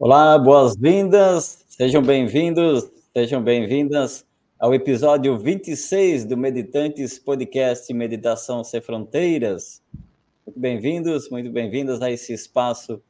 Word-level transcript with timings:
Olá, 0.00 0.38
boas-vindas, 0.38 1.64
sejam 1.66 2.00
bem-vindos, 2.00 2.88
sejam 3.12 3.42
bem-vindas 3.42 4.24
ao 4.56 4.72
episódio 4.72 5.36
26 5.36 6.24
do 6.24 6.36
Meditantes 6.36 7.18
Podcast 7.18 7.92
Meditação 7.92 8.62
Sem 8.62 8.80
Fronteiras. 8.80 9.82
Muito 10.46 10.60
bem-vindos, 10.60 11.28
muito 11.30 11.50
bem-vindas 11.50 12.00
a 12.00 12.12
esse 12.12 12.32
espaço 12.32 13.02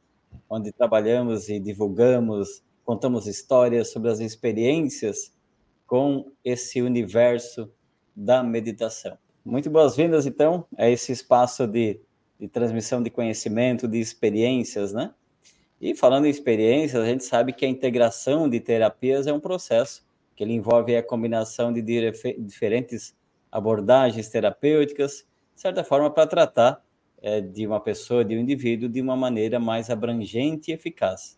onde 0.49 0.71
trabalhamos 0.71 1.47
e 1.47 1.59
divulgamos, 1.59 2.63
contamos 2.83 3.27
histórias 3.27 3.91
sobre 3.91 4.09
as 4.09 4.19
experiências 4.19 5.31
com 5.85 6.31
esse 6.43 6.81
universo 6.81 7.71
da 8.15 8.41
meditação. 8.41 9.15
Muito 9.45 9.69
boas-vindas, 9.69 10.25
então, 10.25 10.65
a 10.75 10.89
esse 10.89 11.11
espaço 11.11 11.67
de, 11.67 12.01
de 12.39 12.47
transmissão 12.47 13.03
de 13.03 13.11
conhecimento, 13.11 13.87
de 13.87 13.99
experiências, 13.99 14.91
né? 14.91 15.13
E 15.81 15.95
falando 15.95 16.25
em 16.25 16.29
experiências, 16.29 17.01
a 17.01 17.05
gente 17.05 17.23
sabe 17.23 17.53
que 17.53 17.65
a 17.65 17.69
integração 17.69 18.49
de 18.49 18.59
terapias 18.59 19.27
é 19.27 19.33
um 19.33 19.39
processo 19.39 20.05
que 20.35 20.43
ele 20.43 20.53
envolve 20.53 20.95
a 20.95 21.03
combinação 21.03 21.71
de 21.71 21.81
diferentes 22.37 23.13
abordagens 23.51 24.29
terapêuticas, 24.29 25.27
de 25.53 25.61
certa 25.61 25.83
forma, 25.83 26.09
para 26.09 26.27
tratar 26.27 26.83
é, 27.21 27.41
de 27.41 27.67
uma 27.67 27.79
pessoa, 27.79 28.23
de 28.23 28.35
um 28.37 28.39
indivíduo, 28.39 28.87
de 28.87 29.01
uma 29.01 29.17
maneira 29.17 29.59
mais 29.59 29.89
abrangente 29.89 30.71
e 30.71 30.73
eficaz. 30.73 31.37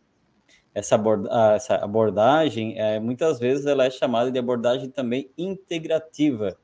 Essa, 0.74 0.96
aborda 0.96 1.30
essa 1.56 1.76
abordagem, 1.76 2.80
é, 2.80 3.00
muitas 3.00 3.40
vezes, 3.40 3.66
ela 3.66 3.86
é 3.86 3.90
chamada 3.90 4.32
de 4.32 4.38
abordagem 4.38 4.90
também 4.90 5.32
integrativa, 5.38 6.58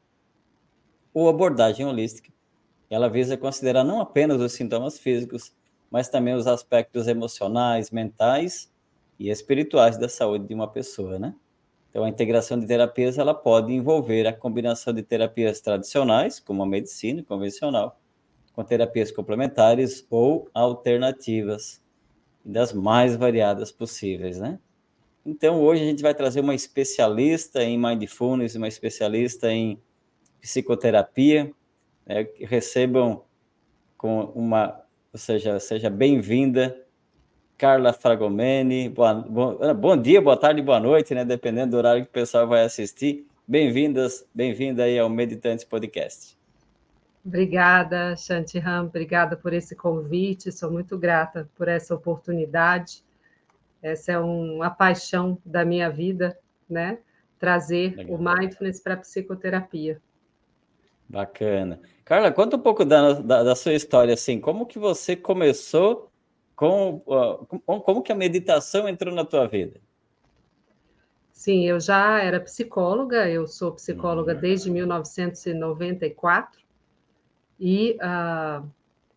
ou 1.14 1.28
abordagem 1.28 1.86
holística. 1.86 2.32
Ela 2.90 3.10
visa 3.10 3.36
considerar 3.36 3.84
não 3.84 4.00
apenas 4.00 4.40
os 4.40 4.54
sintomas 4.54 5.00
físicos, 5.00 5.54
mas 5.90 6.10
também 6.10 6.34
os 6.34 6.48
aspectos 6.48 7.08
emocionais, 7.08 7.92
mentais 7.92 8.72
e 9.20 9.30
espirituais 9.30 9.98
da 9.98 10.10
saúde 10.10 10.48
de 10.48 10.54
uma 10.54 10.68
pessoa, 10.68 11.18
né? 11.18 11.34
Então, 11.90 12.04
a 12.04 12.10
integração 12.10 12.60
de 12.60 12.68
terapias 12.68 13.18
ela 13.18 13.34
pode 13.34 13.74
envolver 13.74 14.28
a 14.28 14.34
combinação 14.34 14.94
de 14.94 15.02
terapias 15.02 15.62
tradicionais, 15.62 16.40
como 16.40 16.62
a 16.62 16.66
medicina 16.66 17.24
convencional, 17.24 18.00
com 18.54 18.64
terapias 18.64 19.12
complementares 19.12 20.06
ou 20.10 20.50
alternativas, 20.54 21.82
das 22.44 22.72
mais 22.72 23.16
variadas 23.16 23.72
possíveis, 23.72 24.40
né? 24.40 24.60
Então, 25.26 25.62
hoje 25.62 25.84
a 25.84 25.86
gente 25.86 26.02
vai 26.02 26.14
trazer 26.14 26.40
uma 26.40 26.56
especialista 26.56 27.62
em 27.62 27.78
mindfulness, 27.78 28.56
uma 28.56 28.68
especialista 28.68 29.52
em 29.52 29.82
psicoterapia, 30.40 31.52
né? 32.06 32.26
recebam 32.40 33.24
com 33.98 34.22
uma 34.36 34.82
ou 35.14 35.20
seja, 35.20 35.60
seja 35.60 35.90
bem-vinda, 35.90 36.78
Carla 37.58 37.94
Fragomeni. 37.94 38.90
Boa, 38.90 39.14
bom, 39.16 39.58
ah, 39.62 39.74
bom 39.74 39.98
dia, 39.98 40.22
boa 40.22 40.38
tarde, 40.38 40.62
boa 40.62 40.80
noite, 40.80 41.16
né? 41.16 41.26
Dependendo 41.26 41.72
do 41.72 41.78
horário 41.78 42.04
que 42.04 42.10
o 42.10 42.14
pessoal 42.14 42.48
vai 42.48 42.64
assistir. 42.64 43.26
Bem-vindas, 43.48 44.28
bem-vinda 44.34 44.84
aí 44.84 45.00
ao 45.00 45.10
Meditantes 45.10 45.64
Podcast. 45.64 46.38
Obrigada, 47.26 48.16
Shantiram, 48.16 48.86
obrigada 48.86 49.36
por 49.36 49.54
esse 49.54 49.76
convite, 49.76 50.52
sou 50.52 50.72
muito 50.72 50.98
grata 50.98 51.50
por 51.56 51.68
essa 51.68 51.94
oportunidade. 51.94 53.04
Essa 53.82 54.14
é 54.14 54.20
uma 54.20 54.70
paixão 54.70 55.38
da 55.46 55.66
minha 55.66 55.90
vida, 55.90 56.38
né? 56.70 57.00
Trazer 57.40 57.96
Legal. 57.96 58.16
o 58.16 58.18
mindfulness 58.18 58.80
para 58.80 58.94
a 58.96 58.98
psicoterapia. 58.98 60.02
Bacana. 61.10 61.80
Carla, 62.04 62.32
conta 62.32 62.58
um 62.58 62.60
pouco 62.60 62.84
da, 62.84 63.14
da, 63.14 63.44
da, 63.44 63.56
sua 63.56 63.74
história, 63.74 64.14
assim, 64.14 64.40
como 64.40 64.66
que 64.66 64.78
você 64.78 65.16
começou 65.16 66.12
com, 66.56 67.02
uh, 67.06 67.46
como 67.82 68.02
que 68.02 68.12
a 68.12 68.16
meditação 68.16 68.90
entrou 68.90 69.14
na 69.14 69.24
tua 69.24 69.48
vida? 69.48 69.80
Sim, 71.32 71.66
eu 71.66 71.80
já 71.80 72.22
era 72.22 72.40
psicóloga, 72.40 73.30
eu 73.30 73.48
sou 73.48 73.72
psicóloga 73.72 74.34
uhum. 74.34 74.40
desde 74.40 74.72
1994 74.72 76.60
e 77.60 77.98
uh, 78.02 78.68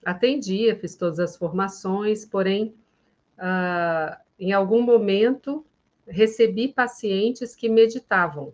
atendia, 0.04 0.76
fiz 0.76 0.94
todas 0.96 1.18
as 1.18 1.36
formações, 1.36 2.24
porém, 2.24 2.74
uh, 3.38 4.16
em 4.38 4.52
algum 4.52 4.82
momento, 4.82 5.64
recebi 6.06 6.68
pacientes 6.68 7.56
que 7.56 7.68
meditavam 7.68 8.52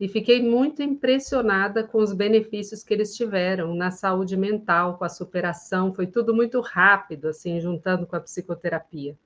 e 0.00 0.06
fiquei 0.06 0.40
muito 0.42 0.82
impressionada 0.82 1.82
com 1.82 1.98
os 1.98 2.12
benefícios 2.12 2.84
que 2.84 2.94
eles 2.94 3.16
tiveram 3.16 3.74
na 3.74 3.90
saúde 3.90 4.36
mental, 4.36 4.96
com 4.96 5.04
a 5.04 5.08
superação, 5.08 5.92
foi 5.92 6.06
tudo 6.06 6.32
muito 6.34 6.60
rápido, 6.60 7.28
assim, 7.28 7.60
juntando 7.60 8.06
com 8.06 8.14
a 8.14 8.20
psicoterapia. 8.20 9.16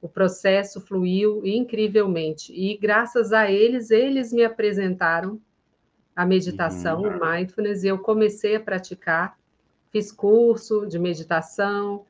O 0.00 0.08
processo 0.08 0.80
fluiu 0.80 1.44
incrivelmente 1.44 2.52
e 2.52 2.76
graças 2.76 3.32
a 3.32 3.50
eles, 3.50 3.90
eles 3.90 4.32
me 4.32 4.44
apresentaram 4.44 5.40
a 6.14 6.26
meditação, 6.26 7.02
uhum. 7.02 7.16
o 7.16 7.20
mindfulness, 7.20 7.82
e 7.82 7.88
eu 7.88 7.98
comecei 7.98 8.56
a 8.56 8.60
praticar, 8.60 9.38
fiz 9.90 10.12
curso 10.12 10.86
de 10.86 10.98
meditação, 10.98 12.04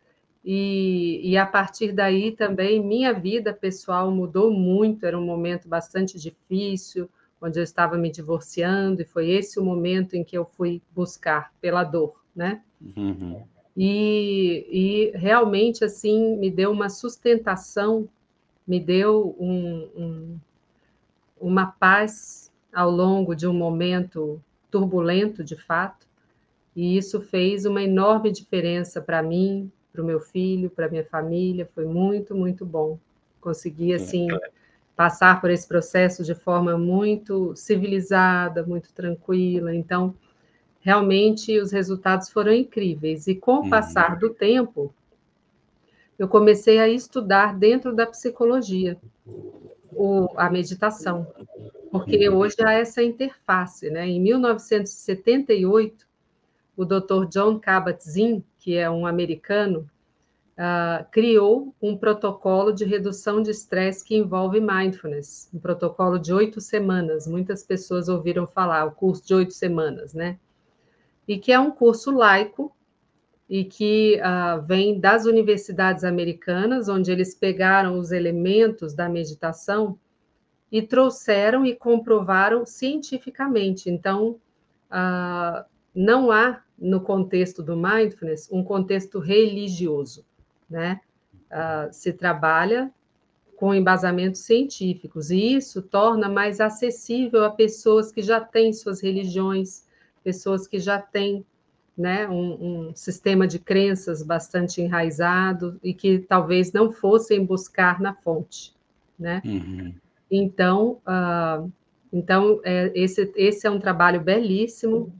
e, 0.45 1.21
e, 1.23 1.37
a 1.37 1.45
partir 1.45 1.93
daí 1.93 2.33
também 2.33 2.83
minha 2.83 3.13
vida 3.13 3.53
pessoal 3.53 4.11
mudou 4.11 4.51
muito. 4.51 5.05
Era 5.05 5.19
um 5.19 5.25
momento 5.25 5.69
bastante 5.69 6.19
difícil, 6.19 7.11
onde 7.41 7.59
eu 7.59 7.65
estava 7.65 7.97
me 7.97 8.11
divorciando, 8.11 9.01
e 9.03 9.05
foi 9.05 9.31
esse 9.31 9.59
o 9.59 9.65
momento 9.65 10.15
em 10.15 10.23
que 10.23 10.37
eu 10.37 10.45
fui 10.45 10.83
buscar 10.95 11.53
pela 11.61 11.83
dor, 11.83 12.23
né? 12.35 12.63
Uhum. 12.97 13.43
E, 13.77 14.67
e, 14.71 15.17
realmente, 15.17 15.85
assim, 15.85 16.37
me 16.37 16.51
deu 16.51 16.71
uma 16.71 16.89
sustentação, 16.89 18.09
me 18.67 18.79
deu 18.79 19.35
um, 19.39 19.89
um, 19.97 20.39
uma 21.41 21.67
paz 21.67 22.53
ao 22.73 22.91
longo 22.91 23.35
de 23.35 23.47
um 23.47 23.55
momento 23.55 24.41
turbulento, 24.71 25.43
de 25.43 25.57
fato, 25.57 26.07
e 26.77 26.97
isso 26.97 27.21
fez 27.21 27.65
uma 27.65 27.83
enorme 27.83 28.31
diferença 28.31 29.01
para 29.01 29.23
mim, 29.23 29.71
para 29.93 30.03
o 30.03 30.05
meu 30.05 30.21
filho, 30.21 30.71
para 30.71 30.89
minha 30.89 31.05
família, 31.05 31.69
foi 31.75 31.85
muito, 31.85 32.35
muito 32.35 32.65
bom. 32.65 32.99
Consegui, 33.41 33.93
assim, 33.93 34.29
passar 35.01 35.41
por 35.41 35.51
esse 35.51 35.67
processo 35.67 36.23
de 36.23 36.35
forma 36.35 36.77
muito 36.77 37.57
civilizada, 37.57 38.67
muito 38.67 38.93
tranquila. 38.93 39.75
Então, 39.75 40.15
realmente 40.79 41.59
os 41.59 41.73
resultados 41.73 42.29
foram 42.29 42.53
incríveis. 42.53 43.27
E 43.27 43.35
com 43.35 43.53
o 43.53 43.61
uhum. 43.61 43.71
passar 43.71 44.19
do 44.19 44.29
tempo, 44.29 44.95
eu 46.19 46.29
comecei 46.29 46.79
a 46.79 46.87
estudar 46.87 47.59
dentro 47.59 47.97
da 47.97 48.07
psicologia 48.07 48.99
o, 49.91 50.29
a 50.37 50.51
meditação, 50.51 51.27
porque 51.91 52.29
uhum. 52.29 52.37
hoje 52.37 52.57
há 52.61 52.75
essa 52.75 53.03
interface. 53.03 53.89
Né? 53.89 54.07
Em 54.07 54.21
1978, 54.21 56.07
o 56.77 56.85
Dr. 56.85 57.25
John 57.31 57.59
Kabat-Zinn, 57.59 58.43
que 58.59 58.77
é 58.77 58.91
um 58.91 59.07
americano, 59.07 59.89
uh, 60.61 61.11
criou 61.11 61.75
um 61.81 61.97
protocolo 61.97 62.71
de 62.71 62.85
redução 62.85 63.43
de 63.43 63.51
estresse 63.51 64.05
que 64.05 64.15
envolve 64.15 64.61
mindfulness, 64.61 65.49
um 65.55 65.59
protocolo 65.59 66.19
de 66.19 66.35
oito 66.35 66.61
semanas. 66.61 67.27
Muitas 67.27 67.65
pessoas 67.65 68.09
ouviram 68.09 68.47
falar, 68.47 68.85
o 68.85 68.93
curso 68.93 69.27
de 69.27 69.35
oito 69.35 69.55
semanas, 69.55 70.13
né? 70.13 70.39
E 71.27 71.39
que 71.39 71.51
é 71.51 71.59
um 71.59 71.71
curso 71.71 72.11
laico 72.11 72.71
e 73.49 73.65
que 73.65 74.21
uh, 74.21 74.61
vem 74.63 75.01
das 75.01 75.25
universidades 75.25 76.05
americanas, 76.05 76.89
onde 76.89 77.11
eles 77.11 77.35
pegaram 77.35 77.99
os 77.99 78.13
elementos 78.13 78.95
da 78.95 79.09
meditação 79.09 79.99
e 80.71 80.83
trouxeram 80.83 81.65
e 81.65 81.75
comprovaram 81.75 82.67
cientificamente. 82.67 83.91
Então, 83.91 84.37
uh, 84.91 85.65
não 85.95 86.31
há 86.31 86.63
no 86.79 87.01
contexto 87.01 87.63
do 87.63 87.77
mindfulness 87.77 88.49
um 88.53 88.63
contexto 88.63 89.19
religioso 89.19 90.25
né? 90.71 91.01
Uh, 91.51 91.93
se 91.93 92.13
trabalha 92.13 92.91
com 93.57 93.75
embasamentos 93.75 94.41
científicos, 94.43 95.31
e 95.31 95.55
isso 95.57 95.83
torna 95.83 96.29
mais 96.29 96.61
acessível 96.61 97.45
a 97.45 97.51
pessoas 97.51 98.11
que 98.11 98.23
já 98.23 98.41
têm 98.41 98.73
suas 98.73 99.03
religiões, 99.03 99.85
pessoas 100.25 100.67
que 100.67 100.79
já 100.79 100.99
têm 100.99 101.45
né, 101.97 102.27
um, 102.27 102.89
um 102.89 102.95
sistema 102.95 103.47
de 103.47 103.59
crenças 103.59 104.23
bastante 104.23 104.81
enraizado 104.81 105.79
e 105.85 105.93
que 105.93 106.21
talvez 106.21 106.73
não 106.73 106.91
fossem 106.91 107.45
buscar 107.45 108.01
na 108.01 108.15
fonte. 108.15 108.73
Né? 109.19 109.43
Uhum. 109.45 109.95
Então, 110.31 110.99
uh, 111.07 111.71
então 112.11 112.61
é, 112.65 112.91
esse, 112.95 113.31
esse 113.37 113.67
é 113.67 113.71
um 113.71 113.79
trabalho 113.79 114.23
belíssimo 114.23 115.13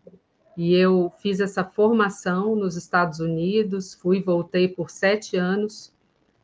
e 0.61 0.75
eu 0.75 1.11
fiz 1.17 1.41
essa 1.41 1.65
formação 1.65 2.55
nos 2.55 2.77
Estados 2.77 3.19
Unidos, 3.19 3.95
fui 3.95 4.19
e 4.19 4.23
voltei 4.23 4.69
por 4.69 4.91
sete 4.91 5.35
anos 5.39 5.91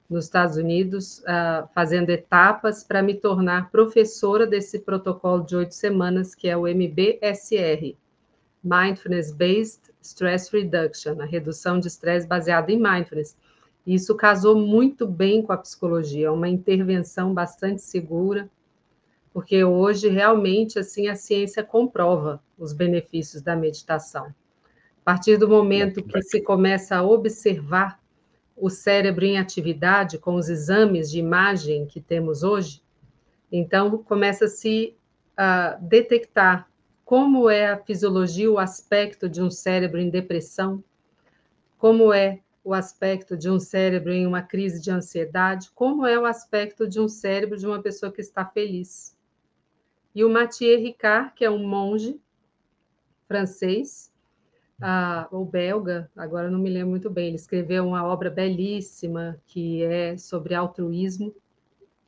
nos 0.09 0.25
Estados 0.25 0.57
Unidos, 0.57 1.19
uh, 1.19 1.69
fazendo 1.75 2.09
etapas 2.09 2.83
para 2.83 3.03
me 3.03 3.13
tornar 3.13 3.71
professora 3.71 4.47
desse 4.47 4.79
protocolo 4.79 5.45
de 5.45 5.55
oito 5.55 5.75
semanas, 5.75 6.35
que 6.35 6.49
é 6.49 6.57
o 6.57 6.67
MBSR, 6.67 7.95
Mindfulness 8.65 9.33
Based 9.33 9.83
Stress 10.01 10.51
Reduction, 10.51 11.21
a 11.21 11.27
redução 11.27 11.79
de 11.79 11.89
estresse 11.89 12.27
baseada 12.27 12.73
em 12.73 12.81
mindfulness. 12.81 13.37
Isso 13.87 14.15
casou 14.15 14.57
muito 14.57 15.07
bem 15.07 15.43
com 15.43 15.53
a 15.53 15.59
psicologia, 15.59 16.33
uma 16.33 16.49
intervenção 16.49 17.35
bastante 17.35 17.83
segura, 17.83 18.49
porque 19.37 19.63
hoje 19.63 20.09
realmente 20.09 20.79
assim 20.79 21.09
a 21.09 21.15
ciência 21.15 21.63
comprova 21.63 22.43
os 22.57 22.73
benefícios 22.73 23.43
da 23.43 23.55
meditação. 23.55 24.29
A 24.29 25.05
partir 25.05 25.37
do 25.37 25.47
momento 25.47 26.03
que 26.03 26.23
se 26.23 26.41
começa 26.41 26.97
a 26.97 27.03
observar 27.03 28.01
o 28.57 28.71
cérebro 28.71 29.27
em 29.27 29.37
atividade 29.37 30.17
com 30.17 30.37
os 30.37 30.49
exames 30.49 31.11
de 31.11 31.19
imagem 31.19 31.85
que 31.85 32.01
temos 32.01 32.43
hoje, 32.43 32.83
então 33.53 33.99
começa-se 34.05 34.97
a 35.37 35.77
detectar 35.83 36.67
como 37.05 37.51
é 37.51 37.67
a 37.67 37.77
fisiologia, 37.77 38.51
o 38.51 38.59
aspecto 38.59 39.29
de 39.29 39.43
um 39.43 39.51
cérebro 39.51 40.01
em 40.01 40.09
depressão, 40.09 40.83
como 41.77 42.11
é 42.11 42.41
o 42.65 42.73
aspecto 42.73 43.37
de 43.37 43.51
um 43.51 43.61
cérebro 43.61 44.15
em 44.15 44.27
uma 44.27 44.41
crise 44.41 44.81
de 44.81 44.91
ansiedade, 44.91 45.71
como 45.75 46.07
é 46.07 46.19
o 46.19 46.25
aspecto 46.25 46.89
de 46.89 46.99
um 46.99 47.07
cérebro 47.07 47.59
de 47.59 47.67
uma 47.67 47.83
pessoa 47.83 48.11
que 48.11 48.23
está 48.23 48.43
feliz. 48.43 49.15
E 50.17 50.25
o 50.25 50.31
Mathieu 50.31 50.81
Ricard, 50.81 51.35
que 51.35 51.45
é 51.45 51.51
um 51.51 51.69
monge 51.69 52.19
francês, 53.29 54.11
ah, 54.81 55.29
ou 55.31 55.45
belga, 55.45 56.11
agora 56.17 56.51
não 56.51 56.59
me 56.59 56.71
lembro 56.71 56.89
muito 56.89 57.11
bem, 57.11 57.27
ele 57.27 57.37
escreveu 57.37 57.87
uma 57.87 58.03
obra 58.03 58.31
belíssima 58.31 59.39
que 59.47 59.85
é 59.85 60.17
sobre 60.17 60.55
altruísmo, 60.55 61.35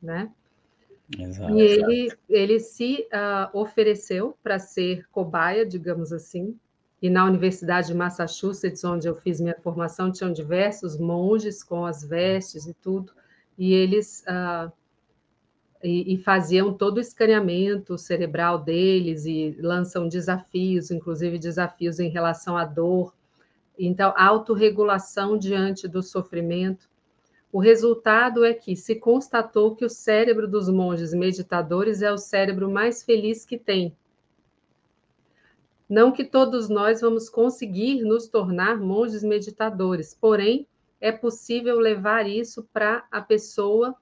né? 0.01 0.31
Exato. 1.15 1.53
E 1.53 1.61
ele, 1.61 2.11
ele 2.27 2.59
se 2.59 3.07
uh, 3.13 3.55
ofereceu 3.55 4.35
para 4.41 4.57
ser 4.57 5.07
cobaia, 5.11 5.63
digamos 5.63 6.11
assim, 6.11 6.57
e 6.99 7.11
na 7.11 7.25
Universidade 7.25 7.89
de 7.89 7.93
Massachusetts, 7.93 8.83
onde 8.83 9.07
eu 9.07 9.15
fiz 9.17 9.39
minha 9.39 9.55
formação, 9.61 10.11
tinham 10.11 10.33
diversos 10.33 10.97
monges 10.97 11.63
com 11.63 11.85
as 11.85 12.03
vestes 12.03 12.65
e 12.65 12.73
tudo, 12.73 13.13
e 13.55 13.71
eles 13.71 14.23
uh, 14.27 14.71
e, 15.83 16.13
e, 16.13 16.17
faziam 16.17 16.73
todo 16.73 16.97
o 16.97 16.99
escaneamento 16.99 17.97
cerebral 17.97 18.59
deles 18.59 19.25
e 19.25 19.55
lançam 19.61 20.07
desafios, 20.07 20.91
inclusive 20.91 21.37
desafios 21.37 21.99
em 21.99 22.09
relação 22.09 22.57
à 22.57 22.65
dor. 22.65 23.13
Então, 23.77 24.13
autorregulação 24.17 25.37
diante 25.37 25.87
do 25.87 26.03
sofrimento. 26.03 26.89
O 27.51 27.59
resultado 27.59 28.43
é 28.43 28.53
que 28.53 28.75
se 28.75 28.95
constatou 28.95 29.75
que 29.75 29.85
o 29.85 29.89
cérebro 29.89 30.47
dos 30.47 30.69
monges 30.69 31.13
meditadores 31.13 32.01
é 32.01 32.11
o 32.11 32.17
cérebro 32.17 32.69
mais 32.69 33.01
feliz 33.01 33.45
que 33.45 33.57
tem, 33.57 33.95
não 35.89 36.11
que 36.11 36.23
todos 36.23 36.69
nós 36.69 37.01
vamos 37.01 37.27
conseguir 37.29 38.03
nos 38.03 38.27
tornar 38.27 38.79
monges 38.79 39.23
meditadores, 39.23 40.13
porém, 40.13 40.67
é 41.01 41.11
possível 41.11 41.79
levar 41.79 42.29
isso 42.29 42.63
para 42.71 43.03
a 43.09 43.19
pessoa 43.19 43.95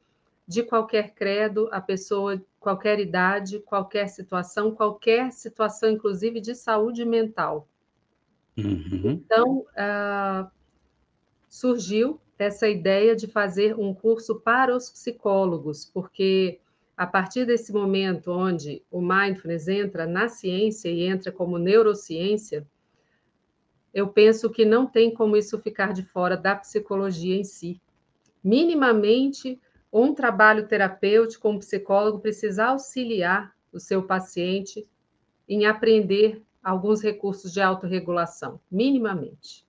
de 0.48 0.64
qualquer 0.64 1.14
credo, 1.14 1.68
a 1.72 1.82
pessoa 1.82 2.42
qualquer 2.60 3.00
idade, 3.00 3.60
qualquer 3.60 4.08
situação, 4.08 4.72
qualquer 4.72 5.32
situação, 5.32 5.90
inclusive 5.90 6.40
de 6.40 6.56
saúde 6.56 7.04
mental. 7.04 7.68
Uhum. 8.58 9.22
Então, 9.26 9.60
uh, 9.60 10.50
surgiu 11.50 12.20
essa 12.38 12.68
ideia 12.68 13.16
de 13.16 13.28
fazer 13.28 13.78
um 13.78 13.94
curso 13.94 14.40
para 14.40 14.76
os 14.76 14.90
psicólogos, 14.90 15.86
porque 15.86 16.60
a 16.96 17.06
partir 17.06 17.46
desse 17.46 17.74
momento 17.74 18.32
onde 18.32 18.84
o 18.90 19.02
mindfulness 19.02 19.68
entra 19.68 20.08
na 20.08 20.30
ciência 20.30 20.90
e 20.90 21.04
entra 21.04 21.32
como 21.32 21.58
neurociência, 21.58 22.66
eu 23.94 24.08
penso 24.08 24.50
que 24.50 24.66
não 24.66 24.86
tem 24.86 25.14
como 25.14 25.36
isso 25.36 25.60
ficar 25.60 25.94
de 25.94 26.04
fora 26.04 26.38
da 26.38 26.56
psicologia 26.56 27.36
em 27.36 27.44
si. 27.44 27.82
Minimamente, 28.44 29.60
um 29.92 30.14
trabalho 30.14 30.68
terapêutico, 30.68 31.50
um 31.50 31.60
psicólogo 31.60 32.20
precisa 32.20 32.66
auxiliar 32.66 33.56
o 33.72 33.80
seu 33.80 34.04
paciente 34.04 34.88
em 35.48 35.66
aprender 35.66 36.42
alguns 36.64 37.02
recursos 37.02 37.54
de 37.54 37.62
autorregulação, 37.62 38.60
minimamente. 38.70 39.66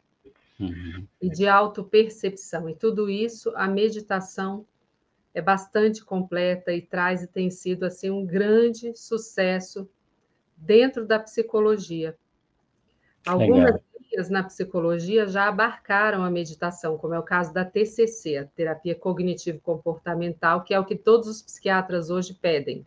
Uhum. 0.59 1.06
E 1.23 1.31
de 1.31 1.47
autopercepção. 1.47 2.69
E 2.69 2.75
tudo 2.75 3.09
isso, 3.09 3.53
a 3.55 3.69
meditação 3.69 4.67
é 5.32 5.41
bastante 5.41 6.05
completa 6.05 6.73
e 6.73 6.82
traz 6.82 7.23
e 7.23 7.29
tem 7.29 7.49
sido 7.49 7.85
assim 7.85 8.11
um 8.11 8.26
grande 8.26 8.93
sucesso 8.97 9.88
dentro 10.56 11.06
da 11.06 11.21
psicologia. 11.21 12.19
Algumas 13.25 13.81
linhas 14.11 14.31
na 14.31 14.43
psicologia 14.43 15.27
já 15.27 15.49
abarcaram 15.49 16.25
a 16.25 16.31
meditação, 16.31 16.97
como 16.97 17.15
é 17.15 17.19
o 17.19 17.23
caso 17.23 17.53
da 17.53 17.65
TCC, 17.65 18.39
a 18.39 18.45
terapia 18.47 18.95
cognitivo 18.95 19.61
comportamental, 19.61 20.63
que 20.65 20.75
é 20.75 20.81
o 20.81 20.85
que 20.85 20.97
todos 20.97 21.29
os 21.29 21.43
psiquiatras 21.43 22.11
hoje 22.11 22.35
pedem, 22.35 22.87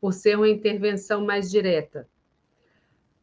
por 0.00 0.12
ser 0.12 0.36
uma 0.36 0.48
intervenção 0.48 1.24
mais 1.24 1.50
direta. 1.50 2.08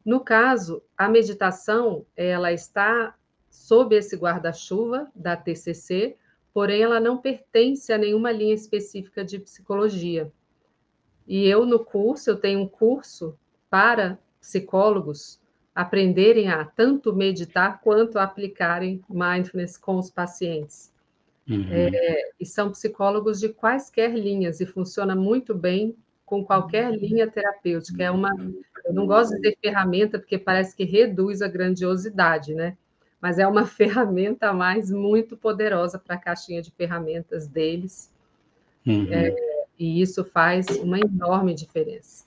No 0.03 0.19
caso, 0.19 0.83
a 0.97 1.09
meditação, 1.09 2.05
ela 2.15 2.51
está 2.51 3.15
sob 3.49 3.95
esse 3.95 4.15
guarda-chuva 4.15 5.09
da 5.15 5.35
TCC, 5.35 6.15
porém 6.53 6.83
ela 6.83 6.99
não 6.99 7.17
pertence 7.17 7.91
a 7.91 7.97
nenhuma 7.97 8.31
linha 8.31 8.53
específica 8.53 9.23
de 9.23 9.39
psicologia. 9.39 10.31
E 11.27 11.47
eu, 11.47 11.65
no 11.65 11.83
curso, 11.83 12.29
eu 12.29 12.37
tenho 12.37 12.59
um 12.59 12.67
curso 12.67 13.37
para 13.69 14.19
psicólogos 14.39 15.39
aprenderem 15.75 16.49
a 16.49 16.63
tanto 16.63 17.13
meditar 17.13 17.81
quanto 17.81 18.17
aplicarem 18.17 19.03
mindfulness 19.09 19.77
com 19.77 19.97
os 19.97 20.09
pacientes. 20.09 20.91
Uhum. 21.47 21.67
É, 21.69 22.31
e 22.39 22.45
são 22.45 22.71
psicólogos 22.71 23.39
de 23.39 23.49
quaisquer 23.49 24.15
linhas 24.15 24.61
e 24.61 24.65
funciona 24.65 25.15
muito 25.15 25.53
bem 25.53 25.95
com 26.25 26.43
qualquer 26.43 26.91
linha 26.91 27.29
terapêutica. 27.29 28.03
É 28.03 28.09
uma, 28.09 28.31
eu 28.85 28.93
não 28.93 29.05
gosto 29.05 29.31
de 29.31 29.41
dizer 29.41 29.57
ferramenta 29.61 30.17
porque 30.17 30.39
parece 30.39 30.75
que 30.75 30.85
reduz 30.85 31.41
a 31.41 31.47
grandiosidade, 31.47 32.55
né? 32.55 32.75
mas 33.25 33.39
é 33.39 33.47
uma 33.47 33.65
ferramenta 33.67 34.49
a 34.49 34.53
mais 34.53 34.91
muito 34.91 35.35
poderosa 35.35 35.97
para 35.97 36.15
a 36.15 36.19
caixinha 36.19 36.61
de 36.61 36.69
ferramentas 36.69 37.47
deles. 37.47 38.13
Uhum. 38.85 39.11
É, 39.11 39.35
e 39.79 39.99
isso 39.99 40.23
faz 40.23 40.67
uma 40.77 40.99
enorme 40.99 41.55
diferença. 41.55 42.23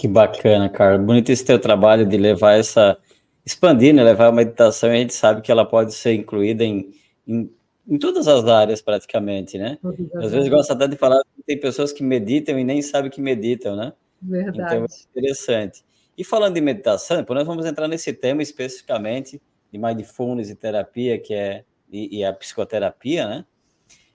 Que 0.00 0.08
bacana, 0.08 0.66
cara. 0.70 0.96
Bonito 0.96 1.28
esse 1.28 1.44
teu 1.44 1.58
trabalho 1.58 2.06
de 2.06 2.16
levar 2.16 2.54
essa. 2.54 2.96
expandir, 3.44 3.92
né? 3.94 4.02
levar 4.02 4.28
a 4.28 4.32
meditação, 4.32 4.88
a 4.88 4.94
gente 4.94 5.12
sabe 5.12 5.42
que 5.42 5.52
ela 5.52 5.62
pode 5.62 5.92
ser 5.92 6.14
incluída 6.14 6.64
em, 6.64 6.94
em, 7.28 7.50
em 7.86 7.98
todas 7.98 8.26
as 8.26 8.46
áreas, 8.46 8.80
praticamente, 8.80 9.58
né? 9.58 9.76
Às 10.14 10.32
vezes 10.32 10.48
gosto 10.48 10.72
até 10.72 10.88
de 10.88 10.96
falar 10.96 11.20
que 11.36 11.42
tem 11.42 11.60
pessoas 11.60 11.92
que 11.92 12.02
meditam 12.02 12.58
e 12.58 12.64
nem 12.64 12.80
sabem 12.80 13.10
que 13.10 13.20
meditam, 13.20 13.76
né? 13.76 13.92
Verdade. 14.22 14.58
Então 14.58 14.84
é 14.84 15.18
interessante. 15.18 15.84
E 16.16 16.24
falando 16.24 16.54
de 16.54 16.62
meditação, 16.62 17.22
nós 17.28 17.46
vamos 17.46 17.66
entrar 17.66 17.86
nesse 17.86 18.14
tema 18.14 18.42
especificamente 18.42 19.38
de 19.70 19.78
mindfulness 19.78 20.48
e 20.48 20.54
terapia, 20.54 21.18
que 21.18 21.34
é 21.34 21.62
e, 21.92 22.20
e 22.20 22.24
a 22.24 22.32
psicoterapia, 22.32 23.28
né? 23.28 23.44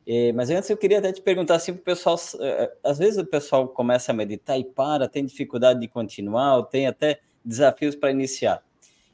E, 0.06 0.32
mas 0.34 0.50
antes 0.50 0.70
eu 0.70 0.78
queria 0.78 1.00
até 1.00 1.12
te 1.12 1.22
perguntar 1.22 1.56
assim 1.56 1.72
o 1.72 1.78
pessoal, 1.78 2.16
eh, 2.40 2.64
eh, 2.64 2.78
às 2.84 3.00
vezes 3.00 3.18
o 3.18 3.26
pessoal 3.26 3.68
começa 3.68 4.12
a 4.12 4.16
meditar 4.16 4.58
e 4.60 4.64
para, 4.64 5.08
tem 5.08 5.26
dificuldade 5.26 5.80
de 5.80 5.88
continuar, 5.88 6.58
ou 6.58 6.64
tem 6.64 6.86
até 6.86 7.20
desafios 7.44 7.96
para 7.96 8.12
iniciar. 8.12 8.64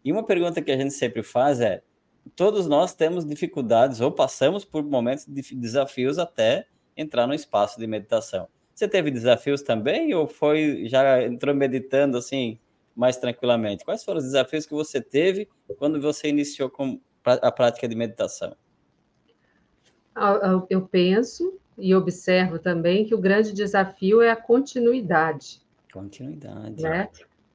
E 0.03 0.12
uma 0.12 0.25
pergunta 0.25 0.62
que 0.62 0.71
a 0.71 0.77
gente 0.77 0.93
sempre 0.93 1.24
faz 1.24 1.62
é: 1.62 1.81
todos 2.36 2.67
nós 2.67 2.93
temos 2.93 3.25
dificuldades 3.25 4.01
ou 4.01 4.12
passamos 4.12 4.65
por 4.65 4.83
momentos 4.83 5.25
de 5.25 5.41
desafios 5.55 6.19
até 6.19 6.67
entrar 6.98 7.25
no 7.27 7.33
espaço 7.33 7.79
de 7.79 7.88
meditação. 7.88 8.48
Você 8.75 8.88
teve 8.88 9.12
desafios 9.12 9.62
também 9.62 10.13
ou 10.13 10.27
foi 10.27 10.88
já 10.88 11.24
entrou 11.24 11.53
meditando 11.55 12.17
assim 12.17 12.60
mais 12.95 13.17
tranquilamente? 13.17 13.86
Quais 13.86 14.03
foram 14.03 14.17
os 14.19 14.25
desafios 14.25 14.65
que 14.65 14.74
você 14.74 15.01
teve 15.01 15.48
quando 15.77 16.01
você 16.01 16.27
iniciou 16.27 16.69
com 16.69 17.00
a 17.24 17.51
prática 17.51 17.88
de 17.88 17.95
meditação? 17.95 18.55
Eu 20.70 20.82
penso 20.82 21.58
e 21.77 21.96
observo 21.96 22.60
também 22.60 23.06
que 23.06 23.15
o 23.15 23.22
grande 23.22 23.53
desafio 23.53 24.22
é 24.22 24.30
a 24.30 24.36
continuidade. 24.36 25.62
Continuidade. 25.91 26.82
Né? 26.82 27.10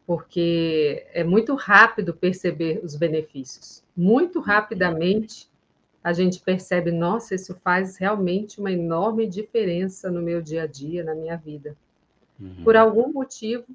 Porque 0.06 1.06
é 1.12 1.24
muito 1.24 1.54
rápido 1.54 2.14
perceber 2.14 2.80
os 2.82 2.96
benefícios. 2.96 3.82
Muito 3.96 4.40
rapidamente 4.40 5.48
a 6.02 6.12
gente 6.12 6.40
percebe, 6.40 6.92
nossa, 6.92 7.34
isso 7.34 7.52
faz 7.64 7.96
realmente 7.96 8.60
uma 8.60 8.70
enorme 8.70 9.26
diferença 9.26 10.08
no 10.08 10.22
meu 10.22 10.40
dia 10.40 10.62
a 10.62 10.66
dia, 10.66 11.02
na 11.02 11.16
minha 11.16 11.36
vida. 11.36 11.76
Uhum. 12.38 12.62
Por 12.62 12.76
algum 12.76 13.12
motivo, 13.12 13.66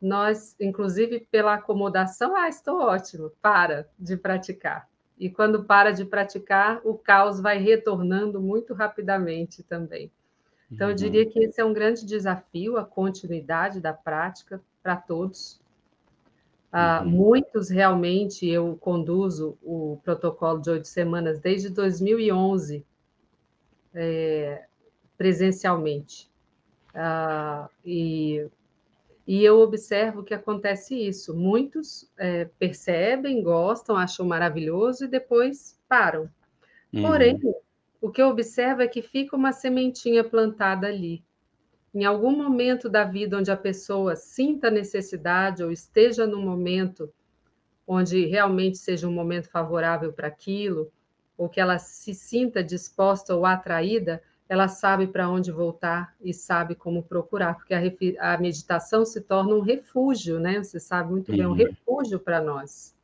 nós, 0.00 0.54
inclusive 0.60 1.26
pela 1.30 1.54
acomodação, 1.54 2.36
ah, 2.36 2.46
estou 2.46 2.80
ótimo, 2.80 3.32
para 3.40 3.88
de 3.98 4.18
praticar. 4.18 4.86
E 5.18 5.30
quando 5.30 5.64
para 5.64 5.92
de 5.92 6.04
praticar, 6.04 6.80
o 6.84 6.94
caos 6.94 7.40
vai 7.40 7.58
retornando 7.58 8.40
muito 8.40 8.74
rapidamente 8.74 9.62
também. 9.62 10.10
Então, 10.70 10.88
eu 10.88 10.90
uhum. 10.90 10.96
diria 10.96 11.24
que 11.24 11.38
esse 11.38 11.60
é 11.60 11.64
um 11.64 11.72
grande 11.72 12.04
desafio, 12.04 12.76
a 12.76 12.84
continuidade 12.84 13.80
da 13.80 13.92
prática 13.92 14.60
para 14.82 14.96
todos. 14.96 15.60
Ah, 16.72 17.02
uhum. 17.02 17.10
Muitos 17.10 17.70
realmente 17.70 18.46
eu 18.46 18.76
conduzo 18.80 19.56
o 19.62 19.98
protocolo 20.04 20.60
de 20.60 20.70
oito 20.70 20.88
semanas 20.88 21.38
desde 21.38 21.70
2011, 21.70 22.84
é, 23.94 24.64
presencialmente. 25.16 26.28
Ah, 26.94 27.68
e, 27.84 28.46
e 29.26 29.44
eu 29.44 29.58
observo 29.60 30.22
que 30.22 30.34
acontece 30.34 30.94
isso. 30.94 31.34
Muitos 31.34 32.10
é, 32.16 32.44
percebem, 32.58 33.42
gostam, 33.42 33.96
acham 33.96 34.26
maravilhoso 34.26 35.04
e 35.04 35.08
depois 35.08 35.80
param. 35.88 36.30
Uhum. 36.92 37.02
Porém, 37.02 37.40
o 38.00 38.10
que 38.10 38.22
eu 38.22 38.28
observo 38.28 38.82
é 38.82 38.88
que 38.88 39.02
fica 39.02 39.34
uma 39.34 39.52
sementinha 39.52 40.22
plantada 40.22 40.86
ali 40.86 41.24
em 41.96 42.04
algum 42.04 42.36
momento 42.36 42.90
da 42.90 43.04
vida 43.04 43.38
onde 43.38 43.50
a 43.50 43.56
pessoa 43.56 44.14
sinta 44.14 44.70
necessidade 44.70 45.64
ou 45.64 45.72
esteja 45.72 46.26
no 46.26 46.38
momento 46.38 47.10
onde 47.86 48.26
realmente 48.26 48.76
seja 48.76 49.08
um 49.08 49.12
momento 49.12 49.48
favorável 49.48 50.12
para 50.12 50.26
aquilo, 50.26 50.92
ou 51.38 51.48
que 51.48 51.58
ela 51.58 51.78
se 51.78 52.12
sinta 52.12 52.62
disposta 52.62 53.34
ou 53.34 53.46
atraída, 53.46 54.22
ela 54.48 54.68
sabe 54.68 55.08
para 55.08 55.28
onde 55.28 55.50
voltar 55.50 56.14
e 56.20 56.32
sabe 56.32 56.74
como 56.74 57.02
procurar, 57.02 57.54
porque 57.54 57.74
a, 57.74 58.34
a, 58.34 58.38
meditação 58.38 59.04
se 59.04 59.20
torna 59.20 59.54
um 59.54 59.60
refúgio, 59.60 60.38
né? 60.38 60.62
Você 60.62 60.78
sabe 60.78 61.10
muito 61.10 61.32
bem, 61.32 61.44
um 61.44 61.50
uhum. 61.50 61.54
refúgio 61.54 62.20
para 62.20 62.40
nós. 62.40 62.94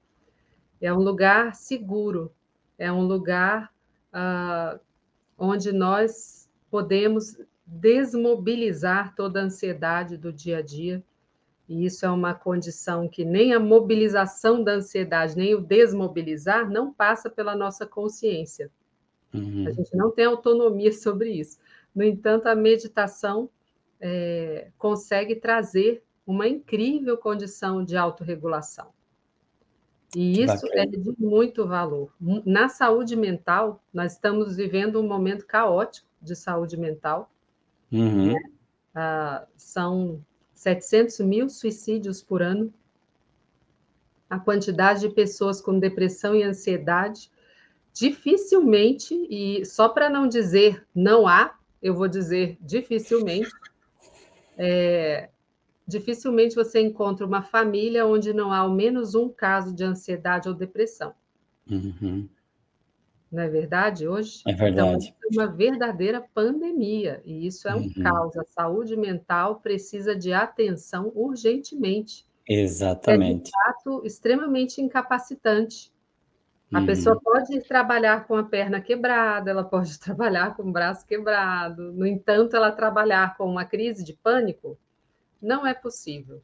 É 0.80 0.92
um 0.92 1.00
lugar 1.00 1.54
seguro, 1.54 2.32
é 2.78 2.92
um 2.92 3.02
lugar 3.02 3.72
uh, 4.12 4.78
onde 5.36 5.72
nós 5.72 6.48
podemos 6.70 7.38
desmobilizar 7.66 9.14
toda 9.14 9.40
a 9.40 9.44
ansiedade 9.44 10.16
do 10.16 10.32
dia 10.32 10.58
a 10.58 10.62
dia. 10.62 11.02
E 11.68 11.84
isso 11.84 12.04
é 12.04 12.10
uma 12.10 12.34
condição 12.34 13.08
que 13.08 13.24
nem 13.24 13.52
a 13.52 13.60
mobilização 13.60 14.62
da 14.62 14.72
ansiedade, 14.72 15.36
nem 15.36 15.54
o 15.54 15.60
desmobilizar 15.60 16.68
não 16.70 16.92
passa 16.92 17.30
pela 17.30 17.56
nossa 17.56 17.86
consciência. 17.86 18.70
Uhum. 19.32 19.66
A 19.66 19.70
gente 19.70 19.96
não 19.96 20.10
tem 20.10 20.24
autonomia 20.24 20.92
sobre 20.92 21.30
isso. 21.30 21.58
No 21.94 22.02
entanto, 22.02 22.46
a 22.46 22.54
meditação 22.54 23.48
é, 24.00 24.68
consegue 24.78 25.36
trazer 25.36 26.02
uma 26.26 26.48
incrível 26.48 27.16
condição 27.16 27.84
de 27.84 27.96
autorregulação. 27.96 28.88
E 30.14 30.42
isso 30.42 30.66
é 30.72 30.84
de 30.84 30.98
muito 31.18 31.66
valor. 31.66 32.12
Na 32.44 32.68
saúde 32.68 33.16
mental, 33.16 33.82
nós 33.92 34.12
estamos 34.12 34.56
vivendo 34.56 35.00
um 35.00 35.06
momento 35.08 35.46
caótico 35.46 36.06
de 36.20 36.36
saúde 36.36 36.76
mental, 36.76 37.32
Uhum. 37.92 38.34
Uh, 38.34 39.46
são 39.56 40.24
700 40.54 41.20
mil 41.20 41.48
suicídios 41.48 42.22
por 42.22 42.42
ano. 42.42 42.72
A 44.30 44.38
quantidade 44.38 45.00
de 45.00 45.10
pessoas 45.10 45.60
com 45.60 45.78
depressão 45.78 46.34
e 46.34 46.42
ansiedade, 46.42 47.30
dificilmente, 47.92 49.14
e 49.28 49.64
só 49.64 49.88
para 49.88 50.08
não 50.08 50.28
dizer 50.28 50.86
não 50.94 51.26
há, 51.26 51.54
eu 51.82 51.94
vou 51.94 52.08
dizer 52.08 52.56
dificilmente, 52.60 53.50
é, 54.56 55.30
dificilmente 55.86 56.54
você 56.54 56.80
encontra 56.80 57.26
uma 57.26 57.42
família 57.42 58.06
onde 58.06 58.32
não 58.32 58.52
há 58.52 58.58
ao 58.58 58.70
menos 58.70 59.14
um 59.14 59.28
caso 59.28 59.74
de 59.74 59.84
ansiedade 59.84 60.48
ou 60.48 60.54
depressão. 60.54 61.14
Uhum 61.70 62.28
não 63.32 63.42
é 63.42 63.48
verdade 63.48 64.06
hoje? 64.06 64.42
É 64.46 64.52
verdade. 64.52 65.14
Então, 65.16 65.42
é 65.42 65.46
uma 65.46 65.50
verdadeira 65.50 66.22
pandemia, 66.34 67.22
e 67.24 67.46
isso 67.46 67.66
é 67.66 67.74
um 67.74 67.84
uhum. 67.84 68.02
caos. 68.02 68.36
A 68.36 68.44
saúde 68.44 68.94
mental 68.94 69.60
precisa 69.60 70.14
de 70.14 70.34
atenção 70.34 71.10
urgentemente. 71.14 72.26
Exatamente. 72.46 73.40
É, 73.40 73.44
de 73.44 73.50
fato, 73.50 74.02
extremamente 74.04 74.82
incapacitante. 74.82 75.90
A 76.72 76.80
uhum. 76.80 76.86
pessoa 76.86 77.20
pode 77.20 77.60
trabalhar 77.62 78.26
com 78.26 78.34
a 78.34 78.44
perna 78.44 78.80
quebrada, 78.80 79.50
ela 79.50 79.64
pode 79.64 79.98
trabalhar 80.00 80.56
com 80.56 80.62
o 80.62 80.72
braço 80.72 81.06
quebrado, 81.06 81.92
no 81.92 82.06
entanto, 82.06 82.56
ela 82.56 82.72
trabalhar 82.72 83.36
com 83.36 83.44
uma 83.44 83.64
crise 83.64 84.02
de 84.02 84.14
pânico 84.14 84.78
não 85.40 85.66
é 85.66 85.74
possível. 85.74 86.40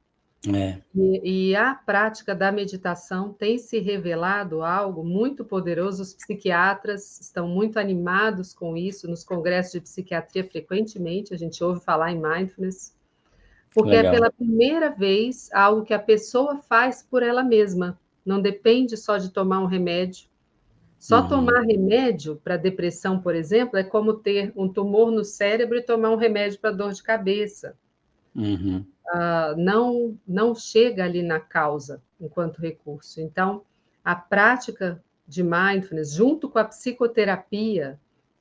É. 0.54 0.80
E, 0.94 1.50
e, 1.50 1.56
a 1.56 1.74
prática 1.74 2.32
da 2.32 2.52
meditação 2.52 3.32
tem 3.32 3.58
se 3.58 3.80
revelado 3.80 4.62
algo 4.62 5.04
muito 5.04 5.44
poderoso. 5.44 6.02
Os 6.02 6.14
psiquiatras 6.14 7.20
estão 7.20 7.48
muito 7.48 7.78
animados 7.78 8.54
com 8.54 8.76
isso. 8.76 9.08
Nos 9.08 9.24
congressos 9.24 9.72
de 9.72 9.80
psiquiatria, 9.80 10.44
frequentemente, 10.44 11.34
a 11.34 11.36
gente 11.36 11.62
ouve 11.62 11.80
falar 11.80 12.12
em 12.12 12.20
mindfulness, 12.20 12.94
porque 13.74 13.90
é 13.90 14.02
Legal. 14.02 14.12
é 14.12 14.16
pela 14.16 14.30
primeira 14.30 14.90
vez 14.90 15.50
algo 15.52 15.84
que 15.84 15.92
a 15.92 15.98
pessoa 15.98 16.58
faz 16.58 17.02
por 17.02 17.22
ela 17.22 17.42
mesma. 17.42 17.98
Não 18.28 18.40
depende 18.40 18.96
só 18.96 19.16
de 19.16 19.30
tomar 19.30 19.60
um 19.60 19.66
remédio. 19.66 20.28
Só 20.98 21.22
uhum. 21.22 21.28
tomar 21.28 21.60
remédio 21.62 22.40
para 22.42 22.56
depressão, 22.56 23.20
por 23.20 23.34
exemplo, 23.34 23.78
é 23.78 23.84
como 23.84 24.14
ter 24.14 24.52
um 24.56 24.68
tumor 24.68 25.10
no 25.10 25.24
cérebro 25.24 25.78
e 25.78 25.82
tomar 25.82 26.10
um 26.10 26.16
remédio 26.16 26.58
para 26.58 26.70
dor 26.70 26.92
de 26.92 27.02
cabeça. 27.02 27.76
Uhum 28.34 28.84
uh, 29.08 29.56
não, 29.56 30.18
não 30.26 30.54
chega 30.54 31.04
ali 31.04 31.22
na 31.22 31.40
causa 31.40 32.02
enquanto 32.20 32.60
recurso. 32.60 33.20
Então, 33.20 33.62
a 34.04 34.14
prática 34.14 35.02
de 35.26 35.42
mindfulness, 35.42 36.12
junto 36.12 36.48
com 36.48 36.58
a 36.58 36.64
psicoterapia, 36.64 37.98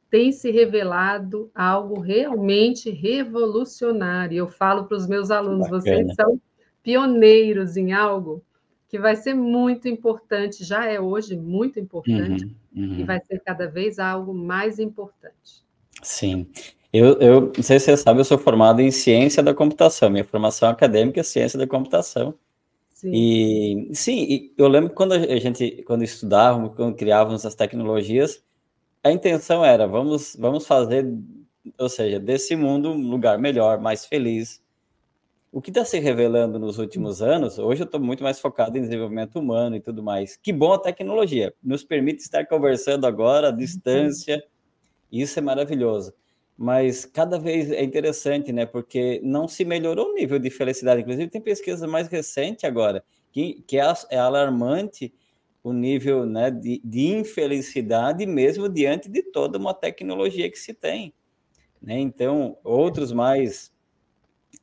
tem 0.09 0.31
se 0.31 0.51
revelado 0.51 1.51
algo 1.53 1.99
realmente 1.99 2.89
revolucionário. 2.89 4.37
Eu 4.37 4.47
falo 4.47 4.85
para 4.85 4.97
os 4.97 5.07
meus 5.07 5.29
alunos, 5.29 5.69
Bacana. 5.69 5.81
vocês 5.81 6.15
são 6.15 6.39
pioneiros 6.81 7.75
em 7.75 7.91
algo 7.91 8.41
que 8.87 8.97
vai 8.97 9.15
ser 9.15 9.33
muito 9.33 9.87
importante, 9.87 10.63
já 10.63 10.85
é 10.85 10.99
hoje 10.99 11.35
muito 11.35 11.79
importante, 11.79 12.45
uhum, 12.75 12.83
uhum. 12.83 12.99
e 12.99 13.03
vai 13.03 13.19
ser 13.19 13.39
cada 13.39 13.67
vez 13.67 13.99
algo 13.99 14.33
mais 14.33 14.79
importante. 14.79 15.65
Sim. 16.01 16.47
Eu, 16.91 17.19
eu 17.19 17.41
não 17.55 17.63
sei 17.63 17.79
se 17.79 17.85
você 17.85 17.97
sabe, 17.97 18.19
eu 18.19 18.25
sou 18.25 18.37
formado 18.37 18.81
em 18.81 18.91
ciência 18.91 19.43
da 19.43 19.53
computação. 19.53 20.09
Minha 20.09 20.23
formação 20.23 20.69
acadêmica 20.69 21.19
é 21.19 21.23
ciência 21.23 21.59
da 21.59 21.67
computação. 21.67 22.33
Sim. 22.93 23.11
E 23.13 23.89
sim, 23.93 24.23
e 24.23 24.53
eu 24.57 24.67
lembro 24.67 24.91
quando 24.91 25.11
a 25.13 25.37
gente, 25.37 25.83
quando 25.85 26.03
estudávamos, 26.03 26.75
quando 26.75 26.95
criávamos 26.95 27.45
as 27.45 27.53
tecnologias, 27.53 28.41
a 29.03 29.11
intenção 29.11 29.63
era 29.63 29.85
vamos, 29.85 30.35
vamos 30.39 30.65
fazer, 30.65 31.05
ou 31.77 31.89
seja, 31.89 32.19
desse 32.19 32.55
mundo 32.55 32.89
um 32.89 33.09
lugar 33.09 33.37
melhor, 33.37 33.79
mais 33.79 34.05
feliz. 34.05 34.61
O 35.51 35.61
que 35.61 35.69
está 35.69 35.85
se 35.85 35.97
revelando 35.99 36.59
nos 36.59 36.77
últimos 36.77 37.21
anos, 37.21 37.57
hoje 37.57 37.81
eu 37.81 37.85
estou 37.85 37.99
muito 37.99 38.23
mais 38.23 38.39
focado 38.39 38.77
em 38.77 38.81
desenvolvimento 38.81 39.39
humano 39.39 39.75
e 39.75 39.79
tudo 39.79 40.03
mais. 40.03 40.35
Que 40.37 40.51
bom 40.51 40.73
a 40.73 40.79
tecnologia, 40.79 41.53
nos 41.63 41.83
permite 41.83 42.21
estar 42.21 42.45
conversando 42.45 43.07
agora 43.07 43.47
à 43.47 43.51
distância, 43.51 44.43
isso 45.11 45.39
é 45.39 45.41
maravilhoso 45.41 46.13
mas 46.57 47.05
cada 47.05 47.37
vez 47.37 47.71
é 47.71 47.83
interessante, 47.83 48.51
né? 48.51 48.65
Porque 48.65 49.21
não 49.23 49.47
se 49.47 49.63
melhorou 49.63 50.09
o 50.09 50.13
nível 50.15 50.39
de 50.39 50.49
felicidade. 50.49 51.01
Inclusive, 51.01 51.29
tem 51.29 51.39
pesquisa 51.39 51.87
mais 51.87 52.07
recente 52.07 52.65
agora, 52.65 53.03
que, 53.31 53.63
que 53.67 53.77
é, 53.77 53.93
é 54.09 54.17
alarmante 54.17 55.13
o 55.63 55.71
nível 55.71 56.25
né, 56.25 56.49
de, 56.49 56.81
de, 56.83 57.07
infelicidade, 57.07 58.25
mesmo 58.25 58.67
diante 58.67 59.07
de 59.07 59.21
toda 59.21 59.59
uma 59.59 59.73
tecnologia 59.73 60.49
que 60.49 60.57
se 60.57 60.73
tem. 60.73 61.13
Né? 61.79 61.99
Então, 61.99 62.57
outros 62.63 63.11
mais 63.11 63.71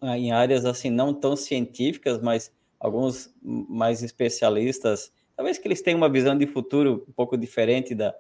em 0.06 0.32
áreas 0.32 0.64
assim 0.64 0.90
não 0.90 1.12
tão 1.14 1.37
científicas, 1.37 2.20
mas 2.20 2.52
alguns 2.78 3.34
mais 3.42 4.02
especialistas, 4.02 5.12
talvez 5.37 5.58
que 5.58 5.66
eles 5.66 5.80
tenham 5.80 5.99
uma 5.99 6.08
visão 6.08 6.37
de 6.37 6.46
futuro 6.46 7.04
um 7.08 7.12
pouco 7.12 7.37
diferente 7.37 7.94
da, 7.94 8.14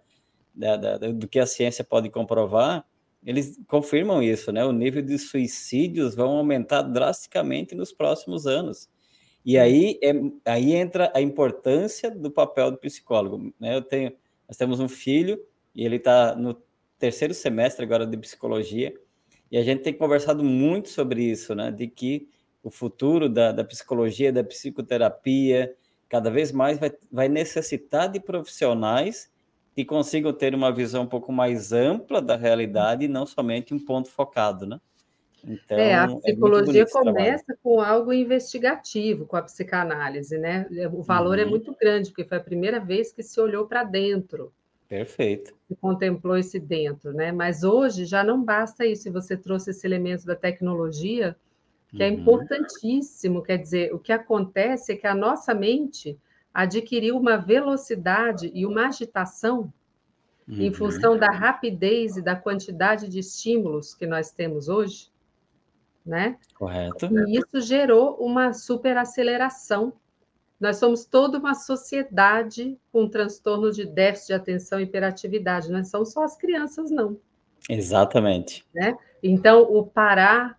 da, 0.54 0.76
da 0.76 0.96
do 0.98 1.28
que 1.28 1.38
a 1.38 1.46
ciência 1.46 1.84
pode 1.84 2.08
comprovar, 2.10 2.86
eles 3.24 3.58
confirmam 3.66 4.22
isso, 4.22 4.52
né? 4.52 4.64
O 4.64 4.72
nível 4.72 5.02
de 5.02 5.18
suicídios 5.18 6.14
vão 6.14 6.36
aumentar 6.36 6.82
drasticamente 6.82 7.74
nos 7.74 7.92
próximos 7.92 8.46
anos. 8.46 8.88
E 9.44 9.58
aí, 9.58 9.98
é, 10.02 10.12
aí 10.44 10.72
entra 10.72 11.12
a 11.14 11.20
importância 11.20 12.10
do 12.10 12.30
papel 12.30 12.70
do 12.70 12.78
psicólogo. 12.78 13.52
Né? 13.60 13.76
Eu 13.76 13.82
tenho, 13.82 14.12
nós 14.48 14.56
temos 14.56 14.80
um 14.80 14.88
filho 14.88 15.38
e 15.74 15.84
ele 15.84 15.96
está 15.96 16.34
no 16.34 16.56
terceiro 16.98 17.34
semestre 17.34 17.84
agora 17.84 18.06
de 18.06 18.16
psicologia 18.16 18.94
e 19.54 19.56
a 19.56 19.62
gente 19.62 19.84
tem 19.84 19.94
conversado 19.94 20.42
muito 20.42 20.88
sobre 20.88 21.22
isso, 21.22 21.54
né? 21.54 21.70
De 21.70 21.86
que 21.86 22.28
o 22.60 22.72
futuro 22.72 23.28
da, 23.28 23.52
da 23.52 23.62
psicologia, 23.62 24.32
da 24.32 24.42
psicoterapia, 24.42 25.72
cada 26.08 26.28
vez 26.28 26.50
mais 26.50 26.76
vai, 26.76 26.92
vai 27.12 27.28
necessitar 27.28 28.08
de 28.08 28.18
profissionais 28.18 29.30
que 29.72 29.84
consigam 29.84 30.32
ter 30.32 30.56
uma 30.56 30.72
visão 30.72 31.04
um 31.04 31.06
pouco 31.06 31.32
mais 31.32 31.72
ampla 31.72 32.20
da 32.20 32.34
realidade 32.34 33.04
e 33.04 33.08
não 33.08 33.24
somente 33.24 33.72
um 33.72 33.78
ponto 33.78 34.10
focado, 34.10 34.66
né? 34.66 34.80
Então, 35.44 35.78
é, 35.78 35.94
a 35.94 36.02
é 36.02 36.16
psicologia 36.16 36.82
é 36.82 36.86
começa 36.86 37.56
com 37.62 37.80
algo 37.80 38.12
investigativo, 38.12 39.24
com 39.24 39.36
a 39.36 39.42
psicanálise, 39.42 40.36
né? 40.36 40.66
O 40.92 41.00
valor 41.00 41.38
é 41.38 41.42
uhum. 41.42 41.46
é 41.46 41.50
muito 41.50 41.76
grande, 41.80 42.10
porque 42.10 42.24
foi 42.24 42.38
a 42.38 42.44
primeira 42.44 42.80
vez 42.80 43.12
que 43.12 43.22
se 43.22 43.40
olhou 43.40 43.68
para 43.68 43.84
dentro. 43.84 44.52
Perfeito. 44.88 45.54
E 45.70 45.74
contemplou 45.74 46.36
esse 46.36 46.58
dentro, 46.58 47.12
né? 47.12 47.32
Mas 47.32 47.64
hoje 47.64 48.04
já 48.04 48.22
não 48.22 48.42
basta 48.42 48.86
isso. 48.86 49.10
Você 49.12 49.36
trouxe 49.36 49.70
esse 49.70 49.86
elemento 49.86 50.26
da 50.26 50.36
tecnologia, 50.36 51.36
que 51.88 52.02
é 52.02 52.08
uhum. 52.08 52.14
importantíssimo. 52.14 53.42
Quer 53.42 53.58
dizer, 53.58 53.94
o 53.94 53.98
que 53.98 54.12
acontece 54.12 54.92
é 54.92 54.96
que 54.96 55.06
a 55.06 55.14
nossa 55.14 55.54
mente 55.54 56.18
adquiriu 56.52 57.16
uma 57.16 57.36
velocidade 57.36 58.50
e 58.54 58.64
uma 58.64 58.88
agitação 58.88 59.72
uhum. 60.48 60.60
em 60.60 60.72
função 60.72 61.18
da 61.18 61.30
rapidez 61.30 62.16
e 62.16 62.22
da 62.22 62.36
quantidade 62.36 63.08
de 63.08 63.18
estímulos 63.18 63.94
que 63.94 64.06
nós 64.06 64.30
temos 64.30 64.68
hoje, 64.68 65.10
né? 66.04 66.38
Correto. 66.54 67.06
E 67.26 67.38
isso 67.38 67.60
gerou 67.60 68.16
uma 68.16 68.52
superaceleração. 68.52 69.92
Nós 70.60 70.76
somos 70.76 71.04
toda 71.04 71.38
uma 71.38 71.54
sociedade 71.54 72.78
com 72.92 73.08
transtorno 73.08 73.72
de 73.72 73.84
déficit 73.84 74.28
de 74.28 74.32
atenção 74.34 74.80
e 74.80 74.84
hiperatividade, 74.84 75.70
não 75.70 75.84
são 75.84 76.04
só 76.04 76.24
as 76.24 76.36
crianças, 76.36 76.90
não. 76.90 77.18
Exatamente. 77.68 78.64
Né? 78.74 78.96
Então, 79.22 79.62
o 79.62 79.84
parar 79.84 80.58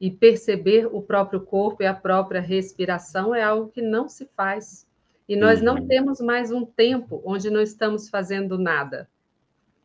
e 0.00 0.10
perceber 0.10 0.86
o 0.86 1.00
próprio 1.00 1.40
corpo 1.40 1.82
e 1.82 1.86
a 1.86 1.94
própria 1.94 2.40
respiração 2.40 3.34
é 3.34 3.42
algo 3.42 3.70
que 3.70 3.80
não 3.80 4.08
se 4.08 4.28
faz. 4.36 4.86
E 5.28 5.36
nós 5.36 5.60
uhum. 5.60 5.66
não 5.66 5.86
temos 5.86 6.20
mais 6.20 6.50
um 6.50 6.64
tempo 6.64 7.22
onde 7.24 7.50
não 7.50 7.62
estamos 7.62 8.08
fazendo 8.08 8.58
nada. 8.58 9.08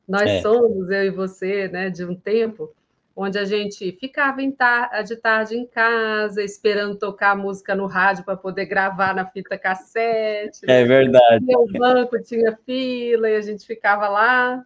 Nós 0.07 0.29
é. 0.29 0.41
somos, 0.41 0.89
eu 0.89 1.03
e 1.03 1.09
você, 1.11 1.67
né, 1.67 1.89
de 1.89 2.03
um 2.03 2.15
tempo 2.15 2.73
onde 3.19 3.39
a 3.39 3.45
gente 3.45 3.91
ficava 3.93 4.37
tar 4.51 5.03
de 5.03 5.15
tarde 5.15 5.55
em 5.55 5.65
casa, 5.65 6.43
esperando 6.43 6.99
tocar 6.99 7.35
música 7.35 7.73
no 7.73 7.87
rádio 7.87 8.23
para 8.23 8.37
poder 8.37 8.67
gravar 8.67 9.15
na 9.15 9.25
fita 9.25 9.57
cassete. 9.57 10.59
É 10.69 10.85
verdade. 10.85 11.43
O 11.49 11.65
banco 11.71 12.21
tinha 12.21 12.55
fila 12.63 13.27
e 13.27 13.35
a 13.35 13.41
gente 13.41 13.65
ficava 13.65 14.07
lá. 14.07 14.63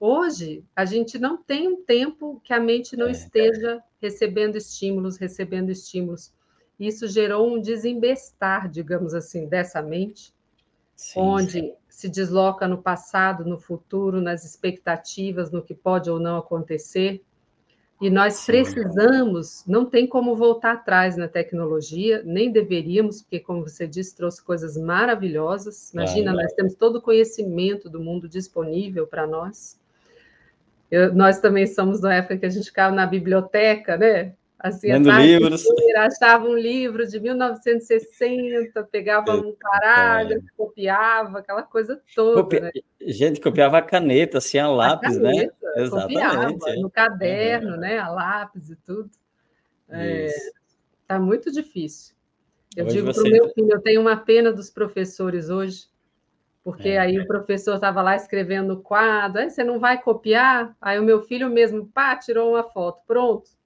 Hoje, 0.00 0.64
a 0.74 0.86
gente 0.86 1.18
não 1.18 1.36
tem 1.36 1.68
um 1.68 1.84
tempo 1.84 2.40
que 2.42 2.54
a 2.54 2.58
mente 2.58 2.96
não 2.96 3.08
é. 3.08 3.10
esteja 3.10 3.82
recebendo 4.00 4.56
estímulos, 4.56 5.18
recebendo 5.18 5.68
estímulos. 5.68 6.32
Isso 6.78 7.06
gerou 7.06 7.54
um 7.54 7.60
desembestar, 7.60 8.70
digamos 8.70 9.12
assim, 9.12 9.46
dessa 9.46 9.82
mente, 9.82 10.32
sim, 10.96 11.20
onde 11.20 11.60
sim. 11.60 11.74
se 11.86 12.08
desloca 12.08 12.66
no 12.66 12.80
passado, 12.80 13.44
no 13.44 13.58
futuro, 13.58 14.22
nas 14.22 14.42
expectativas, 14.42 15.50
no 15.50 15.60
que 15.62 15.74
pode 15.74 16.08
ou 16.08 16.18
não 16.18 16.38
acontecer. 16.38 17.22
E 18.00 18.08
nós 18.08 18.46
precisamos, 18.46 19.62
não 19.66 19.84
tem 19.84 20.06
como 20.06 20.34
voltar 20.34 20.72
atrás 20.72 21.18
na 21.18 21.28
tecnologia, 21.28 22.22
nem 22.24 22.50
deveríamos, 22.50 23.20
porque, 23.20 23.38
como 23.38 23.62
você 23.68 23.86
disse, 23.86 24.16
trouxe 24.16 24.42
coisas 24.42 24.74
maravilhosas. 24.78 25.92
Imagina, 25.92 26.32
nós 26.32 26.50
temos 26.54 26.74
todo 26.74 26.96
o 26.96 27.02
conhecimento 27.02 27.90
do 27.90 28.00
mundo 28.00 28.26
disponível 28.26 29.06
para 29.06 29.26
nós. 29.26 29.78
Eu, 30.90 31.14
nós 31.14 31.40
também 31.40 31.66
somos 31.66 32.00
da 32.00 32.14
época 32.14 32.38
que 32.38 32.46
a 32.46 32.48
gente 32.50 32.64
ficava 32.64 32.94
na 32.94 33.04
biblioteca, 33.04 33.98
né? 33.98 34.32
Assim, 34.62 34.92
Lendo 34.92 35.10
livros. 35.10 35.64
Inteira, 35.64 36.06
achava 36.06 36.44
um 36.44 36.54
livro 36.54 37.06
de 37.06 37.18
1960, 37.18 38.82
pegava 38.92 39.34
um 39.34 39.56
parágrafo, 39.58 40.44
é. 40.46 40.50
copiava, 40.54 41.38
aquela 41.38 41.62
coisa 41.62 41.98
toda. 42.14 42.42
Copi... 42.42 42.60
Né? 42.60 42.70
Gente, 43.00 43.40
copiava 43.40 43.78
a 43.78 43.82
caneta, 43.82 44.36
assim, 44.36 44.58
a 44.58 44.68
lápis, 44.68 45.16
a 45.16 45.20
né? 45.20 45.30
caneta, 45.30 45.56
né? 45.62 45.82
Exatamente. 45.82 46.20
Copiava, 46.20 46.76
no 46.76 46.90
caderno, 46.90 47.76
né? 47.78 47.98
A 47.98 48.10
lápis 48.10 48.68
e 48.68 48.76
tudo. 48.76 49.10
Está 49.88 49.98
é, 49.98 50.28
tá 51.08 51.18
muito 51.18 51.50
difícil. 51.50 52.14
Eu 52.76 52.84
hoje 52.84 52.96
digo 52.96 53.14
para 53.14 53.22
o 53.22 53.30
meu 53.30 53.48
filho, 53.54 53.72
eu 53.72 53.80
tenho 53.80 54.00
uma 54.02 54.16
pena 54.18 54.52
dos 54.52 54.68
professores 54.68 55.48
hoje, 55.48 55.86
porque 56.62 56.90
é. 56.90 56.98
aí 56.98 57.18
o 57.18 57.26
professor 57.26 57.76
estava 57.76 58.02
lá 58.02 58.14
escrevendo 58.14 58.74
no 58.74 58.82
quadro, 58.82 59.40
aí 59.40 59.48
você 59.48 59.64
não 59.64 59.80
vai 59.80 60.02
copiar? 60.02 60.76
Aí 60.82 60.98
o 60.98 61.02
meu 61.02 61.22
filho 61.22 61.48
mesmo, 61.48 61.86
pá, 61.86 62.14
tirou 62.14 62.50
uma 62.50 62.62
foto, 62.62 63.00
pronto. 63.06 63.58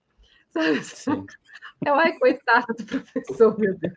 Sabe? 0.83 1.27
É, 1.85 1.91
ai, 1.91 2.19
coitado 2.19 2.67
do 2.79 2.85
professor, 2.85 3.59
meu 3.59 3.77
Deus. 3.79 3.95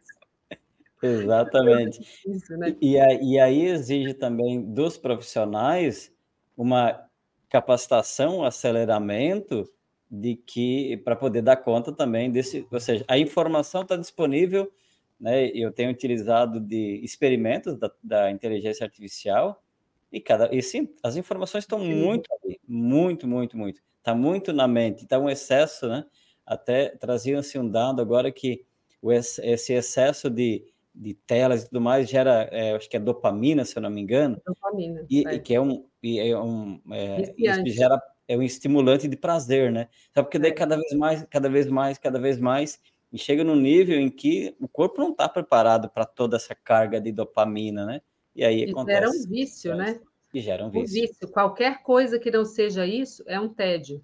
Exatamente. 1.02 2.00
É 2.00 2.02
difícil, 2.02 2.58
né? 2.58 2.76
e, 2.82 2.96
e 2.96 3.40
aí 3.40 3.66
exige 3.66 4.14
também 4.14 4.62
dos 4.62 4.98
profissionais 4.98 6.12
uma 6.56 7.08
capacitação, 7.50 8.44
aceleramento 8.44 9.70
de 10.10 10.36
que 10.36 10.98
para 10.98 11.16
poder 11.16 11.42
dar 11.42 11.58
conta 11.58 11.92
também 11.92 12.32
desse, 12.32 12.68
ou 12.72 12.80
seja, 12.80 13.06
a 13.08 13.18
informação 13.18 13.84
está 13.84 13.96
disponível 13.96 14.72
né? 15.20 15.48
Eu 15.48 15.72
tenho 15.72 15.90
utilizado 15.90 16.60
de 16.60 17.02
experimentos 17.04 17.76
da, 17.78 17.92
da 18.04 18.32
inteligência 18.32 18.86
artificial 18.86 19.64
e 20.12 20.22
cada 20.22 20.54
e 20.54 20.62
sim, 20.62 20.88
as 21.04 21.16
informações 21.16 21.64
estão 21.64 21.80
muito 21.80 22.30
ali, 22.44 22.60
muito, 22.68 23.28
muito, 23.28 23.58
muito. 23.58 23.82
Está 23.98 24.16
muito 24.16 24.54
na 24.54 24.68
mente, 24.68 25.04
está 25.04 25.20
um 25.20 25.30
excesso, 25.30 25.88
né? 25.88 26.06
Até 26.48 26.90
traziam-se 26.90 27.60
um 27.60 27.70
dado 27.70 28.02
agora 28.02 28.32
que 28.32 28.66
esse 29.04 29.74
excesso 29.74 30.30
de, 30.30 30.66
de 30.96 31.14
telas 31.14 31.64
e 31.64 31.66
tudo 31.68 31.82
mais 31.82 32.10
gera, 32.10 32.48
é, 32.52 32.74
acho 32.74 32.90
que 32.90 32.96
é 32.96 33.00
dopamina, 33.00 33.66
se 33.66 33.78
eu 33.78 33.82
não 33.82 33.90
me 33.90 34.02
engano. 34.02 34.42
Dopamina. 34.46 35.06
E, 35.10 35.28
é. 35.28 35.36
e 35.36 35.40
que 35.40 35.54
é 35.54 35.62
um, 35.62 35.86
e 36.02 36.20
é 36.20 36.40
um 36.40 36.82
é, 36.92 37.34
isso 37.38 37.68
gera 37.68 38.02
é 38.28 38.38
um 38.38 38.42
estimulante 38.42 39.08
de 39.08 39.16
prazer, 39.16 39.72
né? 39.72 39.88
Só 40.14 40.24
porque 40.24 40.40
daí 40.40 40.52
é. 40.52 40.54
cada 40.54 40.76
vez 40.76 40.94
mais, 40.94 41.24
cada 41.30 41.50
vez 41.50 41.68
mais, 41.68 41.98
cada 41.98 42.20
vez 42.20 42.40
mais 42.40 42.80
e 43.12 43.18
chega 43.18 43.44
num 43.44 43.56
nível 43.56 44.00
em 44.00 44.10
que 44.10 44.56
o 44.60 44.68
corpo 44.68 45.00
não 45.00 45.12
está 45.12 45.30
preparado 45.30 45.90
para 45.90 46.06
toda 46.06 46.36
essa 46.36 46.54
carga 46.54 47.00
de 47.00 47.12
dopamina, 47.12 47.86
né? 47.86 48.02
E 48.36 48.44
aí 48.44 48.66
e 48.66 48.70
acontece. 48.70 49.00
Gera 49.00 49.10
um 49.10 49.30
vício, 49.30 49.76
né? 49.76 50.00
E 50.34 50.42
gera 50.42 50.66
um 50.66 50.70
vício. 50.70 51.04
Um 51.04 51.08
vício. 51.08 51.32
Qualquer 51.32 51.82
coisa 51.84 52.20
que 52.20 52.30
não 52.30 52.44
seja 52.44 52.86
isso 52.86 53.24
é 53.26 53.40
um 53.40 53.48
tédio. 53.48 54.04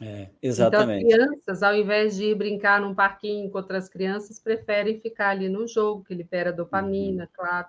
É, 0.00 0.28
exatamente. 0.42 1.06
Então, 1.06 1.22
as 1.22 1.28
crianças, 1.28 1.62
ao 1.62 1.74
invés 1.74 2.16
de 2.16 2.24
ir 2.24 2.34
brincar 2.34 2.80
num 2.80 2.94
parquinho 2.94 3.50
com 3.50 3.58
outras 3.58 3.88
crianças, 3.88 4.38
preferem 4.38 5.00
ficar 5.00 5.30
ali 5.30 5.48
no 5.48 5.66
jogo, 5.66 6.04
que 6.04 6.14
libera 6.14 6.52
dopamina, 6.52 7.24
uhum. 7.24 7.28
claro. 7.34 7.66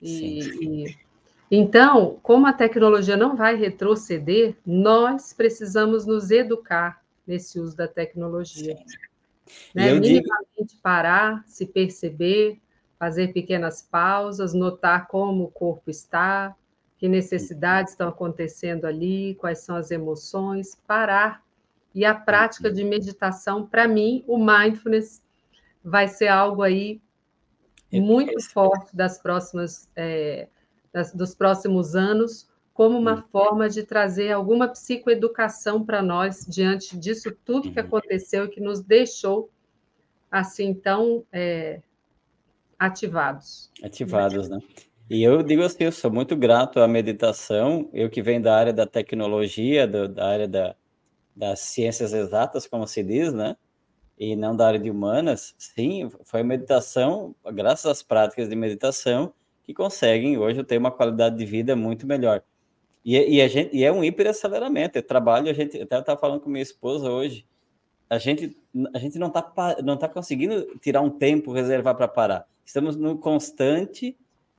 E, 0.00 0.38
e, 0.40 0.96
então, 1.50 2.18
como 2.22 2.46
a 2.46 2.52
tecnologia 2.52 3.16
não 3.16 3.34
vai 3.34 3.56
retroceder, 3.56 4.54
nós 4.64 5.32
precisamos 5.32 6.06
nos 6.06 6.30
educar 6.30 7.02
nesse 7.26 7.58
uso 7.58 7.76
da 7.76 7.88
tecnologia. 7.88 8.76
Sim. 8.76 8.98
Né? 9.74 9.92
Minimamente 9.94 10.64
digo... 10.66 10.80
parar, 10.82 11.42
se 11.46 11.66
perceber, 11.66 12.60
fazer 12.98 13.32
pequenas 13.32 13.82
pausas, 13.82 14.52
notar 14.52 15.08
como 15.08 15.44
o 15.44 15.50
corpo 15.50 15.90
está, 15.90 16.54
que 16.98 17.08
necessidades 17.08 17.92
estão 17.92 18.08
acontecendo 18.08 18.84
ali, 18.84 19.36
quais 19.36 19.60
são 19.60 19.76
as 19.76 19.90
emoções, 19.90 20.74
parar. 20.86 21.42
E 21.94 22.04
a 22.04 22.14
prática 22.14 22.70
de 22.70 22.84
meditação, 22.84 23.66
para 23.66 23.88
mim, 23.88 24.24
o 24.26 24.38
mindfulness 24.38 25.22
vai 25.82 26.06
ser 26.06 26.28
algo 26.28 26.62
aí 26.62 27.00
muito 27.92 28.40
forte 28.50 28.94
das 28.94 29.20
próximas, 29.20 29.88
é, 29.96 30.48
das, 30.92 31.12
dos 31.14 31.34
próximos 31.34 31.96
anos, 31.96 32.48
como 32.74 32.98
uma 32.98 33.16
uhum. 33.16 33.22
forma 33.32 33.68
de 33.68 33.82
trazer 33.82 34.30
alguma 34.30 34.68
psicoeducação 34.68 35.84
para 35.84 36.02
nós 36.02 36.46
diante 36.46 36.96
disso 36.96 37.36
tudo 37.44 37.72
que 37.72 37.80
uhum. 37.80 37.86
aconteceu 37.86 38.44
e 38.44 38.48
que 38.48 38.60
nos 38.60 38.80
deixou 38.80 39.50
assim 40.30 40.74
tão 40.74 41.24
é, 41.32 41.80
ativados. 42.78 43.70
Ativados, 43.82 44.48
né? 44.48 44.60
E 45.10 45.22
eu 45.22 45.42
digo 45.42 45.62
assim, 45.62 45.84
eu 45.84 45.92
sou 45.92 46.12
muito 46.12 46.36
grato 46.36 46.80
à 46.80 46.86
meditação, 46.86 47.88
eu 47.94 48.10
que 48.10 48.22
venho 48.22 48.42
da 48.42 48.54
área 48.54 48.72
da 48.74 48.86
tecnologia, 48.86 49.86
do, 49.86 50.06
da 50.06 50.28
área 50.28 50.46
da, 50.46 50.76
das 51.38 51.60
ciências 51.60 52.12
exatas, 52.12 52.66
como 52.66 52.86
se 52.86 53.02
diz, 53.02 53.32
né? 53.32 53.56
E 54.18 54.34
não 54.34 54.56
da 54.56 54.66
área 54.66 54.80
de 54.80 54.90
humanas, 54.90 55.54
sim, 55.56 56.10
foi 56.24 56.40
a 56.40 56.44
meditação, 56.44 57.34
graças 57.52 57.86
às 57.86 58.02
práticas 58.02 58.48
de 58.48 58.56
meditação, 58.56 59.32
que 59.62 59.72
conseguem 59.72 60.36
hoje 60.36 60.64
ter 60.64 60.76
uma 60.76 60.90
qualidade 60.90 61.36
de 61.36 61.46
vida 61.46 61.76
muito 61.76 62.06
melhor. 62.06 62.42
E, 63.04 63.36
e, 63.36 63.40
a 63.40 63.46
gente, 63.46 63.76
e 63.76 63.84
é 63.84 63.92
um 63.92 64.02
hiperaceleramento, 64.02 64.98
é 64.98 65.02
trabalho, 65.02 65.48
a 65.48 65.52
gente 65.52 65.80
até 65.80 66.00
estava 66.00 66.18
falando 66.18 66.40
com 66.40 66.50
minha 66.50 66.62
esposa 66.62 67.08
hoje, 67.08 67.46
a 68.10 68.18
gente, 68.18 68.58
a 68.92 68.98
gente 68.98 69.18
não 69.18 69.28
está 69.28 69.76
não 69.84 69.96
tá 69.96 70.08
conseguindo 70.08 70.66
tirar 70.80 71.02
um 71.02 71.10
tempo, 71.10 71.52
reservar 71.52 71.94
para 71.94 72.08
parar. 72.08 72.46
Estamos 72.64 72.96
no 72.96 73.16
constante, 73.16 74.16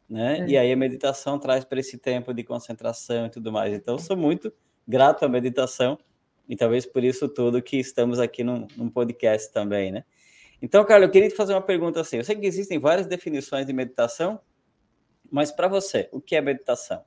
né? 0.08 0.40
É. 0.40 0.48
E 0.48 0.58
aí 0.58 0.72
a 0.72 0.78
meditação 0.78 1.38
traz 1.38 1.66
para 1.66 1.80
esse 1.80 1.98
tempo 1.98 2.34
de 2.34 2.44
concentração 2.44 3.26
e 3.26 3.30
tudo 3.30 3.52
mais. 3.52 3.74
Então, 3.74 3.98
sou 3.98 4.16
muito 4.16 4.54
grato 4.88 5.26
à 5.26 5.28
meditação 5.28 6.00
e 6.50 6.56
talvez 6.56 6.84
por 6.84 7.04
isso 7.04 7.30
tudo 7.30 7.62
que 7.62 7.78
estamos 7.78 8.20
aqui 8.20 8.44
num, 8.44 8.68
num 8.76 8.90
podcast 8.90 9.54
também, 9.54 9.92
né? 9.92 10.04
Então, 10.60 10.84
Carlos, 10.84 11.08
eu 11.08 11.12
queria 11.12 11.30
te 11.30 11.36
fazer 11.36 11.54
uma 11.54 11.62
pergunta 11.62 12.02
assim. 12.02 12.18
Eu 12.18 12.24
sei 12.24 12.36
que 12.36 12.46
existem 12.46 12.80
várias 12.80 13.06
definições 13.06 13.68
de 13.68 13.72
meditação, 13.72 14.42
mas 15.32 15.52
para 15.52 15.68
você, 15.68 16.10
o 16.12 16.20
que 16.20 16.36
é 16.36 16.42
meditação? 16.42 17.06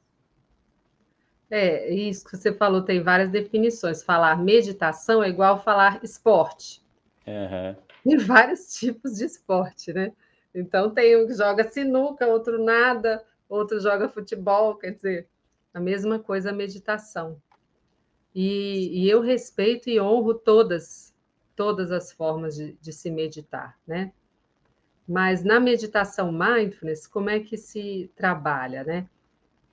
É, 1.50 1.92
isso 1.92 2.24
que 2.24 2.36
você 2.36 2.54
falou 2.54 2.82
tem 2.82 3.02
várias 3.02 3.30
definições. 3.30 4.02
Falar 4.02 4.42
meditação 4.42 5.22
é 5.22 5.28
igual 5.28 5.62
falar 5.62 6.02
esporte. 6.02 6.80
Uhum. 7.26 7.76
Tem 8.04 8.16
vários 8.24 8.72
tipos 8.72 9.18
de 9.18 9.24
esporte, 9.24 9.92
né? 9.92 10.12
Então 10.54 10.90
tem 10.90 11.16
um 11.16 11.26
que 11.26 11.34
joga 11.34 11.70
sinuca, 11.70 12.26
outro 12.26 12.62
nada, 12.62 13.22
outro 13.48 13.80
joga 13.80 14.08
futebol, 14.08 14.76
quer 14.76 14.92
dizer, 14.92 15.28
a 15.74 15.80
mesma 15.80 16.18
coisa 16.18 16.50
a 16.50 16.54
meditação. 16.54 17.38
E, 18.34 19.02
e 19.02 19.10
eu 19.10 19.20
respeito 19.20 19.90
e 19.90 20.00
honro 20.00 20.34
todas 20.34 21.12
todas 21.54 21.92
as 21.92 22.10
formas 22.12 22.56
de, 22.56 22.72
de 22.80 22.92
se 22.92 23.10
meditar, 23.10 23.78
né? 23.86 24.12
Mas 25.06 25.44
na 25.44 25.60
meditação 25.60 26.32
mindfulness, 26.32 27.06
como 27.06 27.28
é 27.28 27.40
que 27.40 27.56
se 27.56 28.10
trabalha, 28.16 28.82
né? 28.84 29.08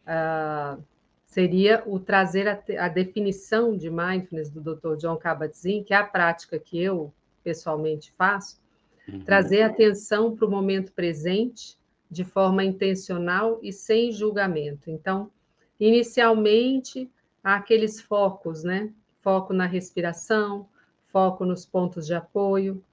Ah, 0.06 0.78
seria 1.26 1.84
o 1.86 2.00
trazer 2.00 2.48
a, 2.48 2.62
a, 2.80 2.90
definição 2.90 3.78
de 3.78 3.90
mindfulness 3.90 4.50
do 4.50 4.62
Dr. 4.62 4.96
John 4.98 5.18
Kabat-Zinn, 5.18 5.84
que 5.84 5.94
é 5.94 5.98
a 5.98 6.04
prática 6.04 6.60
que 6.60 6.82
eu 6.82 7.14
pessoalmente 7.44 8.12
faço, 8.18 8.60
uhum. 9.08 9.24
trazer 9.24 9.62
atenção 9.62 10.36
para 10.36 10.46
o 10.48 10.52
momento 10.52 10.92
presente 10.92 11.78
de 12.10 12.24
forma 12.24 12.64
intencional 12.64 13.60
e 13.62 13.72
sem 13.72 14.12
julgamento. 14.12 14.90
Então, 14.90 15.32
inicialmente, 15.80 17.10
há 17.44 17.56
aqueles 17.56 18.00
focos, 18.00 18.64
né? 18.64 18.92
Foco 19.22 19.54
na 19.54 19.66
respiração, 19.66 20.68
foco 21.08 21.46
nos 21.46 21.66
pontos 21.66 22.06
de 22.08 22.14
apoio, 22.14 22.84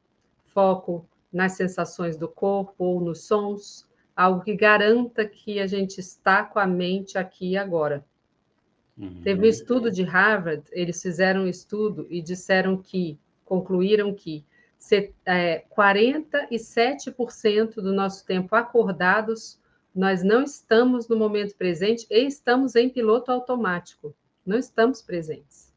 foco 0.47 1.07
nas 1.33 1.53
sensações 1.53 2.17
do 2.17 2.29
corpo 2.29 2.85
ou 2.85 3.01
nos 3.01 3.27
sons, 3.27 3.87
algo 4.17 4.43
que 4.43 4.57
garanta 4.57 5.27
que 5.27 5.61
a 5.61 5.67
gente 5.67 5.99
está 5.99 6.43
com 6.43 6.59
a 6.59 6.67
mente 6.67 7.19
aqui 7.19 7.51
e 7.51 7.57
agora. 7.57 8.05
Uhum. 8.97 9.21
Teve 9.23 9.43
um 9.43 9.51
estudo 9.51 9.91
de 9.91 10.03
Harvard, 10.03 10.65
eles 10.73 11.03
fizeram 11.03 11.43
um 11.43 11.49
estudo 11.49 12.07
e 12.09 12.23
disseram 12.23 12.79
que, 12.79 13.19
concluíram 13.45 14.15
que 14.15 14.45
é, 15.27 15.65
47% 15.77 17.75
do 17.75 17.93
nosso 17.93 18.25
tempo 18.25 18.55
acordados, 18.55 19.61
nós 19.95 20.23
não 20.23 20.43
estamos 20.43 21.09
no 21.09 21.17
momento 21.17 21.55
presente 21.57 22.07
e 22.11 22.27
estamos 22.27 22.75
em 22.77 22.89
piloto 22.89 23.31
automático, 23.31 24.15
não 24.47 24.59
estamos 24.59 25.03
presentes. 25.03 25.75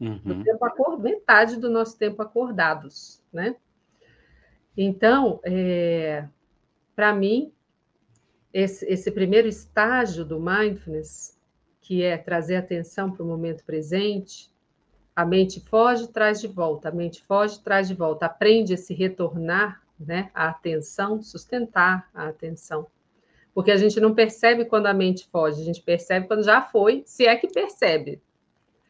Uhum. 0.00 0.20
No 0.24 0.44
tempo 0.44 0.64
acordado, 0.64 1.02
metade 1.02 1.56
do 1.56 1.70
nosso 1.70 1.96
tempo 1.96 2.22
acordados, 2.22 3.22
né? 3.32 3.56
Então, 4.76 5.40
é, 5.44 6.26
para 6.96 7.14
mim, 7.14 7.52
esse, 8.52 8.84
esse 8.86 9.10
primeiro 9.10 9.48
estágio 9.48 10.24
do 10.24 10.40
mindfulness, 10.40 11.38
que 11.80 12.02
é 12.02 12.16
trazer 12.16 12.56
atenção 12.56 13.10
para 13.10 13.22
o 13.22 13.26
momento 13.26 13.64
presente, 13.64 14.50
a 15.14 15.24
mente 15.24 15.60
foge, 15.60 16.08
traz 16.08 16.40
de 16.40 16.48
volta, 16.48 16.88
a 16.88 16.92
mente 16.92 17.22
foge, 17.24 17.60
traz 17.60 17.88
de 17.88 17.94
volta, 17.94 18.26
aprende 18.26 18.74
a 18.74 18.78
se 18.78 18.94
retornar, 18.94 19.82
né, 19.98 20.30
a 20.34 20.48
atenção, 20.48 21.22
sustentar 21.22 22.08
a 22.14 22.28
atenção. 22.28 22.86
Porque 23.54 23.70
a 23.70 23.76
gente 23.76 24.00
não 24.00 24.14
percebe 24.14 24.64
quando 24.64 24.86
a 24.86 24.94
mente 24.94 25.28
foge, 25.30 25.60
a 25.60 25.64
gente 25.64 25.82
percebe 25.82 26.26
quando 26.26 26.42
já 26.42 26.62
foi, 26.62 27.02
se 27.04 27.26
é 27.26 27.36
que 27.36 27.48
percebe. 27.48 28.20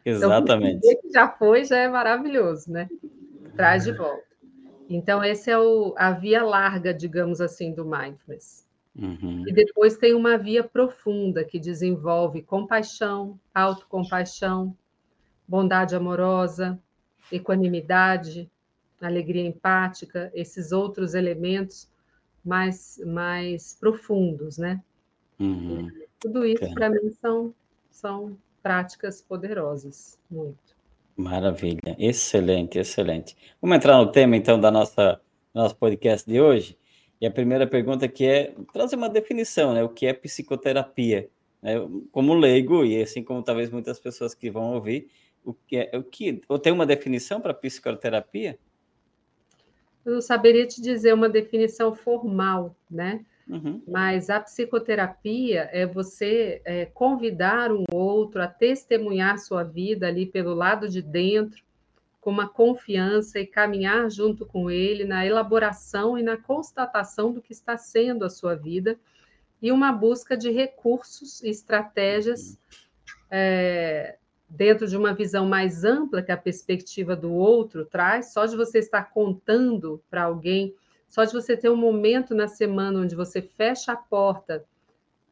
Então, 0.05 0.31
Exatamente. 0.31 0.79
Então, 0.85 1.03
que 1.03 1.13
já 1.13 1.29
foi 1.29 1.65
já 1.65 1.79
é 1.79 1.89
maravilhoso, 1.89 2.71
né? 2.71 2.89
Traz 3.57 3.85
de 3.85 3.93
volta. 3.93 4.23
Então, 4.89 5.23
essa 5.23 5.51
é 5.51 5.59
o, 5.59 5.95
a 5.97 6.13
via 6.13 6.45
larga, 6.45 6.93
digamos 6.93 7.41
assim, 7.41 7.73
do 7.73 7.85
mindfulness. 7.85 8.67
Uhum. 8.95 9.45
E 9.47 9.53
depois 9.53 9.97
tem 9.97 10.15
uma 10.15 10.37
via 10.37 10.63
profunda 10.63 11.45
que 11.45 11.59
desenvolve 11.59 12.43
compaixão, 12.43 13.39
autocompaixão, 13.55 14.77
bondade 15.49 15.97
amorosa, 15.97 16.79
equanimidade, 17.31 18.51
alegria 19.01 19.47
empática, 19.47 20.31
esses 20.35 20.73
outros 20.73 21.15
elementos 21.15 21.91
mais, 22.45 23.01
mais 23.05 23.77
profundos, 23.79 24.59
né? 24.59 24.83
Uhum. 25.39 25.89
Tudo 26.21 26.47
isso, 26.47 26.73
para 26.75 26.91
mim, 26.91 27.11
são, 27.21 27.55
são 27.91 28.37
práticas 28.63 29.21
poderosas, 29.21 30.19
muito. 30.31 30.77
Maravilha, 31.17 31.97
excelente, 31.99 32.79
excelente. 32.79 33.37
Vamos 33.61 33.77
entrar 33.77 33.99
no 33.99 34.11
tema 34.11 34.37
então 34.37 34.59
da 34.59 34.71
nossa 34.71 35.21
nosso 35.53 35.77
podcast 35.77 36.29
de 36.29 36.41
hoje. 36.41 36.79
E 37.21 37.27
a 37.27 37.31
primeira 37.31 37.67
pergunta 37.67 38.09
que 38.09 38.27
é 38.27 38.55
trazer 38.73 38.97
uma 38.97 39.09
definição, 39.09 39.73
né? 39.75 39.83
O 39.83 39.89
que 39.89 40.07
é 40.07 40.13
psicoterapia? 40.13 41.29
Né? 41.61 41.75
Como 42.11 42.35
leigo 42.35 42.85
e 42.85 43.01
assim 43.01 43.23
como 43.23 43.43
talvez 43.43 43.71
muitas 43.71 44.01
pessoas 44.01 44.35
que 44.35 44.51
vão 44.51 44.75
ouvir, 44.75 45.09
o 45.45 45.53
que 45.55 45.77
é 45.77 45.97
o 45.97 46.03
que? 46.03 46.41
Ou 46.49 46.59
tem 46.59 46.73
uma 46.73 46.87
definição 46.87 47.41
para 47.41 47.55
psicoterapia? 47.55 48.59
Eu 50.05 50.15
não 50.15 50.21
saberia 50.21 50.67
te 50.67 50.81
dizer 50.81 51.15
uma 51.15 51.29
definição 51.29 51.95
formal, 51.95 52.77
né? 52.91 53.25
Uhum. 53.49 53.83
Mas 53.87 54.31
a 54.31 54.41
psicoterapia 54.41 55.69
é 55.73 55.85
você 55.87 56.63
é, 56.65 56.87
convidar 56.87 57.73
um 57.73 57.85
outro 57.93 58.43
a 58.43 58.47
testemunhar 58.47 59.39
sua 59.39 59.63
vida 59.63 60.07
ali 60.07 60.27
pelo 60.27 60.55
lado 60.55 60.89
de 60.89 61.03
dentro, 61.03 61.63
com 62.21 62.31
uma 62.31 62.49
confiança 62.49 63.41
e 63.41 63.47
caminhar 63.47 64.09
junto 64.09 64.47
com 64.47 64.71
ele 64.71 65.05
na 65.05 65.27
elaboração 65.27 66.17
e 66.17 66.23
na 66.23 66.37
constatação 66.37 67.33
do 67.33 67.43
que 67.43 67.53
está 67.53 67.77
sendo 67.77 68.25
a 68.25 68.31
sua 68.31 68.55
vida 68.55 68.97
e 69.61 69.73
uma 69.73 69.93
busca 69.93 70.37
de 70.37 70.51
recursos 70.51 71.43
e 71.43 71.51
estratégias 71.51 72.59
é, 73.31 74.19
dentro 74.57 74.87
de 74.87 74.97
uma 74.97 75.15
visão 75.15 75.47
mais 75.47 75.85
ampla 75.85 76.23
que 76.23 76.33
a 76.33 76.37
perspectiva 76.37 77.17
do 77.17 77.33
outro 77.33 77.85
traz, 77.85 78.33
só 78.33 78.47
de 78.47 78.57
você 78.57 78.79
estar 78.79 79.05
contando 79.11 80.03
para 80.11 80.25
alguém 80.25 80.75
só 81.13 81.25
de 81.25 81.33
você 81.35 81.55
ter 81.55 81.69
um 81.69 81.77
momento 81.77 82.35
na 82.35 82.49
semana 82.49 83.01
onde 83.01 83.15
você 83.15 83.43
fecha 83.43 83.93
a 83.93 83.97
porta 83.97 84.65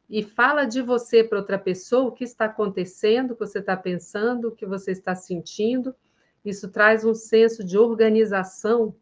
e 0.07 0.21
fala 0.21 0.63
de 0.63 0.79
você 0.79 1.23
para 1.23 1.39
outra 1.39 1.57
pessoa, 1.57 2.09
o 2.09 2.11
que 2.11 2.23
está 2.23 2.45
acontecendo, 2.45 3.31
o 3.31 3.33
que 3.33 3.47
você 3.47 3.57
está 3.57 3.75
pensando, 3.75 4.49
o 4.49 4.51
que 4.51 4.63
você 4.63 4.91
está 4.91 5.15
sentindo, 5.15 5.95
isso 6.45 6.69
traz 6.69 7.03
um 7.03 7.15
senso 7.15 7.63
de 7.63 7.79
organização 7.79 8.93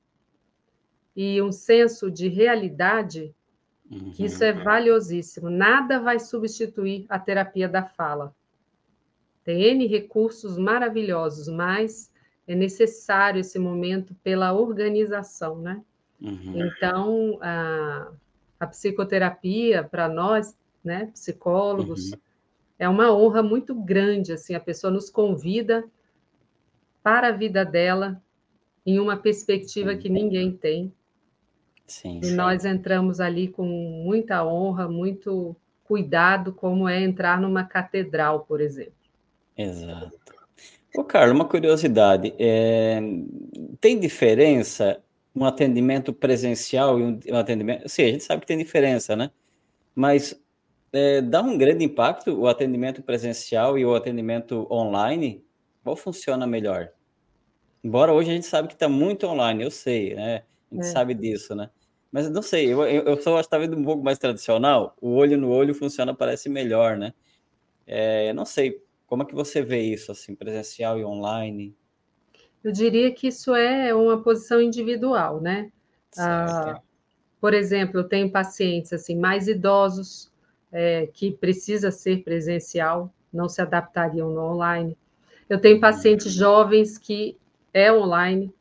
e 1.13 1.41
um 1.41 1.51
senso 1.51 2.09
de 2.09 2.29
realidade, 2.29 3.35
uhum. 3.91 4.11
que 4.11 4.23
isso 4.23 4.41
é 4.41 4.53
valiosíssimo. 4.53 5.49
Nada 5.49 5.99
vai 5.99 6.17
substituir 6.17 7.05
a 7.09 7.19
terapia 7.19 7.67
da 7.67 7.83
fala. 7.83 8.33
Tem 9.49 9.63
N 9.63 9.87
recursos 9.87 10.59
maravilhosos, 10.59 11.47
mas 11.47 12.13
é 12.47 12.53
necessário 12.53 13.39
esse 13.41 13.57
momento 13.57 14.13
pela 14.23 14.53
organização, 14.53 15.57
né? 15.57 15.81
Uhum. 16.21 16.67
Então, 16.67 17.39
a, 17.41 18.11
a 18.59 18.67
psicoterapia, 18.67 19.83
para 19.83 20.07
nós, 20.07 20.55
né, 20.83 21.07
psicólogos, 21.15 22.11
uhum. 22.11 22.19
é 22.77 22.87
uma 22.87 23.11
honra 23.11 23.41
muito 23.41 23.73
grande. 23.73 24.33
Assim, 24.33 24.53
a 24.53 24.59
pessoa 24.59 24.93
nos 24.93 25.09
convida 25.09 25.83
para 27.01 27.29
a 27.29 27.31
vida 27.31 27.65
dela 27.65 28.21
em 28.85 28.99
uma 28.99 29.17
perspectiva 29.17 29.95
que 29.95 30.09
ninguém 30.09 30.51
tem. 30.51 30.93
Sim, 31.87 32.21
e 32.23 32.29
nós 32.33 32.65
entramos 32.65 33.19
ali 33.19 33.47
com 33.47 33.65
muita 33.65 34.45
honra, 34.45 34.87
muito 34.87 35.55
cuidado, 35.85 36.53
como 36.53 36.87
é 36.87 37.01
entrar 37.01 37.41
numa 37.41 37.63
catedral, 37.63 38.41
por 38.41 38.61
exemplo. 38.61 38.98
Exato. 39.61 40.17
Ô, 40.95 41.03
Carlos, 41.03 41.35
uma 41.35 41.45
curiosidade. 41.45 42.33
É... 42.39 42.99
Tem 43.81 43.99
diferença 43.99 45.03
um 45.35 45.45
atendimento 45.45 46.13
presencial 46.13 46.99
e 46.99 47.03
um, 47.03 47.35
atendimento. 47.35 47.87
Sim, 47.87 48.03
a 48.03 48.07
gente 48.07 48.23
sabe 48.23 48.41
que 48.41 48.47
tem 48.47 48.57
diferença, 48.57 49.15
né? 49.15 49.31
Mas 49.93 50.41
é, 50.93 51.21
dá 51.21 51.41
um 51.41 51.57
grande 51.57 51.83
impacto 51.83 52.31
o 52.39 52.47
atendimento 52.47 53.03
presencial 53.03 53.77
e 53.77 53.85
o 53.85 53.93
atendimento 53.93 54.65
online? 54.71 55.43
Qual 55.83 55.95
funciona 55.95 56.47
melhor? 56.47 56.89
Embora 57.83 58.13
hoje 58.13 58.31
a 58.31 58.33
gente 58.33 58.45
sabe 58.45 58.69
que 58.69 58.73
está 58.73 58.89
muito 58.89 59.27
online, 59.27 59.63
eu 59.63 59.71
sei, 59.71 60.15
né? 60.15 60.43
A 60.71 60.75
gente 60.75 60.87
é. 60.87 60.91
sabe 60.91 61.13
disso, 61.13 61.53
né? 61.53 61.69
Mas 62.11 62.29
não 62.29 62.41
sei, 62.41 62.73
eu, 62.73 62.81
eu 62.83 63.21
só 63.21 63.37
acho 63.37 63.47
que 63.47 63.51
talvez 63.51 63.71
um 63.71 63.83
pouco 63.83 64.03
mais 64.03 64.17
tradicional, 64.17 64.95
o 64.99 65.11
olho 65.15 65.37
no 65.37 65.49
olho 65.49 65.75
funciona, 65.75 66.13
parece 66.13 66.49
melhor, 66.49 66.97
né? 66.97 67.13
É, 67.85 68.33
não 68.33 68.45
sei, 68.45 68.81
como 69.09 69.23
é 69.23 69.25
que 69.25 69.33
você 69.33 69.63
vê 69.63 69.81
isso, 69.81 70.11
assim, 70.11 70.35
presencial 70.35 70.99
e 70.99 71.03
online? 71.03 71.75
Eu 72.63 72.71
diria 72.71 73.11
que 73.11 73.27
isso 73.27 73.55
é 73.55 73.93
uma 73.93 74.21
posição 74.21 74.61
individual, 74.61 75.41
né? 75.41 75.71
Ah, 76.15 76.79
por 77.41 77.55
exemplo, 77.55 77.99
eu 77.99 78.03
tenho 78.03 78.31
pacientes 78.31 78.93
assim 78.93 79.17
mais 79.17 79.47
idosos 79.47 80.31
é, 80.71 81.07
que 81.07 81.31
precisa 81.31 81.89
ser 81.89 82.23
presencial, 82.23 83.11
não 83.33 83.49
se 83.49 83.61
adaptariam 83.61 84.29
no 84.29 84.41
online. 84.41 84.95
Eu 85.49 85.59
tenho 85.59 85.79
pacientes 85.79 86.31
jovens 86.31 86.97
que 86.99 87.35
é 87.73 87.91
online, 87.91 88.53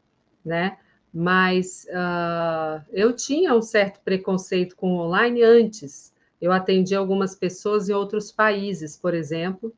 né? 0.42 0.78
Mas 1.12 1.86
uh, 1.90 2.82
eu 2.90 3.12
tinha 3.12 3.54
um 3.54 3.62
certo 3.62 4.00
preconceito 4.00 4.76
com 4.76 4.96
online 4.96 5.42
antes. 5.42 6.14
Eu 6.40 6.52
atendi 6.52 6.94
algumas 6.94 7.34
pessoas 7.34 7.88
em 7.88 7.92
outros 7.92 8.32
países, 8.32 8.96
por 8.96 9.12
exemplo, 9.12 9.74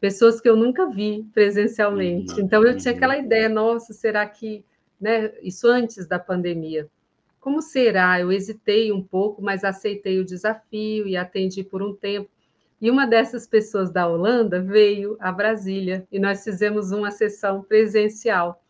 pessoas 0.00 0.40
que 0.40 0.48
eu 0.48 0.56
nunca 0.56 0.88
vi 0.88 1.24
presencialmente. 1.32 2.34
Uhum. 2.34 2.40
Então 2.40 2.64
eu 2.64 2.76
tinha 2.76 2.94
aquela 2.94 3.16
ideia, 3.16 3.48
nossa, 3.48 3.92
será 3.92 4.26
que, 4.26 4.64
né, 5.00 5.32
isso 5.42 5.66
antes 5.68 6.06
da 6.06 6.18
pandemia. 6.18 6.88
Como 7.40 7.60
será? 7.60 8.20
Eu 8.20 8.32
hesitei 8.32 8.90
um 8.90 9.02
pouco, 9.02 9.42
mas 9.42 9.64
aceitei 9.64 10.18
o 10.18 10.24
desafio 10.24 11.06
e 11.06 11.16
atendi 11.16 11.62
por 11.62 11.82
um 11.82 11.94
tempo. 11.94 12.30
E 12.80 12.90
uma 12.90 13.06
dessas 13.06 13.46
pessoas 13.46 13.90
da 13.90 14.06
Holanda 14.06 14.60
veio 14.60 15.16
a 15.20 15.30
Brasília 15.30 16.06
e 16.10 16.18
nós 16.18 16.42
fizemos 16.42 16.90
uma 16.90 17.10
sessão 17.10 17.62
presencial. 17.62 18.62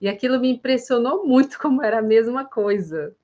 E 0.00 0.08
aquilo 0.08 0.40
me 0.40 0.50
impressionou 0.50 1.24
muito 1.28 1.58
como 1.58 1.82
era 1.82 1.98
a 1.98 2.02
mesma 2.02 2.44
coisa. 2.44 3.14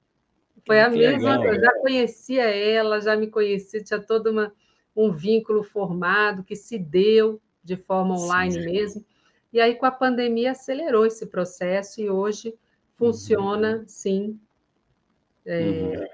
Foi 0.66 0.80
a 0.80 0.90
mesma 0.90 1.38
coisa. 1.38 1.60
Já 1.60 1.80
conhecia 1.80 2.44
ela, 2.44 3.00
já 3.00 3.16
me 3.16 3.26
conhecia, 3.26 3.82
tinha 3.82 4.00
todo 4.00 4.30
uma, 4.30 4.52
um 4.94 5.10
vínculo 5.10 5.62
formado 5.62 6.44
que 6.44 6.54
se 6.54 6.78
deu 6.78 7.40
de 7.68 7.76
forma 7.76 8.18
online 8.18 8.52
sim. 8.52 8.64
mesmo. 8.64 9.04
E 9.52 9.60
aí, 9.60 9.74
com 9.74 9.86
a 9.86 9.90
pandemia, 9.90 10.52
acelerou 10.52 11.06
esse 11.06 11.26
processo 11.26 12.00
e 12.00 12.08
hoje 12.08 12.54
funciona, 12.96 13.76
uhum. 13.76 13.84
sim, 13.86 14.40
é, 15.46 15.60
uhum. 15.60 16.06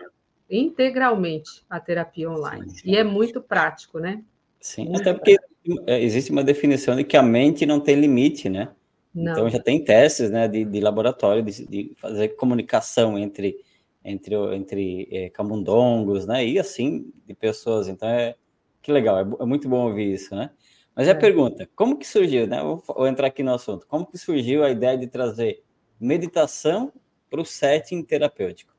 integralmente 0.50 1.64
a 1.70 1.80
terapia 1.80 2.30
online. 2.30 2.70
Sim, 2.70 2.76
sim. 2.76 2.90
E 2.90 2.96
é 2.96 3.04
muito 3.04 3.40
prático, 3.40 3.98
né? 3.98 4.22
Sim, 4.60 4.86
muito 4.86 5.00
até 5.00 5.14
porque 5.14 5.38
é, 5.86 6.02
existe 6.02 6.30
uma 6.30 6.44
definição 6.44 6.96
de 6.96 7.04
que 7.04 7.16
a 7.16 7.22
mente 7.22 7.64
não 7.64 7.80
tem 7.80 7.96
limite, 7.96 8.48
né? 8.48 8.70
Não. 9.14 9.32
Então 9.32 9.48
já 9.48 9.60
tem 9.60 9.82
testes 9.82 10.30
né, 10.30 10.48
de, 10.48 10.64
de 10.64 10.80
laboratório 10.80 11.42
de, 11.42 11.66
de 11.66 11.92
fazer 11.96 12.30
comunicação 12.30 13.16
entre 13.16 13.64
entre, 14.04 14.34
entre 14.54 15.08
é, 15.10 15.30
camundongos, 15.30 16.26
né? 16.26 16.46
E 16.46 16.58
assim, 16.58 17.10
de 17.26 17.34
pessoas. 17.34 17.88
Então, 17.88 18.06
é 18.06 18.34
que 18.82 18.92
legal, 18.92 19.18
é, 19.18 19.42
é 19.42 19.46
muito 19.46 19.66
bom 19.66 19.86
ouvir 19.88 20.12
isso, 20.12 20.36
né? 20.36 20.50
Mas 20.94 21.08
é. 21.08 21.10
a 21.10 21.14
pergunta, 21.14 21.68
como 21.74 21.98
que 21.98 22.06
surgiu, 22.06 22.46
né? 22.46 22.62
Vou, 22.62 22.82
vou, 22.86 23.06
entrar 23.06 23.26
aqui 23.26 23.42
no 23.42 23.54
assunto. 23.54 23.86
Como 23.86 24.06
que 24.06 24.16
surgiu 24.16 24.62
a 24.64 24.70
ideia 24.70 24.96
de 24.96 25.06
trazer 25.06 25.62
meditação 25.98 26.92
para 27.28 27.40
o 27.40 27.44
setting 27.44 28.02
terapêutico? 28.02 28.72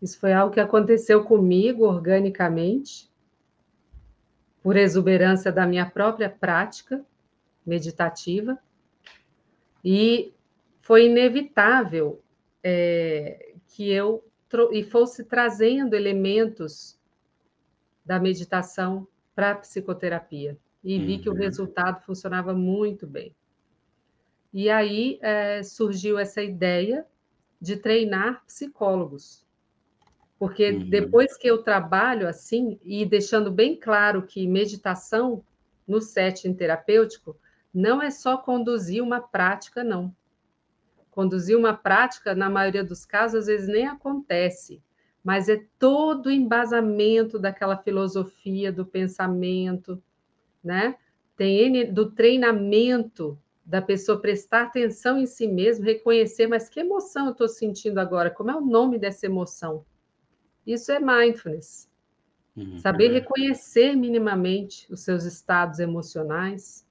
Isso 0.00 0.18
foi 0.20 0.32
algo 0.32 0.54
que 0.54 0.60
aconteceu 0.60 1.24
comigo 1.24 1.84
organicamente, 1.84 3.10
por 4.62 4.76
exuberância 4.76 5.50
da 5.50 5.66
minha 5.66 5.86
própria 5.86 6.30
prática 6.30 7.04
meditativa, 7.66 8.58
e 9.84 10.32
foi 10.80 11.06
inevitável 11.06 12.22
é, 12.62 13.52
que 13.68 13.90
eu 13.90 14.24
e 14.72 14.82
fosse 14.82 15.24
trazendo 15.24 15.94
elementos 15.94 16.98
da 18.04 18.18
meditação 18.18 19.06
para 19.34 19.50
a 19.50 19.54
psicoterapia. 19.54 20.56
E 20.82 20.98
vi 20.98 21.14
uhum. 21.14 21.20
que 21.20 21.28
o 21.28 21.32
uhum. 21.32 21.38
resultado 21.38 22.00
funcionava 22.04 22.54
muito 22.54 23.06
bem. 23.06 23.34
E 24.52 24.70
aí 24.70 25.18
é, 25.20 25.62
surgiu 25.62 26.18
essa 26.18 26.42
ideia 26.42 27.04
de 27.60 27.76
treinar 27.76 28.44
psicólogos. 28.46 29.44
Porque 30.38 30.70
uhum. 30.70 30.88
depois 30.88 31.36
que 31.36 31.48
eu 31.48 31.62
trabalho 31.62 32.28
assim, 32.28 32.78
e 32.84 33.04
deixando 33.04 33.50
bem 33.50 33.76
claro 33.76 34.22
que 34.22 34.46
meditação 34.46 35.44
no 35.86 36.00
setting 36.00 36.54
terapêutico 36.54 37.36
não 37.74 38.00
é 38.00 38.10
só 38.10 38.36
conduzir 38.36 39.02
uma 39.02 39.20
prática, 39.20 39.82
não 39.82 40.14
conduzir 41.18 41.58
uma 41.58 41.74
prática, 41.74 42.32
na 42.32 42.48
maioria 42.48 42.84
dos 42.84 43.04
casos, 43.04 43.40
às 43.40 43.46
vezes 43.46 43.66
nem 43.66 43.88
acontece, 43.88 44.80
mas 45.24 45.48
é 45.48 45.64
todo 45.76 46.26
o 46.26 46.30
embasamento 46.30 47.40
daquela 47.40 47.76
filosofia 47.76 48.70
do 48.70 48.86
pensamento, 48.86 50.00
né? 50.62 50.96
Tem 51.36 51.92
do 51.92 52.10
treinamento 52.10 53.38
da 53.64 53.82
pessoa 53.82 54.20
prestar 54.20 54.62
atenção 54.62 55.18
em 55.18 55.26
si 55.26 55.46
mesmo, 55.46 55.84
reconhecer, 55.84 56.46
mas 56.46 56.68
que 56.68 56.80
emoção 56.80 57.26
eu 57.26 57.32
estou 57.32 57.48
sentindo 57.48 57.98
agora? 57.98 58.30
Como 58.30 58.50
é 58.50 58.56
o 58.56 58.60
nome 58.60 58.98
dessa 58.98 59.26
emoção? 59.26 59.84
Isso 60.66 60.90
é 60.90 60.98
mindfulness. 60.98 61.88
Uhum. 62.56 62.78
Saber 62.78 63.12
reconhecer 63.12 63.94
minimamente 63.94 64.90
os 64.92 65.00
seus 65.00 65.24
estados 65.24 65.78
emocionais, 65.78 66.86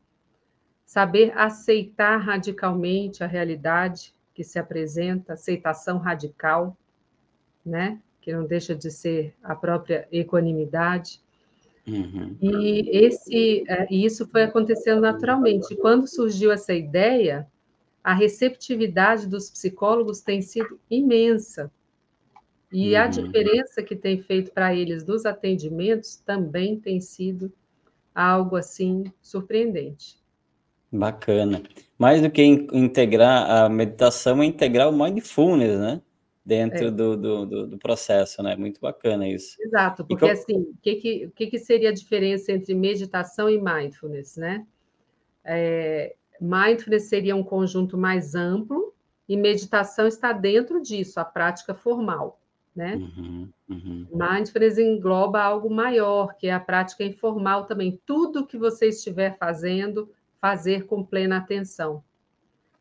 saber 0.85 1.37
aceitar 1.37 2.17
radicalmente 2.17 3.23
a 3.23 3.27
realidade, 3.27 4.13
que 4.33 4.43
se 4.43 4.59
apresenta, 4.59 5.33
aceitação 5.33 5.97
radical, 5.97 6.77
né? 7.65 7.99
que 8.27 8.33
não 8.33 8.45
deixa 8.45 8.75
de 8.75 8.91
ser 8.91 9.33
a 9.41 9.55
própria 9.55 10.05
equanimidade. 10.11 11.23
Uhum. 11.87 12.35
E 12.41 12.89
esse, 13.05 13.63
é, 13.67 13.87
isso 13.89 14.27
foi 14.27 14.43
acontecendo 14.43 15.01
naturalmente. 15.01 15.75
Quando 15.77 16.05
surgiu 16.05 16.51
essa 16.51 16.73
ideia, 16.73 17.47
a 18.03 18.13
receptividade 18.13 19.27
dos 19.27 19.49
psicólogos 19.49 20.21
tem 20.21 20.41
sido 20.41 20.79
imensa. 20.89 21.71
E 22.71 22.93
uhum. 22.93 23.01
a 23.01 23.07
diferença 23.07 23.81
que 23.81 23.95
tem 23.95 24.21
feito 24.21 24.51
para 24.51 24.75
eles 24.75 25.05
nos 25.05 25.25
atendimentos 25.25 26.17
também 26.17 26.77
tem 26.77 26.99
sido 26.99 27.51
algo 28.13 28.55
assim 28.57 29.05
surpreendente. 29.21 30.17
Bacana. 30.91 31.61
Mais 31.97 32.21
do 32.21 32.29
que 32.29 32.43
integrar 32.43 33.49
a 33.49 33.69
meditação, 33.69 34.41
é 34.41 34.45
integrar 34.45 34.89
o 34.89 34.97
mindfulness, 34.97 35.79
né? 35.79 36.01
Dentro 36.47 36.87
é. 36.87 36.91
do, 36.91 37.17
do, 37.17 37.67
do, 37.67 37.77
processo, 37.77 38.41
né? 38.41 38.55
Muito 38.55 38.79
bacana 38.79 39.27
isso. 39.27 39.61
Exato, 39.61 40.05
porque 40.05 40.21
como... 40.21 40.31
assim, 40.31 40.61
o 40.61 40.77
que, 40.81 40.95
que, 40.95 41.31
que, 41.35 41.47
que 41.47 41.59
seria 41.59 41.89
a 41.89 41.93
diferença 41.93 42.53
entre 42.53 42.73
meditação 42.73 43.49
e 43.49 43.61
mindfulness, 43.61 44.37
né? 44.37 44.65
É, 45.43 46.15
mindfulness 46.39 47.09
seria 47.09 47.35
um 47.35 47.43
conjunto 47.43 47.97
mais 47.97 48.33
amplo 48.33 48.93
e 49.27 49.35
meditação 49.35 50.07
está 50.07 50.31
dentro 50.31 50.81
disso, 50.81 51.19
a 51.19 51.25
prática 51.25 51.73
formal, 51.73 52.39
né? 52.73 52.95
Uhum, 52.95 53.49
uhum. 53.69 54.07
Mindfulness 54.13 54.77
engloba 54.77 55.41
algo 55.41 55.69
maior, 55.69 56.33
que 56.37 56.47
é 56.47 56.53
a 56.53 56.61
prática 56.61 57.03
informal 57.03 57.65
também. 57.65 57.99
Tudo 58.05 58.47
que 58.47 58.57
você 58.57 58.87
estiver 58.87 59.37
fazendo, 59.37 60.09
fazer 60.39 60.85
com 60.85 61.03
plena 61.03 61.39
atenção. 61.39 62.01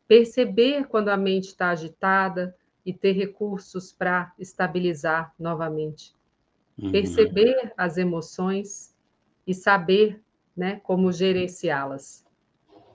Perceber 0.07 0.87
quando 0.87 1.09
a 1.09 1.17
mente 1.17 1.47
está 1.47 1.71
agitada 1.71 2.55
e 2.87 2.93
ter 2.93 3.11
recursos 3.11 3.91
para 3.91 4.31
estabilizar 4.39 5.33
novamente. 5.37 6.15
Uhum. 6.81 6.89
Perceber 6.89 7.73
as 7.75 7.97
emoções 7.97 8.95
e 9.45 9.53
saber 9.53 10.23
né, 10.55 10.79
como 10.83 11.11
gerenciá-las. 11.11 12.25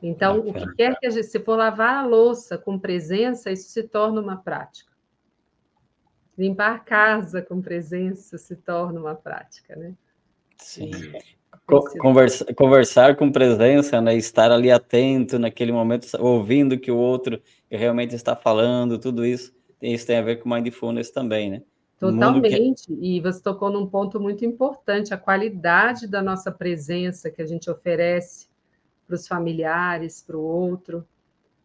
Então, 0.02 0.40
o 0.40 0.54
que 0.54 0.74
quer 0.76 0.98
que 0.98 1.06
a 1.06 1.10
gente, 1.10 1.26
se 1.26 1.38
for 1.38 1.56
lavar 1.56 1.96
a 1.96 2.06
louça 2.06 2.56
com 2.56 2.78
presença, 2.78 3.52
isso 3.52 3.68
se 3.68 3.82
torna 3.82 4.22
uma 4.22 4.38
prática. 4.38 4.90
Limpar 6.38 6.74
a 6.74 6.78
casa 6.78 7.42
com 7.42 7.60
presença 7.60 8.38
se 8.38 8.56
torna 8.56 8.98
uma 8.98 9.14
prática, 9.14 9.76
né? 9.76 9.92
Sim. 10.56 10.90
Conversa, 12.00 12.46
conversar 12.54 13.14
com 13.16 13.30
presença, 13.30 14.00
né? 14.00 14.16
Estar 14.16 14.50
ali 14.50 14.70
atento 14.70 15.38
naquele 15.38 15.70
momento, 15.70 16.08
ouvindo 16.18 16.76
o 16.76 16.78
que 16.78 16.90
o 16.90 16.96
outro 16.96 17.40
realmente 17.70 18.14
está 18.14 18.34
falando, 18.34 18.98
tudo 18.98 19.24
isso, 19.24 19.54
isso 19.82 20.06
tem 20.06 20.16
a 20.16 20.22
ver 20.22 20.36
com 20.36 20.48
mindfulness 20.48 21.10
também, 21.10 21.50
né? 21.50 21.62
Totalmente. 21.98 22.86
Que... 22.86 23.16
E 23.16 23.20
você 23.20 23.42
tocou 23.42 23.70
num 23.70 23.86
ponto 23.86 24.20
muito 24.20 24.44
importante, 24.44 25.14
a 25.14 25.18
qualidade 25.18 26.06
da 26.06 26.22
nossa 26.22 26.50
presença 26.50 27.30
que 27.30 27.42
a 27.42 27.46
gente 27.46 27.70
oferece 27.70 28.48
para 29.06 29.14
os 29.14 29.26
familiares, 29.26 30.22
para 30.22 30.36
o 30.36 30.42
outro. 30.42 31.06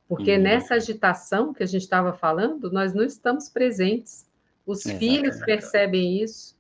Porque 0.08 0.36
uhum. 0.36 0.42
nessa 0.42 0.76
agitação 0.76 1.54
que 1.54 1.64
a 1.64 1.66
gente 1.66 1.84
estava 1.84 2.14
falando, 2.14 2.72
nós 2.72 2.94
não 2.94 3.04
estamos 3.04 3.50
presentes. 3.50 4.26
Os 4.66 4.86
Exatamente. 4.86 5.00
filhos 5.00 5.40
percebem 5.40 6.22
isso, 6.22 6.58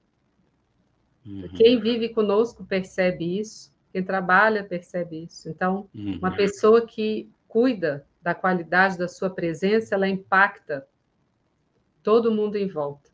Uhum. 1.27 1.49
Quem 1.55 1.79
vive 1.79 2.09
conosco 2.09 2.63
percebe 2.63 3.39
isso, 3.39 3.73
quem 3.91 4.01
trabalha 4.01 4.63
percebe 4.63 5.25
isso. 5.25 5.49
Então, 5.49 5.89
uhum. 5.93 6.17
uma 6.17 6.31
pessoa 6.31 6.85
que 6.85 7.29
cuida 7.47 8.05
da 8.21 8.33
qualidade 8.33 8.97
da 8.97 9.07
sua 9.07 9.29
presença, 9.29 9.93
ela 9.93 10.07
impacta 10.07 10.87
todo 12.07 12.31
mundo 12.31 12.55
em 12.55 12.69
volta. 12.69 13.09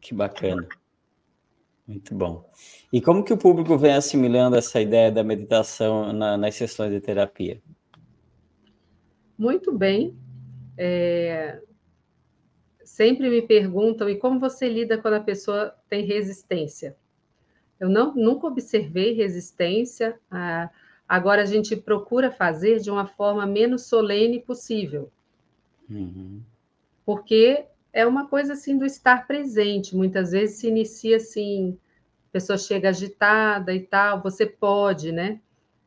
Que 0.00 0.12
bacana. 0.12 0.66
Muito 1.86 2.12
bom. 2.12 2.50
E 2.92 3.00
como 3.00 3.22
que 3.22 3.32
o 3.32 3.38
público 3.38 3.78
vem 3.78 3.92
assimilando 3.92 4.56
essa 4.56 4.80
ideia 4.80 5.12
da 5.12 5.22
meditação 5.22 6.12
na, 6.12 6.36
nas 6.36 6.56
sessões 6.56 6.90
de 6.90 7.00
terapia? 7.00 7.62
Muito 9.38 9.70
bem. 9.70 10.18
É, 10.76 11.62
sempre 12.82 13.30
me 13.30 13.42
perguntam: 13.42 14.08
e 14.08 14.16
como 14.16 14.40
você 14.40 14.68
lida 14.68 14.98
quando 15.00 15.14
a 15.14 15.20
pessoa 15.20 15.72
tem 15.88 16.04
resistência? 16.04 16.96
Eu 17.78 17.88
não, 17.88 18.12
nunca 18.12 18.48
observei 18.48 19.12
resistência. 19.12 20.18
Ah, 20.28 20.68
agora 21.08 21.42
a 21.42 21.46
gente 21.46 21.76
procura 21.76 22.32
fazer 22.32 22.80
de 22.80 22.90
uma 22.90 23.06
forma 23.06 23.46
menos 23.46 23.82
solene 23.82 24.40
possível. 24.40 25.12
Uhum. 25.88 26.42
Porque 27.08 27.64
é 27.90 28.06
uma 28.06 28.28
coisa 28.28 28.52
assim 28.52 28.76
do 28.76 28.84
estar 28.84 29.26
presente. 29.26 29.96
Muitas 29.96 30.32
vezes 30.32 30.58
se 30.58 30.68
inicia 30.68 31.16
assim, 31.16 31.78
a 32.28 32.32
pessoa 32.32 32.58
chega 32.58 32.90
agitada 32.90 33.72
e 33.74 33.80
tal, 33.80 34.20
você 34.22 34.44
pode, 34.44 35.10
né? 35.10 35.40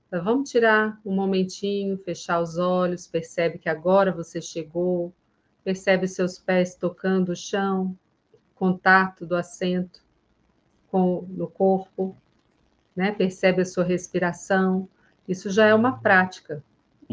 Vamos 0.09 0.49
tirar 0.49 0.99
um 1.05 1.13
momentinho, 1.13 1.95
fechar 1.99 2.41
os 2.41 2.57
olhos, 2.57 3.05
percebe 3.05 3.59
que 3.59 3.69
agora 3.69 4.11
você 4.11 4.41
chegou, 4.41 5.13
Percebe 5.63 6.07
seus 6.07 6.39
pés 6.39 6.75
tocando 6.75 7.29
o 7.29 7.35
chão, 7.35 7.95
contato 8.55 9.27
do 9.27 9.35
assento 9.35 10.03
com 10.89 11.21
no 11.29 11.47
corpo, 11.47 12.17
né? 12.95 13.11
Percebe 13.11 13.61
a 13.61 13.65
sua 13.65 13.83
respiração. 13.83 14.89
Isso 15.27 15.51
já 15.51 15.67
é 15.67 15.73
uma 15.75 15.99
prática. 15.99 16.63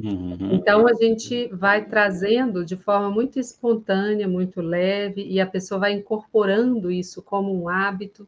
Uhum. 0.05 0.53
Então, 0.53 0.87
a 0.87 0.95
gente 0.95 1.49
vai 1.49 1.85
trazendo 1.85 2.65
de 2.65 2.77
forma 2.77 3.11
muito 3.11 3.39
espontânea, 3.39 4.29
muito 4.29 4.61
leve, 4.61 5.27
e 5.27 5.41
a 5.41 5.47
pessoa 5.47 5.81
vai 5.81 5.93
incorporando 5.93 6.91
isso 6.91 7.23
como 7.23 7.55
um 7.55 7.69
hábito, 7.69 8.27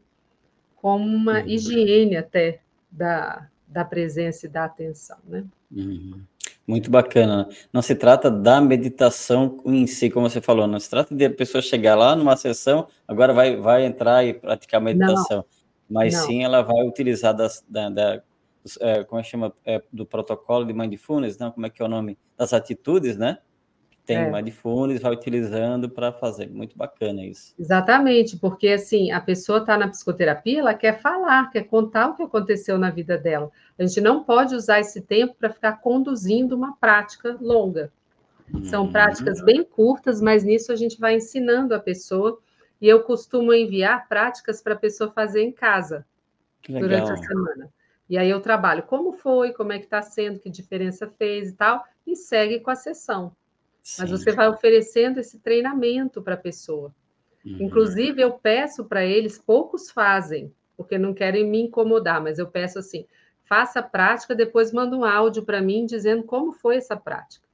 como 0.75 1.05
uma 1.05 1.39
uhum. 1.39 1.47
higiene 1.47 2.17
até 2.17 2.59
da, 2.91 3.47
da 3.67 3.85
presença 3.85 4.45
e 4.45 4.49
da 4.49 4.65
atenção, 4.65 5.17
né? 5.27 5.45
Uhum. 5.71 6.21
Muito 6.67 6.91
bacana. 6.91 7.49
Não 7.73 7.81
se 7.81 7.95
trata 7.95 8.29
da 8.29 8.61
meditação 8.61 9.59
em 9.65 9.87
si, 9.87 10.09
como 10.09 10.29
você 10.29 10.39
falou, 10.39 10.67
não 10.67 10.79
se 10.79 10.89
trata 10.89 11.13
de 11.13 11.25
a 11.25 11.29
pessoa 11.29 11.61
chegar 11.61 11.95
lá 11.95 12.15
numa 12.15 12.37
sessão, 12.37 12.87
agora 13.07 13.33
vai, 13.33 13.55
vai 13.55 13.85
entrar 13.85 14.25
e 14.25 14.33
praticar 14.33 14.79
meditação, 14.79 15.37
não. 15.37 15.45
mas 15.89 16.13
não. 16.13 16.25
sim 16.25 16.43
ela 16.43 16.61
vai 16.61 16.85
utilizar 16.87 17.35
das, 17.35 17.63
da, 17.67 17.89
da 17.89 18.23
é, 18.79 19.03
como 19.03 19.19
é 19.19 19.23
que 19.23 19.29
chama, 19.29 19.53
é, 19.65 19.81
do 19.91 20.05
protocolo 20.05 20.65
de 20.65 20.73
mindfulness, 20.73 21.37
não, 21.37 21.51
como 21.51 21.65
é 21.65 21.69
que 21.69 21.81
é 21.81 21.85
o 21.85 21.87
nome, 21.87 22.17
das 22.37 22.53
atitudes, 22.53 23.17
né? 23.17 23.39
Tem 24.05 24.17
é. 24.17 24.31
mindfulness, 24.31 25.01
vai 25.01 25.13
utilizando 25.13 25.89
para 25.89 26.11
fazer, 26.11 26.49
muito 26.49 26.75
bacana 26.77 27.23
isso. 27.23 27.53
Exatamente, 27.57 28.37
porque 28.37 28.69
assim, 28.69 29.11
a 29.11 29.21
pessoa 29.21 29.59
está 29.59 29.77
na 29.77 29.87
psicoterapia, 29.87 30.59
ela 30.59 30.73
quer 30.73 30.99
falar, 30.99 31.49
quer 31.51 31.63
contar 31.63 32.09
o 32.09 32.15
que 32.15 32.23
aconteceu 32.23 32.77
na 32.77 32.89
vida 32.89 33.17
dela. 33.17 33.51
A 33.77 33.85
gente 33.85 34.01
não 34.01 34.23
pode 34.23 34.55
usar 34.55 34.79
esse 34.79 35.01
tempo 35.01 35.35
para 35.37 35.51
ficar 35.51 35.81
conduzindo 35.81 36.55
uma 36.55 36.75
prática 36.77 37.37
longa. 37.39 37.91
São 38.63 38.85
uhum. 38.85 38.91
práticas 38.91 39.41
bem 39.41 39.63
curtas, 39.63 40.19
mas 40.19 40.43
nisso 40.43 40.71
a 40.71 40.75
gente 40.75 40.99
vai 40.99 41.15
ensinando 41.15 41.73
a 41.73 41.79
pessoa, 41.79 42.39
e 42.81 42.87
eu 42.87 43.03
costumo 43.03 43.53
enviar 43.53 44.07
práticas 44.09 44.61
para 44.61 44.73
a 44.73 44.77
pessoa 44.77 45.11
fazer 45.11 45.43
em 45.43 45.51
casa 45.51 46.05
durante 46.67 47.11
a 47.11 47.17
semana. 47.17 47.69
E 48.11 48.17
aí 48.17 48.29
eu 48.29 48.41
trabalho 48.41 48.83
como 48.83 49.13
foi, 49.13 49.53
como 49.53 49.71
é 49.71 49.79
que 49.79 49.85
está 49.85 50.01
sendo, 50.01 50.37
que 50.37 50.49
diferença 50.49 51.07
fez 51.07 51.51
e 51.51 51.55
tal, 51.55 51.81
e 52.05 52.13
segue 52.13 52.59
com 52.59 52.69
a 52.69 52.75
sessão. 52.75 53.33
Sim. 53.81 54.01
Mas 54.01 54.11
você 54.11 54.33
vai 54.33 54.49
oferecendo 54.49 55.17
esse 55.17 55.39
treinamento 55.39 56.21
para 56.21 56.33
a 56.33 56.37
pessoa. 56.37 56.93
Uhum. 57.45 57.59
Inclusive, 57.61 58.21
eu 58.21 58.33
peço 58.33 58.83
para 58.83 59.05
eles, 59.05 59.37
poucos 59.39 59.89
fazem, 59.89 60.53
porque 60.75 60.97
não 60.97 61.13
querem 61.13 61.49
me 61.49 61.61
incomodar, 61.61 62.21
mas 62.21 62.37
eu 62.37 62.47
peço 62.47 62.79
assim: 62.79 63.05
faça 63.45 63.79
a 63.79 63.83
prática, 63.83 64.35
depois 64.35 64.73
manda 64.73 64.93
um 64.93 65.05
áudio 65.05 65.45
para 65.45 65.61
mim 65.61 65.85
dizendo 65.85 66.23
como 66.23 66.51
foi 66.51 66.75
essa 66.75 66.97
prática. 66.97 67.47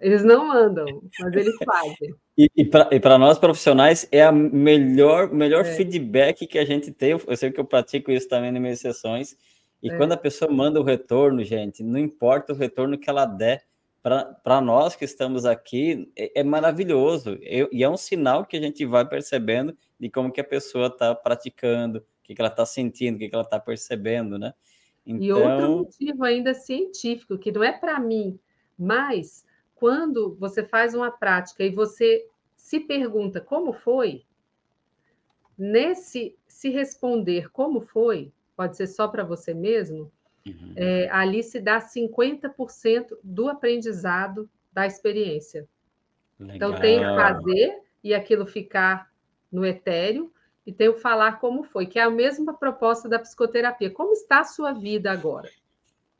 Eles 0.00 0.22
não 0.22 0.52
andam, 0.52 0.86
mas 1.20 1.32
eles 1.34 1.56
fazem. 1.64 2.14
E, 2.36 2.48
e 2.56 3.00
para 3.00 3.18
nós 3.18 3.38
profissionais 3.38 4.06
é 4.12 4.22
a 4.22 4.30
melhor 4.30 5.32
melhor 5.32 5.62
é. 5.62 5.74
feedback 5.74 6.46
que 6.46 6.58
a 6.58 6.64
gente 6.64 6.92
tem. 6.92 7.10
Eu 7.10 7.36
sei 7.36 7.50
que 7.50 7.58
eu 7.58 7.64
pratico 7.64 8.12
isso 8.12 8.28
também 8.28 8.52
nas 8.52 8.62
minhas 8.62 8.80
sessões. 8.80 9.36
E 9.82 9.90
é. 9.90 9.96
quando 9.96 10.12
a 10.12 10.16
pessoa 10.16 10.50
manda 10.50 10.80
o 10.80 10.84
retorno, 10.84 11.42
gente, 11.42 11.82
não 11.82 11.98
importa 11.98 12.52
o 12.52 12.56
retorno 12.56 12.96
que 12.98 13.10
ela 13.10 13.24
der, 13.24 13.64
para 14.02 14.60
nós 14.60 14.96
que 14.96 15.04
estamos 15.04 15.44
aqui, 15.44 16.10
é, 16.16 16.40
é 16.40 16.44
maravilhoso. 16.44 17.38
Eu, 17.42 17.68
e 17.72 17.82
é 17.82 17.88
um 17.88 17.96
sinal 17.96 18.44
que 18.44 18.56
a 18.56 18.60
gente 18.60 18.84
vai 18.86 19.06
percebendo 19.06 19.76
de 19.98 20.08
como 20.08 20.32
que 20.32 20.40
a 20.40 20.44
pessoa 20.44 20.86
está 20.86 21.14
praticando, 21.14 21.98
o 21.98 22.02
que, 22.22 22.34
que 22.34 22.40
ela 22.40 22.50
está 22.50 22.64
sentindo, 22.64 23.16
o 23.16 23.18
que, 23.18 23.28
que 23.28 23.34
ela 23.34 23.44
está 23.44 23.58
percebendo, 23.58 24.38
né? 24.38 24.54
Então... 25.04 25.22
E 25.24 25.32
outro 25.32 25.54
então 25.54 25.76
motivo 25.78 26.24
ainda 26.24 26.54
científico, 26.54 27.38
que 27.38 27.50
não 27.50 27.64
é 27.64 27.72
para 27.72 27.98
mim, 27.98 28.38
mas 28.78 29.44
quando 29.78 30.34
você 30.38 30.64
faz 30.64 30.94
uma 30.94 31.10
prática 31.10 31.62
e 31.62 31.70
você 31.70 32.26
se 32.56 32.80
pergunta 32.80 33.40
como 33.40 33.72
foi, 33.72 34.24
nesse 35.56 36.36
se 36.46 36.68
responder 36.68 37.50
como 37.50 37.80
foi, 37.80 38.32
pode 38.56 38.76
ser 38.76 38.88
só 38.88 39.06
para 39.06 39.22
você 39.22 39.54
mesmo, 39.54 40.10
uhum. 40.44 40.72
é, 40.76 41.08
ali 41.10 41.42
se 41.42 41.60
dá 41.60 41.80
50% 41.80 43.16
do 43.22 43.48
aprendizado 43.48 44.50
da 44.72 44.86
experiência. 44.86 45.68
Legal. 46.38 46.56
Então 46.56 46.80
tem 46.80 46.98
o 46.98 47.14
fazer 47.14 47.80
e 48.02 48.12
aquilo 48.14 48.46
ficar 48.46 49.10
no 49.50 49.64
etéreo, 49.64 50.32
e 50.66 50.72
tem 50.72 50.88
o 50.88 50.98
falar 50.98 51.40
como 51.40 51.62
foi, 51.62 51.86
que 51.86 51.98
é 51.98 52.02
a 52.02 52.10
mesma 52.10 52.52
proposta 52.52 53.08
da 53.08 53.18
psicoterapia. 53.18 53.90
Como 53.90 54.12
está 54.12 54.40
a 54.40 54.44
sua 54.44 54.72
vida 54.72 55.10
agora? 55.10 55.48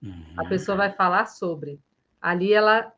Uhum. 0.02 0.24
A 0.38 0.44
pessoa 0.46 0.74
vai 0.74 0.90
falar 0.90 1.26
sobre. 1.26 1.78
Ali 2.18 2.54
ela 2.54 2.90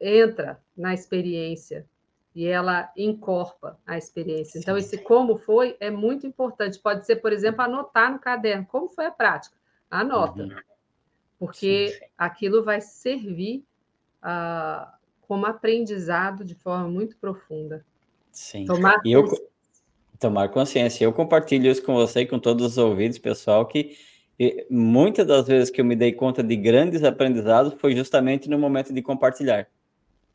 entra 0.00 0.60
na 0.76 0.94
experiência 0.94 1.86
e 2.34 2.46
ela 2.46 2.92
encorpa 2.96 3.78
a 3.86 3.98
experiência. 3.98 4.58
Então, 4.58 4.76
esse 4.76 4.98
como 4.98 5.38
foi 5.38 5.76
é 5.80 5.90
muito 5.90 6.26
importante. 6.26 6.78
Pode 6.78 7.04
ser, 7.04 7.16
por 7.16 7.32
exemplo, 7.32 7.62
anotar 7.62 8.12
no 8.12 8.18
caderno 8.18 8.66
como 8.66 8.88
foi 8.88 9.06
a 9.06 9.10
prática. 9.10 9.56
Anota, 9.90 10.42
uhum. 10.42 10.56
porque 11.38 11.88
sim, 11.88 11.98
sim. 11.98 12.04
aquilo 12.16 12.62
vai 12.62 12.80
servir 12.80 13.64
uh, 14.22 14.86
como 15.22 15.46
aprendizado 15.46 16.44
de 16.44 16.54
forma 16.54 16.86
muito 16.86 17.16
profunda. 17.16 17.84
Sim. 18.30 18.66
Tomar 18.66 19.00
e 19.04 19.12
eu 19.12 19.24
tomar 20.18 20.48
consciência. 20.48 21.04
Eu 21.04 21.12
compartilho 21.12 21.70
isso 21.70 21.82
com 21.82 21.94
você 21.94 22.20
e 22.20 22.26
com 22.26 22.38
todos 22.38 22.66
os 22.66 22.78
ouvidos, 22.78 23.18
pessoal, 23.18 23.66
que 23.66 23.96
muitas 24.70 25.26
das 25.26 25.46
vezes 25.46 25.70
que 25.70 25.80
eu 25.80 25.84
me 25.84 25.96
dei 25.96 26.12
conta 26.12 26.42
de 26.42 26.54
grandes 26.54 27.02
aprendizados 27.02 27.74
foi 27.80 27.96
justamente 27.96 28.48
no 28.48 28.58
momento 28.58 28.92
de 28.92 29.02
compartilhar. 29.02 29.68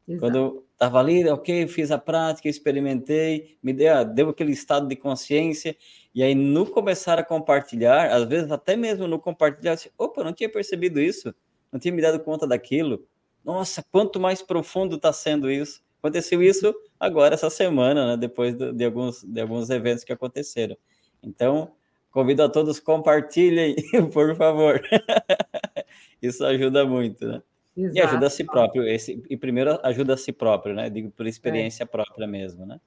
Exato. 0.08 0.20
Quando 0.20 0.66
estava 0.74 1.00
ali, 1.00 1.28
ok, 1.30 1.68
fiz 1.68 1.92
a 1.92 1.98
prática, 1.98 2.50
experimentei, 2.50 3.58
me 3.64 3.72
deu, 3.74 4.04
deu 4.06 4.30
aquele 4.30 4.52
estado 4.52 4.88
de 4.88 4.96
consciência, 4.96 5.76
e 6.14 6.22
aí 6.22 6.36
no 6.36 6.66
começar 6.66 7.18
a 7.18 7.24
compartilhar, 7.24 8.12
às 8.12 8.26
vezes 8.28 8.52
até 8.52 8.76
mesmo 8.76 9.08
no 9.08 9.20
compartilhar, 9.20 9.74
assim, 9.74 9.90
opa, 9.98 10.24
não 10.24 10.34
tinha 10.34 10.50
percebido 10.52 11.00
isso, 11.00 11.34
não 11.72 11.80
tinha 11.80 11.94
me 11.94 12.02
dado 12.02 12.20
conta 12.20 12.46
daquilo. 12.46 13.06
Nossa, 13.44 13.84
quanto 13.92 14.20
mais 14.20 14.42
profundo 14.42 14.96
está 14.98 15.12
sendo 15.14 15.50
isso. 15.50 15.82
Aconteceu 16.00 16.44
isso 16.44 16.74
agora, 17.00 17.34
essa 17.34 17.50
semana, 17.50 18.08
né, 18.08 18.18
depois 18.18 18.56
de, 18.56 18.74
de, 18.74 18.86
alguns, 18.86 19.24
de 19.24 19.40
alguns 19.42 19.70
eventos 19.70 20.04
que 20.04 20.12
aconteceram. 20.12 20.78
Então, 21.22 21.72
convido 22.12 22.44
a 22.44 22.50
todos, 22.50 22.80
compartilhem, 22.80 23.76
por 24.12 24.36
favor. 24.36 24.82
isso 26.22 26.46
ajuda 26.46 26.86
muito, 26.86 27.26
né? 27.26 27.42
Exato. 27.76 27.98
E 27.98 28.02
ajuda 28.02 28.28
a 28.28 28.30
si 28.30 28.44
próprio. 28.44 28.88
Esse, 28.88 29.24
e 29.30 29.36
primeiro 29.36 29.80
ajuda 29.84 30.14
a 30.14 30.18
si 30.18 30.32
próprio, 30.32 30.76
né? 30.76 30.90
Digo 30.90 31.10
por 31.12 31.26
experiência 31.26 31.84
é. 31.84 31.86
própria 31.86 32.28
mesmo, 32.28 32.66
né? 32.66 32.80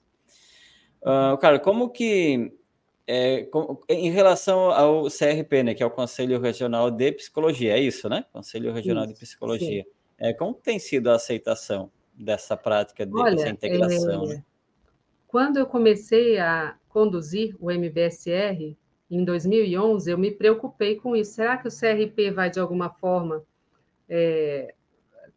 Uh, 1.02 1.36
cara, 1.38 1.58
como 1.58 1.90
que 1.90 2.52
é, 3.06 3.44
com, 3.44 3.80
em 3.88 4.10
relação 4.10 4.70
ao 4.70 5.04
CRP, 5.04 5.62
né, 5.62 5.74
que 5.74 5.82
é 5.82 5.86
o 5.86 5.90
Conselho 5.90 6.40
Regional 6.40 6.90
de 6.90 7.12
Psicologia, 7.12 7.76
é 7.76 7.80
isso, 7.80 8.08
né? 8.08 8.24
Conselho 8.32 8.72
Regional 8.72 9.04
isso, 9.04 9.14
de 9.14 9.20
Psicologia. 9.20 9.86
É, 10.18 10.32
como 10.32 10.54
tem 10.54 10.78
sido 10.78 11.10
a 11.10 11.14
aceitação 11.14 11.90
dessa 12.12 12.56
prática, 12.56 13.08
Olha, 13.12 13.36
dessa 13.36 13.48
integração? 13.48 14.24
É, 14.24 14.28
né? 14.28 14.44
Quando 15.28 15.58
eu 15.58 15.66
comecei 15.66 16.38
a 16.38 16.76
conduzir 16.88 17.54
o 17.60 17.70
MBSR, 17.70 18.76
em 19.08 19.24
2011, 19.24 20.10
eu 20.10 20.18
me 20.18 20.32
preocupei 20.32 20.96
com 20.96 21.14
isso. 21.14 21.34
Será 21.34 21.56
que 21.56 21.68
o 21.68 21.70
CRP 21.70 22.32
vai, 22.32 22.50
de 22.50 22.58
alguma 22.58 22.90
forma, 22.90 23.44
é, 24.08 24.74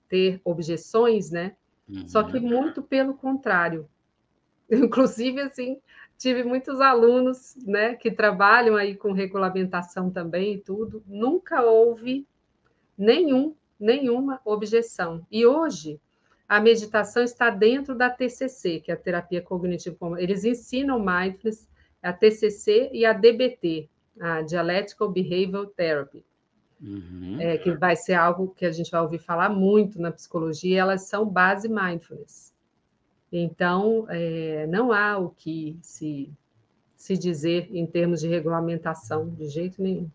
ter 0.09 0.41
objeções, 0.43 1.31
né? 1.31 1.55
Uhum. 1.87 2.07
Só 2.07 2.23
que 2.23 2.39
muito 2.39 2.81
pelo 2.81 3.13
contrário. 3.13 3.87
Inclusive, 4.69 5.41
assim, 5.41 5.79
tive 6.17 6.43
muitos 6.43 6.81
alunos, 6.81 7.55
né, 7.65 7.95
que 7.95 8.11
trabalham 8.11 8.75
aí 8.75 8.95
com 8.95 9.13
regulamentação 9.13 10.09
também 10.11 10.55
e 10.55 10.57
tudo. 10.59 11.01
Nunca 11.07 11.61
houve 11.63 12.27
nenhum, 12.97 13.55
nenhuma 13.79 14.41
objeção. 14.43 15.25
E 15.31 15.45
hoje 15.45 15.99
a 16.47 16.59
meditação 16.59 17.23
está 17.23 17.49
dentro 17.49 17.95
da 17.95 18.09
TCC, 18.09 18.79
que 18.79 18.91
é 18.91 18.93
a 18.95 18.97
terapia 18.97 19.41
cognitiva. 19.41 20.21
Eles 20.21 20.43
ensinam 20.43 20.99
mindfulness, 20.99 21.69
a 22.01 22.11
TCC 22.11 22.89
e 22.91 23.05
a 23.05 23.13
DBT, 23.13 23.87
a 24.19 24.41
Dialectical 24.41 25.09
Behavioral 25.09 25.67
Therapy. 25.67 26.25
Uhum. 26.81 27.37
É, 27.39 27.57
que 27.57 27.71
vai 27.71 27.95
ser 27.95 28.13
algo 28.13 28.53
que 28.55 28.65
a 28.65 28.71
gente 28.71 28.89
vai 28.89 29.01
ouvir 29.01 29.19
falar 29.19 29.49
muito 29.49 29.99
na 29.99 30.11
psicologia, 30.11 30.79
elas 30.79 31.07
são 31.09 31.25
base 31.25 31.67
mindfulness. 31.67 32.53
Então, 33.31 34.05
é, 34.09 34.65
não 34.67 34.91
há 34.91 35.17
o 35.17 35.29
que 35.29 35.77
se, 35.81 36.31
se 36.95 37.17
dizer 37.17 37.69
em 37.71 37.85
termos 37.85 38.21
de 38.21 38.27
regulamentação, 38.27 39.29
de 39.29 39.47
jeito 39.49 39.81
nenhum. 39.81 40.09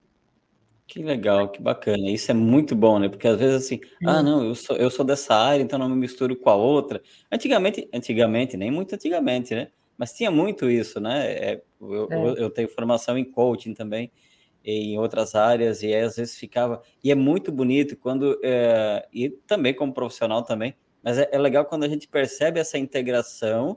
Que 0.86 1.02
legal, 1.02 1.48
que 1.48 1.62
bacana. 1.62 2.10
Isso 2.10 2.30
é 2.30 2.34
muito 2.34 2.74
bom, 2.74 2.98
né? 2.98 3.08
Porque 3.08 3.26
às 3.26 3.38
vezes 3.38 3.64
assim, 3.64 3.80
é. 4.02 4.06
ah, 4.06 4.22
não, 4.22 4.44
eu 4.44 4.54
sou, 4.54 4.76
eu 4.76 4.90
sou 4.90 5.04
dessa 5.04 5.34
área, 5.34 5.62
então 5.62 5.78
não 5.78 5.88
me 5.88 5.96
misturo 5.96 6.36
com 6.36 6.50
a 6.50 6.56
outra. 6.56 7.02
Antigamente, 7.30 7.88
antigamente, 7.92 8.56
nem 8.56 8.70
muito 8.70 8.94
antigamente, 8.94 9.54
né? 9.54 9.68
Mas 9.96 10.12
tinha 10.12 10.30
muito 10.30 10.68
isso, 10.68 11.00
né? 11.00 11.32
É, 11.32 11.62
eu, 11.80 12.08
é. 12.10 12.42
eu 12.42 12.50
tenho 12.50 12.68
formação 12.68 13.16
em 13.16 13.24
coaching 13.24 13.72
também 13.72 14.10
em 14.64 14.98
outras 14.98 15.34
áreas 15.34 15.82
e 15.82 15.94
às 15.94 16.16
vezes 16.16 16.36
ficava 16.36 16.82
e 17.02 17.10
é 17.10 17.14
muito 17.14 17.52
bonito 17.52 17.96
quando 17.96 18.40
é, 18.42 19.06
e 19.12 19.28
também 19.28 19.74
como 19.74 19.92
profissional 19.92 20.42
também 20.42 20.74
mas 21.02 21.18
é, 21.18 21.28
é, 21.30 21.38
legal 21.38 21.64
quando 21.66 21.84
a 21.84 21.88
gente 21.88 22.08
percebe 22.08 22.58
essa 22.58 22.78
integração 22.78 23.76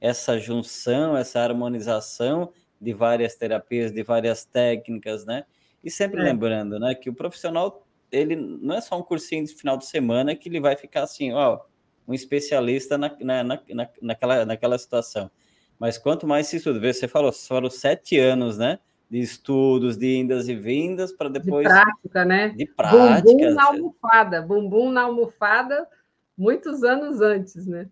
essa 0.00 0.38
junção 0.38 1.16
essa 1.16 1.40
harmonização 1.40 2.52
de 2.80 2.92
várias 2.92 3.36
terapias 3.36 3.92
de 3.92 4.02
várias 4.02 4.44
técnicas 4.44 5.24
né 5.24 5.44
e 5.84 5.90
sempre 5.90 6.20
é. 6.20 6.24
lembrando 6.24 6.78
né 6.80 6.94
que 6.94 7.08
o 7.08 7.14
profissional 7.14 7.84
ele 8.14 8.36
não 8.36 8.76
é 8.76 8.80
só 8.80 8.98
um 8.98 9.02
cursinho 9.02 9.44
de 9.44 9.54
final 9.54 9.76
de 9.76 9.86
semana 9.86 10.34
que 10.34 10.48
ele 10.48 10.60
vai 10.60 10.76
ficar 10.76 11.02
assim, 11.02 11.32
ó, 11.32 11.60
um 12.06 12.14
especialista 12.14 12.96
na, 12.96 13.14
na, 13.20 13.44
na, 13.44 13.60
naquela, 14.00 14.46
naquela 14.46 14.78
situação. 14.78 15.30
Mas 15.78 15.98
quanto 15.98 16.26
mais 16.26 16.46
se 16.46 16.56
estuda, 16.56 16.80
você 16.92 17.08
falou, 17.08 17.32
foram 17.32 17.68
sete 17.68 18.18
anos, 18.18 18.56
né? 18.56 18.78
De 19.10 19.20
estudos, 19.20 19.96
de 19.96 20.16
indas 20.16 20.48
e 20.48 20.54
vindas, 20.54 21.12
para 21.12 21.28
depois. 21.28 21.66
De 21.66 21.72
prática, 21.72 22.24
né? 22.24 22.48
De 22.50 22.66
prática. 22.66 23.22
Bumbum 23.22 23.50
na 23.54 23.64
almofada, 23.64 24.42
bumbum 24.42 24.90
na 24.90 25.02
almofada, 25.02 25.88
muitos 26.36 26.82
anos 26.82 27.20
antes, 27.20 27.66
né? 27.66 27.88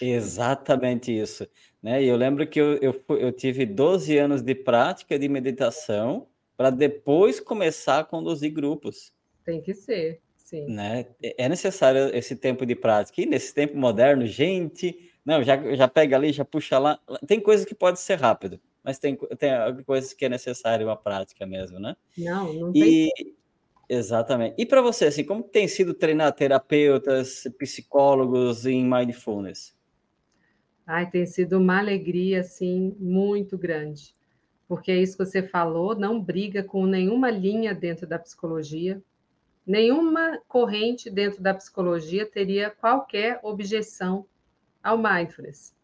Exatamente 0.00 1.12
isso. 1.16 1.46
Né? 1.82 2.02
E 2.02 2.08
eu 2.08 2.16
lembro 2.16 2.46
que 2.46 2.60
eu, 2.60 2.76
eu, 2.76 3.04
eu 3.16 3.32
tive 3.32 3.66
12 3.66 4.16
anos 4.18 4.42
de 4.42 4.54
prática 4.54 5.18
de 5.18 5.28
meditação 5.28 6.26
para 6.56 6.70
depois 6.70 7.40
começar 7.40 8.00
a 8.00 8.04
conduzir 8.04 8.52
grupos. 8.52 9.12
Tem 9.44 9.60
que 9.60 9.74
ser, 9.74 10.20
sim. 10.36 10.66
Né? 10.68 11.06
É 11.20 11.48
necessário 11.48 12.14
esse 12.14 12.36
tempo 12.36 12.64
de 12.64 12.74
prática. 12.74 13.20
E 13.20 13.26
nesse 13.26 13.52
tempo 13.52 13.76
moderno, 13.76 14.26
gente, 14.26 15.10
não, 15.24 15.42
já, 15.42 15.74
já 15.74 15.88
pega 15.88 16.16
ali, 16.16 16.32
já 16.32 16.44
puxa 16.44 16.78
lá. 16.78 17.00
Tem 17.26 17.40
coisas 17.40 17.66
que 17.66 17.74
pode 17.74 17.98
ser 17.98 18.16
rápido, 18.16 18.60
mas 18.84 18.98
tem, 18.98 19.16
tem 19.38 19.50
coisas 19.86 20.12
que 20.12 20.24
é 20.24 20.28
necessário 20.28 20.86
uma 20.86 20.96
prática 20.96 21.46
mesmo, 21.46 21.78
né? 21.78 21.96
Não, 22.18 22.52
não 22.52 22.72
tem. 22.72 23.08
E, 23.08 23.34
exatamente. 23.88 24.56
E 24.58 24.66
para 24.66 24.82
você, 24.82 25.06
assim, 25.06 25.24
como 25.24 25.42
tem 25.42 25.68
sido 25.68 25.94
treinar 25.94 26.32
terapeutas, 26.32 27.44
psicólogos 27.58 28.66
em 28.66 28.84
mindfulness? 28.84 29.76
Ai, 30.86 31.08
tem 31.08 31.24
sido 31.26 31.58
uma 31.58 31.78
alegria, 31.78 32.40
assim, 32.40 32.96
muito 32.98 33.56
grande. 33.56 34.14
Porque 34.66 34.90
é 34.90 34.96
isso 34.96 35.16
que 35.16 35.24
você 35.24 35.42
falou, 35.42 35.94
não 35.94 36.20
briga 36.20 36.64
com 36.64 36.86
nenhuma 36.86 37.30
linha 37.30 37.74
dentro 37.74 38.06
da 38.06 38.18
psicologia, 38.18 39.02
nenhuma 39.66 40.40
corrente 40.48 41.08
dentro 41.08 41.42
da 41.42 41.54
psicologia 41.54 42.26
teria 42.26 42.70
qualquer 42.70 43.38
objeção 43.42 44.26
ao 44.82 44.98
mindfulness, 44.98 45.74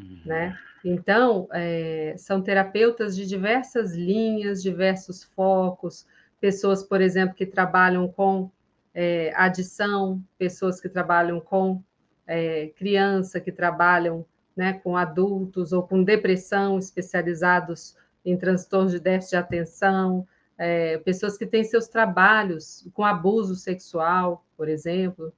uhum. 0.00 0.20
né? 0.24 0.58
Então, 0.84 1.48
é, 1.52 2.14
são 2.16 2.40
terapeutas 2.40 3.16
de 3.16 3.26
diversas 3.26 3.94
linhas, 3.94 4.62
diversos 4.62 5.24
focos, 5.24 6.06
pessoas, 6.40 6.82
por 6.84 7.00
exemplo, 7.00 7.34
que 7.34 7.44
trabalham 7.44 8.08
com 8.08 8.50
é, 8.94 9.32
adição, 9.34 10.22
pessoas 10.38 10.80
que 10.80 10.88
trabalham 10.88 11.40
com 11.40 11.82
é, 12.26 12.68
criança, 12.76 13.40
que 13.40 13.50
trabalham 13.50 14.24
né, 14.56 14.74
com 14.74 14.96
adultos 14.96 15.72
ou 15.72 15.82
com 15.82 16.02
depressão, 16.02 16.78
especializados 16.78 17.96
em 18.24 18.36
transtornos 18.36 18.92
de 18.92 19.00
déficit 19.00 19.30
de 19.30 19.36
atenção, 19.36 20.26
é, 20.56 20.98
pessoas 20.98 21.36
que 21.36 21.46
têm 21.46 21.64
seus 21.64 21.88
trabalhos 21.88 22.88
com 22.92 23.04
abuso 23.04 23.54
sexual, 23.54 24.44
por 24.56 24.68
exemplo, 24.68 25.32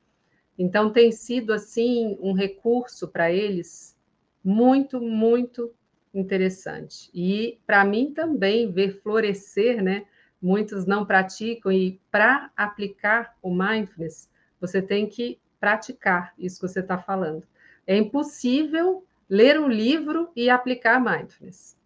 então, 0.63 0.93
tem 0.93 1.11
sido, 1.11 1.55
assim, 1.55 2.19
um 2.21 2.35
recurso 2.35 3.09
para 3.09 3.33
eles 3.33 3.97
muito, 4.45 5.01
muito 5.01 5.73
interessante. 6.13 7.11
E, 7.15 7.59
para 7.67 7.85
mim, 7.85 8.13
também, 8.13 8.71
ver 8.71 9.01
florescer, 9.01 9.83
né? 9.83 10.05
Muitos 10.43 10.87
não 10.87 11.05
praticam, 11.05 11.71
e 11.71 12.01
para 12.11 12.51
aplicar 12.57 13.37
o 13.43 13.55
mindfulness, 13.55 14.29
você 14.61 14.81
tem 14.81 15.07
que 15.07 15.39
praticar 15.61 16.33
isso 16.39 16.61
que 16.61 16.69
você 16.69 16.81
está 16.81 16.97
falando. 16.97 17.47
É 17.87 17.97
impossível 17.97 19.05
ler 19.29 19.61
um 19.61 19.69
livro 19.69 20.31
e 20.35 20.49
aplicar 20.49 20.99
mindfulness. 20.99 21.77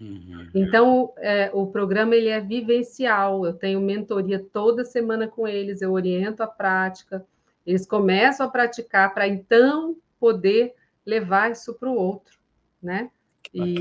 Uhum. 0.00 0.48
Então, 0.54 1.12
é, 1.18 1.50
o 1.52 1.66
programa 1.66 2.14
ele 2.14 2.28
é 2.28 2.40
vivencial. 2.40 3.46
Eu 3.46 3.54
tenho 3.54 3.80
mentoria 3.80 4.38
toda 4.52 4.84
semana 4.84 5.26
com 5.26 5.46
eles, 5.46 5.80
eu 5.80 5.92
oriento 5.92 6.42
a 6.42 6.46
prática, 6.46 7.24
eles 7.66 7.86
começam 7.86 8.46
a 8.46 8.50
praticar 8.50 9.14
para 9.14 9.26
então 9.26 9.96
poder 10.18 10.74
levar 11.04 11.50
isso 11.50 11.74
para 11.74 11.90
o 11.90 11.94
outro, 11.94 12.38
né? 12.82 13.10
E, 13.52 13.74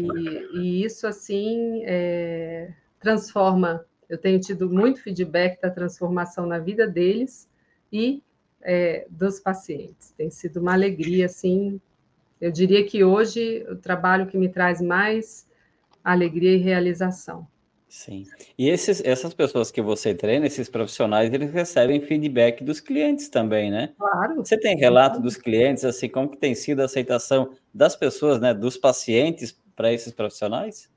e, 0.54 0.84
isso 0.84 1.08
assim 1.08 1.82
é, 1.86 2.74
transforma. 3.00 3.86
Eu 4.10 4.18
tenho 4.18 4.40
tido 4.40 4.70
muito 4.70 5.02
feedback 5.02 5.62
da 5.62 5.70
transformação 5.70 6.46
na 6.46 6.60
vida 6.60 6.88
deles 6.88 7.50
e 7.92 8.22
é, 8.62 9.08
dos 9.10 9.40
pacientes. 9.40 10.12
Tem 10.12 10.30
sido 10.30 10.60
uma 10.60 10.74
alegria, 10.74 11.26
assim. 11.26 11.80
Eu 12.40 12.52
diria 12.52 12.86
que 12.86 13.04
hoje 13.04 13.66
o 13.70 13.76
trabalho 13.76 14.28
que 14.28 14.38
me 14.38 14.50
traz 14.50 14.82
mais 14.82 15.48
alegria 16.04 16.56
e 16.56 16.58
realização. 16.58 17.48
Sim. 17.92 18.26
E 18.58 18.70
esses, 18.70 19.04
essas 19.04 19.34
pessoas 19.34 19.70
que 19.70 19.82
você 19.82 20.16
treina, 20.16 20.48
esses 20.48 20.70
profissionais, 20.70 21.32
eles 21.34 21.52
recebem 21.52 22.00
feedback 22.00 22.64
dos 22.64 22.80
clientes 22.80 23.28
também, 23.28 23.70
né? 23.70 23.94
Claro. 23.98 24.38
Você 24.38 24.58
tem 24.58 24.78
relato 24.78 25.20
dos 25.20 25.36
clientes, 25.36 25.84
assim, 25.84 26.08
como 26.08 26.30
que 26.30 26.38
tem 26.38 26.56
sido 26.56 26.80
a 26.80 26.86
aceitação 26.86 27.52
das 27.74 27.94
pessoas, 27.94 28.40
né, 28.40 28.54
dos 28.54 28.78
pacientes 28.78 29.60
para 29.76 29.92
esses 29.92 30.14
profissionais? 30.14 30.90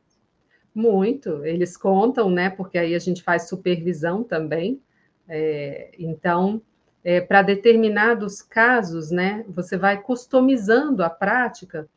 Muito. 0.73 1.45
Eles 1.45 1.77
contam, 1.77 2.31
né, 2.31 2.49
porque 2.49 2.79
aí 2.79 2.95
a 2.95 3.01
gente 3.01 3.25
faz 3.25 3.49
supervisão 3.49 4.23
também. 4.23 4.81
É, 5.29 5.91
então, 5.99 6.63
é, 7.03 7.21
para 7.21 7.43
determinados 7.43 8.41
casos, 8.41 9.11
né, 9.11 9.45
você 9.49 9.77
vai 9.77 10.01
customizando 10.01 11.03
a 11.03 11.11
prática 11.11 11.89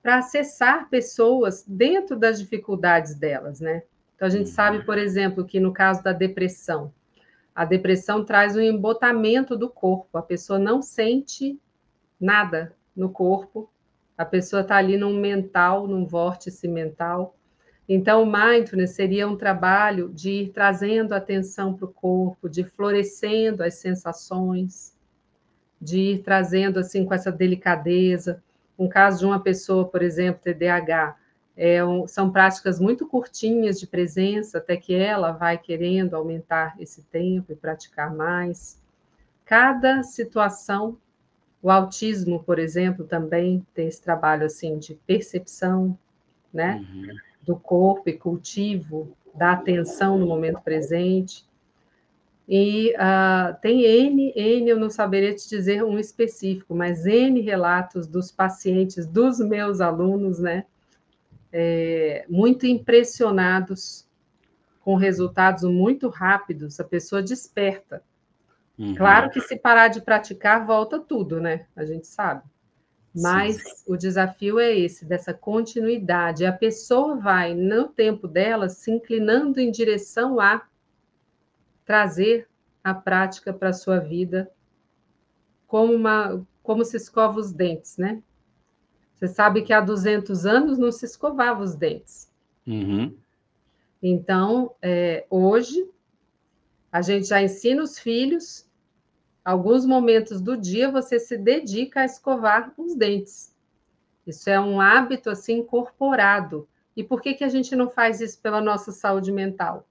para 0.00 0.18
acessar 0.18 0.88
pessoas 0.88 1.64
dentro 1.66 2.16
das 2.16 2.38
dificuldades 2.38 3.16
delas, 3.16 3.58
né? 3.58 3.82
Então, 4.24 4.28
a 4.28 4.38
gente 4.38 4.48
uhum. 4.48 4.54
sabe, 4.54 4.84
por 4.84 4.96
exemplo, 4.96 5.44
que 5.44 5.60
no 5.60 5.70
caso 5.70 6.02
da 6.02 6.12
depressão, 6.12 6.90
a 7.54 7.62
depressão 7.66 8.24
traz 8.24 8.56
um 8.56 8.60
embotamento 8.60 9.54
do 9.54 9.68
corpo, 9.68 10.16
a 10.16 10.22
pessoa 10.22 10.58
não 10.58 10.80
sente 10.80 11.60
nada 12.18 12.72
no 12.96 13.10
corpo, 13.10 13.68
a 14.16 14.24
pessoa 14.24 14.62
está 14.62 14.76
ali 14.76 14.96
num 14.96 15.14
mental, 15.14 15.86
num 15.86 16.06
vórtice 16.06 16.66
mental. 16.66 17.36
Então, 17.86 18.22
o 18.22 18.26
mindfulness 18.26 18.92
seria 18.92 19.28
um 19.28 19.36
trabalho 19.36 20.08
de 20.08 20.30
ir 20.30 20.52
trazendo 20.52 21.12
atenção 21.12 21.74
para 21.74 21.84
o 21.84 21.92
corpo, 21.92 22.48
de 22.48 22.64
florescendo 22.64 23.62
as 23.62 23.74
sensações, 23.74 24.96
de 25.78 25.98
ir 25.98 26.22
trazendo 26.22 26.78
assim 26.78 27.04
com 27.04 27.12
essa 27.12 27.30
delicadeza. 27.30 28.42
Um 28.78 28.88
caso 28.88 29.18
de 29.18 29.26
uma 29.26 29.40
pessoa, 29.40 29.84
por 29.84 30.00
exemplo, 30.00 30.40
TDAH, 30.42 31.14
é 31.56 31.78
são 32.08 32.30
práticas 32.30 32.80
muito 32.80 33.06
curtinhas 33.06 33.78
de 33.78 33.86
presença, 33.86 34.58
até 34.58 34.76
que 34.76 34.94
ela 34.94 35.30
vai 35.30 35.56
querendo 35.56 36.14
aumentar 36.14 36.74
esse 36.80 37.02
tempo 37.02 37.52
e 37.52 37.56
praticar 37.56 38.14
mais. 38.14 38.82
Cada 39.44 40.02
situação, 40.02 40.96
o 41.62 41.70
autismo, 41.70 42.42
por 42.42 42.58
exemplo, 42.58 43.04
também 43.04 43.64
tem 43.72 43.86
esse 43.86 44.02
trabalho 44.02 44.46
assim 44.46 44.78
de 44.78 44.94
percepção, 45.06 45.96
né, 46.52 46.84
uhum. 46.92 47.16
do 47.42 47.56
corpo 47.56 48.08
e 48.08 48.12
cultivo 48.12 49.16
da 49.34 49.52
atenção 49.52 50.18
no 50.18 50.26
momento 50.26 50.60
presente. 50.60 51.44
E 52.48 52.94
uh, 52.94 53.58
tem 53.60 53.82
N, 53.82 54.32
N, 54.36 54.68
eu 54.68 54.78
não 54.78 54.90
saberia 54.90 55.34
te 55.34 55.48
dizer 55.48 55.82
um 55.82 55.98
específico, 55.98 56.74
mas 56.74 57.06
N 57.06 57.40
relatos 57.40 58.06
dos 58.06 58.30
pacientes, 58.30 59.06
dos 59.06 59.38
meus 59.40 59.80
alunos, 59.80 60.38
né, 60.38 60.64
é, 61.56 62.26
muito 62.28 62.66
impressionados 62.66 64.04
com 64.80 64.96
resultados 64.96 65.62
muito 65.62 66.08
rápidos, 66.08 66.80
a 66.80 66.84
pessoa 66.84 67.22
desperta. 67.22 68.02
Uhum. 68.76 68.96
Claro 68.96 69.30
que 69.30 69.40
se 69.40 69.56
parar 69.56 69.86
de 69.86 70.00
praticar, 70.02 70.66
volta 70.66 70.98
tudo, 70.98 71.40
né? 71.40 71.66
A 71.76 71.84
gente 71.84 72.08
sabe. 72.08 72.42
Mas 73.14 73.62
Sim. 73.62 73.84
o 73.86 73.96
desafio 73.96 74.58
é 74.58 74.76
esse, 74.76 75.04
dessa 75.04 75.32
continuidade. 75.32 76.44
A 76.44 76.52
pessoa 76.52 77.16
vai, 77.16 77.54
no 77.54 77.86
tempo 77.86 78.26
dela, 78.26 78.68
se 78.68 78.90
inclinando 78.90 79.60
em 79.60 79.70
direção 79.70 80.40
a 80.40 80.66
trazer 81.84 82.48
a 82.82 82.92
prática 82.92 83.52
para 83.52 83.68
a 83.68 83.74
sua 83.74 84.00
vida 84.00 84.50
como, 85.68 85.94
uma, 85.94 86.44
como 86.64 86.84
se 86.84 86.96
escova 86.96 87.38
os 87.38 87.52
dentes, 87.52 87.96
né? 87.96 88.20
Você 89.14 89.28
sabe 89.28 89.62
que 89.62 89.72
há 89.72 89.80
200 89.80 90.44
anos 90.44 90.76
não 90.76 90.90
se 90.90 91.04
escovava 91.04 91.62
os 91.62 91.74
dentes. 91.74 92.30
Uhum. 92.66 93.16
Então, 94.02 94.74
é, 94.82 95.24
hoje, 95.30 95.88
a 96.90 97.00
gente 97.00 97.28
já 97.28 97.42
ensina 97.42 97.82
os 97.82 97.98
filhos, 97.98 98.68
alguns 99.44 99.86
momentos 99.86 100.40
do 100.40 100.56
dia 100.56 100.90
você 100.90 101.18
se 101.18 101.38
dedica 101.38 102.00
a 102.00 102.04
escovar 102.04 102.72
os 102.76 102.94
dentes. 102.94 103.54
Isso 104.26 104.48
é 104.48 104.58
um 104.58 104.80
hábito 104.80 105.30
assim 105.30 105.58
incorporado. 105.58 106.68
E 106.96 107.02
por 107.02 107.20
que, 107.20 107.34
que 107.34 107.44
a 107.44 107.48
gente 107.48 107.74
não 107.74 107.90
faz 107.90 108.20
isso 108.20 108.40
pela 108.40 108.60
nossa 108.60 108.92
saúde 108.92 109.32
mental? 109.32 109.86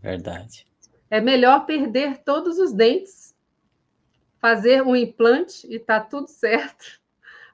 Verdade. 0.00 0.66
É 1.10 1.20
melhor 1.20 1.66
perder 1.66 2.18
todos 2.18 2.58
os 2.58 2.72
dentes, 2.72 3.34
fazer 4.38 4.82
um 4.82 4.94
implante 4.94 5.66
e 5.68 5.78
tá 5.78 6.00
tudo 6.00 6.28
certo, 6.28 7.00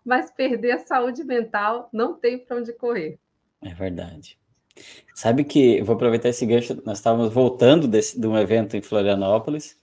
mas 0.05 0.31
perder 0.31 0.73
a 0.73 0.79
saúde 0.79 1.25
mental 1.25 1.89
não 1.93 2.15
tem 2.15 2.39
para 2.39 2.57
onde 2.57 2.73
correr. 2.73 3.19
É 3.63 3.75
verdade. 3.75 4.39
Sabe 5.15 5.45
que, 5.45 5.83
vou 5.83 5.95
aproveitar 5.95 6.29
esse 6.29 6.47
gancho, 6.47 6.81
nós 6.85 6.99
estávamos 6.99 7.33
voltando 7.33 7.87
desse, 7.87 8.19
de 8.19 8.27
um 8.27 8.39
evento 8.39 8.77
em 8.77 8.83
Florianópolis, 8.83 9.79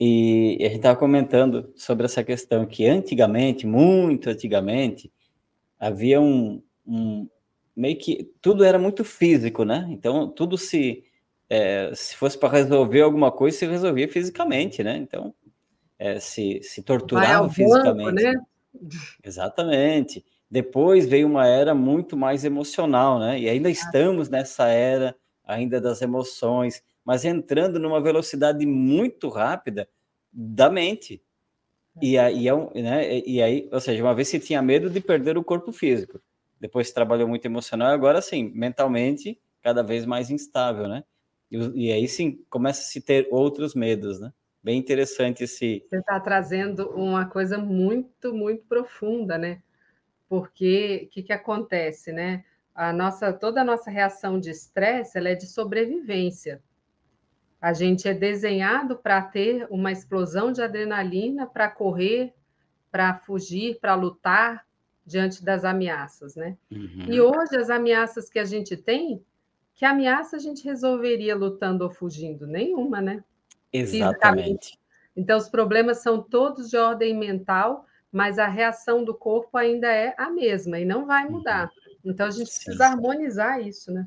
E, 0.00 0.58
a 0.60 0.64
gente 0.66 0.76
estava 0.76 0.98
comentando 0.98 1.72
sobre 1.74 2.06
essa 2.06 2.22
questão 2.24 2.66
que 2.66 2.86
antigamente, 2.86 3.66
muito 3.66 4.28
antigamente, 4.30 5.12
havia 5.78 6.20
um, 6.20 6.62
um 6.86 7.28
meio 7.74 7.98
que 7.98 8.30
tudo 8.40 8.64
era 8.64 8.78
muito 8.78 9.04
físico, 9.04 9.64
né? 9.64 9.86
Então 9.90 10.28
tudo 10.30 10.56
se 10.58 11.04
é, 11.48 11.92
se 11.94 12.16
fosse 12.16 12.38
para 12.38 12.50
resolver 12.50 13.02
alguma 13.02 13.30
coisa, 13.30 13.56
se 13.58 13.66
resolvia 13.66 14.08
fisicamente, 14.08 14.82
né? 14.82 14.96
Então 14.96 15.34
é, 15.98 16.18
se, 16.20 16.60
se 16.62 16.82
torturava 16.82 17.48
fisicamente. 17.48 18.04
Banco, 18.04 18.38
né? 18.38 18.46
Exatamente. 19.22 20.24
Depois 20.50 21.06
veio 21.06 21.26
uma 21.26 21.46
era 21.46 21.74
muito 21.74 22.16
mais 22.16 22.44
emocional, 22.44 23.18
né? 23.18 23.38
E 23.38 23.48
ainda 23.48 23.68
estamos 23.70 24.28
nessa 24.28 24.68
era 24.68 25.16
ainda 25.44 25.80
das 25.80 26.02
emoções, 26.02 26.82
mas 27.04 27.24
entrando 27.24 27.78
numa 27.78 28.00
velocidade 28.00 28.64
muito 28.66 29.28
rápida 29.28 29.88
da 30.32 30.70
mente. 30.70 31.22
E 32.00 32.18
aí, 32.18 32.48
é 32.48 32.82
né? 32.82 33.18
e 33.26 33.42
aí, 33.42 33.68
ou 33.72 33.80
seja, 33.80 34.02
uma 34.02 34.14
vez 34.14 34.28
se 34.28 34.38
tinha 34.38 34.60
medo 34.60 34.90
de 34.90 35.00
perder 35.00 35.38
o 35.38 35.44
corpo 35.44 35.72
físico, 35.72 36.20
depois 36.60 36.88
se 36.88 36.94
trabalhou 36.94 37.26
muito 37.26 37.46
emocional, 37.46 37.88
agora 37.88 38.20
sim, 38.20 38.50
mentalmente 38.54 39.40
cada 39.62 39.82
vez 39.82 40.04
mais 40.04 40.30
instável, 40.30 40.88
né? 40.88 41.04
E, 41.50 41.86
e 41.86 41.92
aí 41.92 42.06
sim 42.08 42.44
começa 42.50 42.82
a 42.82 42.84
se 42.84 43.00
ter 43.00 43.28
outros 43.30 43.74
medos, 43.74 44.20
né? 44.20 44.32
Bem 44.66 44.78
interessante 44.80 45.44
esse. 45.44 45.84
Você 45.88 45.98
está 45.98 46.18
trazendo 46.18 46.90
uma 46.90 47.24
coisa 47.24 47.56
muito, 47.56 48.34
muito 48.34 48.64
profunda, 48.64 49.38
né? 49.38 49.62
Porque 50.28 51.04
o 51.04 51.08
que, 51.08 51.22
que 51.22 51.32
acontece, 51.32 52.10
né? 52.10 52.44
A 52.74 52.92
nossa, 52.92 53.32
toda 53.32 53.60
a 53.60 53.64
nossa 53.64 53.92
reação 53.92 54.40
de 54.40 54.50
estresse 54.50 55.16
ela 55.16 55.28
é 55.28 55.36
de 55.36 55.46
sobrevivência. 55.46 56.60
A 57.60 57.72
gente 57.72 58.08
é 58.08 58.12
desenhado 58.12 58.96
para 58.96 59.22
ter 59.22 59.68
uma 59.70 59.92
explosão 59.92 60.50
de 60.50 60.60
adrenalina, 60.60 61.46
para 61.46 61.70
correr, 61.70 62.34
para 62.90 63.14
fugir, 63.14 63.78
para 63.78 63.94
lutar 63.94 64.66
diante 65.06 65.44
das 65.44 65.64
ameaças, 65.64 66.34
né? 66.34 66.58
Uhum. 66.72 67.06
E 67.06 67.20
hoje 67.20 67.56
as 67.56 67.70
ameaças 67.70 68.28
que 68.28 68.40
a 68.40 68.44
gente 68.44 68.76
tem, 68.76 69.24
que 69.76 69.84
ameaça 69.84 70.34
a 70.34 70.40
gente 70.40 70.64
resolveria 70.64 71.36
lutando 71.36 71.84
ou 71.84 71.90
fugindo? 71.90 72.48
Nenhuma, 72.48 73.00
né? 73.00 73.22
Exatamente. 73.78 74.78
Então 75.16 75.38
os 75.38 75.48
problemas 75.48 76.02
são 76.02 76.22
todos 76.22 76.70
de 76.70 76.76
ordem 76.76 77.16
mental, 77.16 77.86
mas 78.12 78.38
a 78.38 78.46
reação 78.46 79.04
do 79.04 79.14
corpo 79.14 79.56
ainda 79.56 79.88
é 79.88 80.14
a 80.18 80.30
mesma 80.30 80.78
e 80.78 80.84
não 80.84 81.06
vai 81.06 81.28
mudar. 81.28 81.64
Uhum. 81.64 82.12
Então 82.12 82.26
a 82.26 82.30
gente 82.30 82.50
Sim. 82.50 82.64
precisa 82.64 82.86
harmonizar 82.88 83.60
isso, 83.66 83.92
né? 83.92 84.06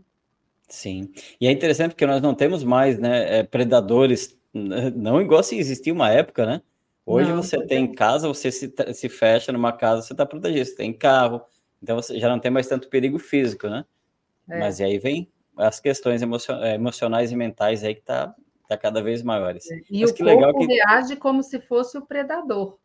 Sim, 0.68 1.12
e 1.42 1.48
é 1.48 1.52
interessante 1.52 1.92
porque 1.92 2.06
nós 2.06 2.22
não 2.22 2.36
temos 2.36 2.64
mais 2.64 3.00
né, 3.00 3.40
é, 3.40 3.44
predadores, 3.44 4.38
não 4.54 5.20
igual 5.20 5.42
se 5.42 5.58
existia 5.58 5.92
uma 5.92 6.12
época, 6.12 6.46
né? 6.46 6.62
Hoje 7.04 7.32
não, 7.32 7.42
você 7.42 7.66
tem 7.66 7.92
casa, 7.92 8.28
você 8.28 8.52
se, 8.52 8.72
se 8.94 9.10
fecha 9.10 9.52
numa 9.52 9.74
casa, 9.74 10.04
você 10.04 10.14
está 10.14 10.28
protegido, 10.28 10.66
você 10.66 10.76
tem 10.76 10.94
carro, 10.94 11.42
então 11.82 11.96
você 11.96 12.20
já 12.20 12.30
não 12.30 12.40
tem 12.40 12.52
mais 12.52 12.68
tanto 12.68 12.88
perigo 12.88 13.18
físico, 13.18 13.68
né? 13.68 13.84
É. 14.48 14.60
Mas 14.60 14.80
aí 14.80 15.00
vem 15.00 15.28
as 15.58 15.80
questões 15.80 16.22
é, 16.22 16.76
emocionais 16.76 17.32
e 17.32 17.36
mentais 17.36 17.84
aí 17.84 17.96
que 17.96 18.02
tá, 18.02 18.34
tá 18.70 18.78
cada 18.78 19.02
vez 19.02 19.24
maiores. 19.24 19.70
É. 19.72 19.82
E 19.90 20.02
Mas 20.02 20.12
o 20.12 20.14
que 20.14 20.24
corpo 20.24 20.38
legal 20.38 20.54
que... 20.54 20.66
reage 20.68 21.16
como 21.16 21.42
se 21.42 21.60
fosse 21.60 21.98
o 21.98 22.06
predador. 22.06 22.78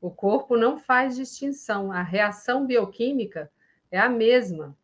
O 0.00 0.10
corpo 0.10 0.56
não 0.56 0.78
faz 0.78 1.14
distinção, 1.14 1.92
a 1.92 2.02
reação 2.02 2.66
bioquímica 2.66 3.50
é 3.90 4.00
a 4.00 4.08
mesma. 4.08 4.76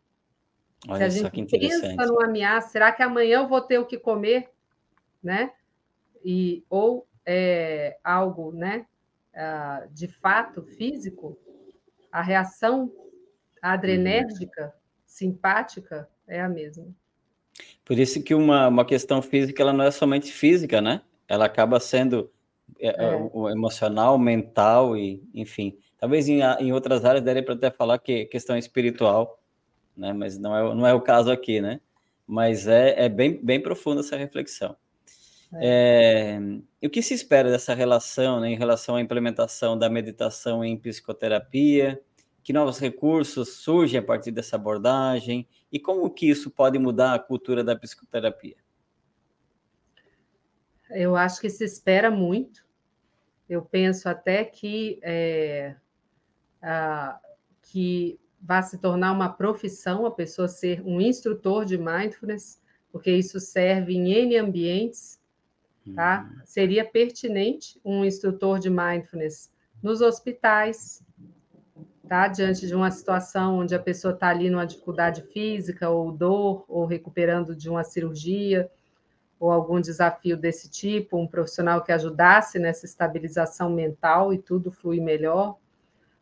Olha 0.89 1.11
Se 1.11 1.27
a 1.27 1.29
gente 1.29 1.59
pensa 1.59 2.07
numa 2.07 2.27
ameaça, 2.27 2.69
será 2.69 2.93
que 2.93 3.03
amanhã 3.03 3.41
eu 3.41 3.49
vou 3.49 3.61
ter 3.61 3.79
o 3.79 3.87
que 3.87 3.99
comer, 3.99 4.49
né? 5.21 5.53
E 6.25 6.65
ou 6.71 7.07
é, 7.25 7.99
algo, 8.05 8.53
né? 8.53 8.87
Uh, 9.35 9.89
de 9.93 10.07
fato 10.07 10.63
físico, 10.63 11.37
a 12.13 12.23
reação 12.23 12.93
adrenérgica, 13.61 14.67
uhum. 14.67 14.73
simpática, 15.05 16.09
é 16.29 16.41
a 16.41 16.49
mesma. 16.49 16.87
Por 17.87 17.99
isso 17.99 18.23
que 18.23 18.35
uma, 18.35 18.69
uma 18.69 18.85
questão 18.85 19.23
física 19.23 19.63
ela 19.63 19.73
não 19.73 19.85
é 19.85 19.91
somente 19.91 20.31
física, 20.31 20.83
né? 20.83 21.01
Ela 21.27 21.47
acaba 21.47 21.81
sendo 21.81 22.31
é, 22.79 22.89
é. 22.89 23.17
O, 23.33 23.49
emocional, 23.49 24.19
mental 24.19 24.95
e, 24.95 25.23
enfim. 25.33 25.79
Talvez 25.99 26.29
em, 26.29 26.41
em 26.61 26.73
outras 26.73 27.07
áreas 27.07 27.25
daria 27.25 27.43
para 27.43 27.55
até 27.55 27.71
falar 27.71 27.99
que 27.99 28.27
questão 28.27 28.59
espiritual 28.59 29.41
né? 29.97 30.13
Mas 30.13 30.39
não 30.39 30.57
é, 30.57 30.75
não 30.75 30.87
é 30.87 30.93
o 30.93 31.01
caso 31.01 31.31
aqui, 31.31 31.61
né? 31.61 31.81
Mas 32.27 32.67
é, 32.67 33.05
é 33.05 33.09
bem, 33.09 33.41
bem 33.43 33.61
profunda 33.61 34.01
essa 34.01 34.17
reflexão. 34.17 34.77
É. 35.55 36.39
É, 36.83 36.87
o 36.87 36.91
que 36.91 37.01
se 37.01 37.15
espera 37.15 37.51
dessa 37.51 37.73
relação, 37.73 38.41
né, 38.41 38.51
em 38.51 38.57
relação 38.57 38.97
à 38.97 39.01
implementação 39.01 39.79
da 39.79 39.89
meditação 39.89 40.65
em 40.65 40.77
psicoterapia? 40.77 42.01
Que 42.47 42.53
novos 42.53 42.79
recursos 42.79 43.55
surgem 43.55 43.99
a 43.99 44.03
partir 44.05 44.31
dessa 44.31 44.55
abordagem? 44.55 45.49
E 45.73 45.81
como 45.81 46.09
que 46.09 46.31
isso 46.31 46.49
pode 46.49 46.79
mudar 46.79 47.13
a 47.13 47.19
cultura 47.19 47.65
da 47.65 47.75
psicoterapia? 47.75 48.55
Eu 50.91 51.17
acho 51.17 51.41
que 51.41 51.51
se 51.51 51.65
espera 51.65 52.09
muito. 52.09 52.65
Eu 53.49 53.63
penso 53.63 54.09
até 54.09 54.45
que, 54.45 55.01
é, 55.03 55.75
a, 56.63 57.19
que 57.63 58.17
vá 58.41 58.63
se 58.63 58.79
tornar 58.79 59.11
uma 59.11 59.29
profissão 59.29 60.07
a 60.07 60.11
pessoa 60.13 60.47
ser 60.47 60.81
um 60.87 61.01
instrutor 61.01 61.65
de 61.65 61.77
mindfulness, 61.77 62.63
porque 62.93 63.11
isso 63.11 63.41
serve 63.41 63.95
em 63.95 64.13
N 64.13 64.37
ambientes, 64.37 65.21
tá? 65.97 66.31
Uhum. 66.31 66.43
Seria 66.45 66.85
pertinente 66.85 67.81
um 67.85 68.05
instrutor 68.05 68.61
de 68.61 68.71
mindfulness 68.71 69.53
nos 69.83 70.01
hospitais, 70.01 71.05
tá? 72.07 72.29
Diante 72.29 72.67
de 72.67 72.75
uma 72.75 72.91
situação 72.91 73.59
onde 73.59 73.75
a 73.75 73.79
pessoa 73.79 74.15
está 74.15 74.29
ali 74.29 74.49
numa 74.49 74.67
dificuldade 74.67 75.23
física 75.33 75.91
ou 75.91 76.13
dor, 76.13 76.65
ou 76.69 76.87
recuperando 76.87 77.55
de 77.55 77.69
uma 77.69 77.85
cirurgia, 77.85 78.71
ou 79.39 79.51
algum 79.51 79.81
desafio 79.81 80.37
desse 80.37 80.71
tipo, 80.71 81.19
um 81.19 81.27
profissional 81.27 81.83
que 81.83 81.93
ajudasse 81.93 82.59
nessa 82.59 82.87
estabilização 82.87 83.71
mental 83.71 84.33
e 84.33 84.39
tudo 84.39 84.71
flui 84.71 85.01
melhor 85.01 85.57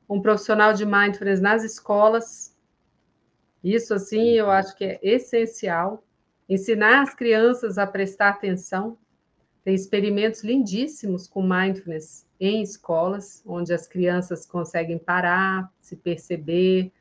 um 0.08 0.20
profissional 0.20 0.72
de 0.72 0.84
mindfulness 0.84 1.40
nas 1.40 1.64
escolas. 1.64 2.56
Isso, 3.62 3.94
assim, 3.94 4.30
eu 4.32 4.50
acho 4.50 4.76
que 4.76 4.84
é 4.84 4.98
essencial. 5.02 6.04
Ensinar 6.48 7.02
as 7.02 7.14
crianças 7.14 7.78
a 7.78 7.86
prestar 7.86 8.30
atenção. 8.30 8.98
Tem 9.64 9.74
experimentos 9.74 10.44
lindíssimos 10.44 11.26
com 11.26 11.42
mindfulness 11.42 12.26
em 12.38 12.62
escolas, 12.62 13.42
onde 13.46 13.72
as 13.72 13.86
crianças 13.86 14.44
conseguem 14.44 14.98
parar, 14.98 15.72
se 15.80 15.96
perceber, 15.96 16.92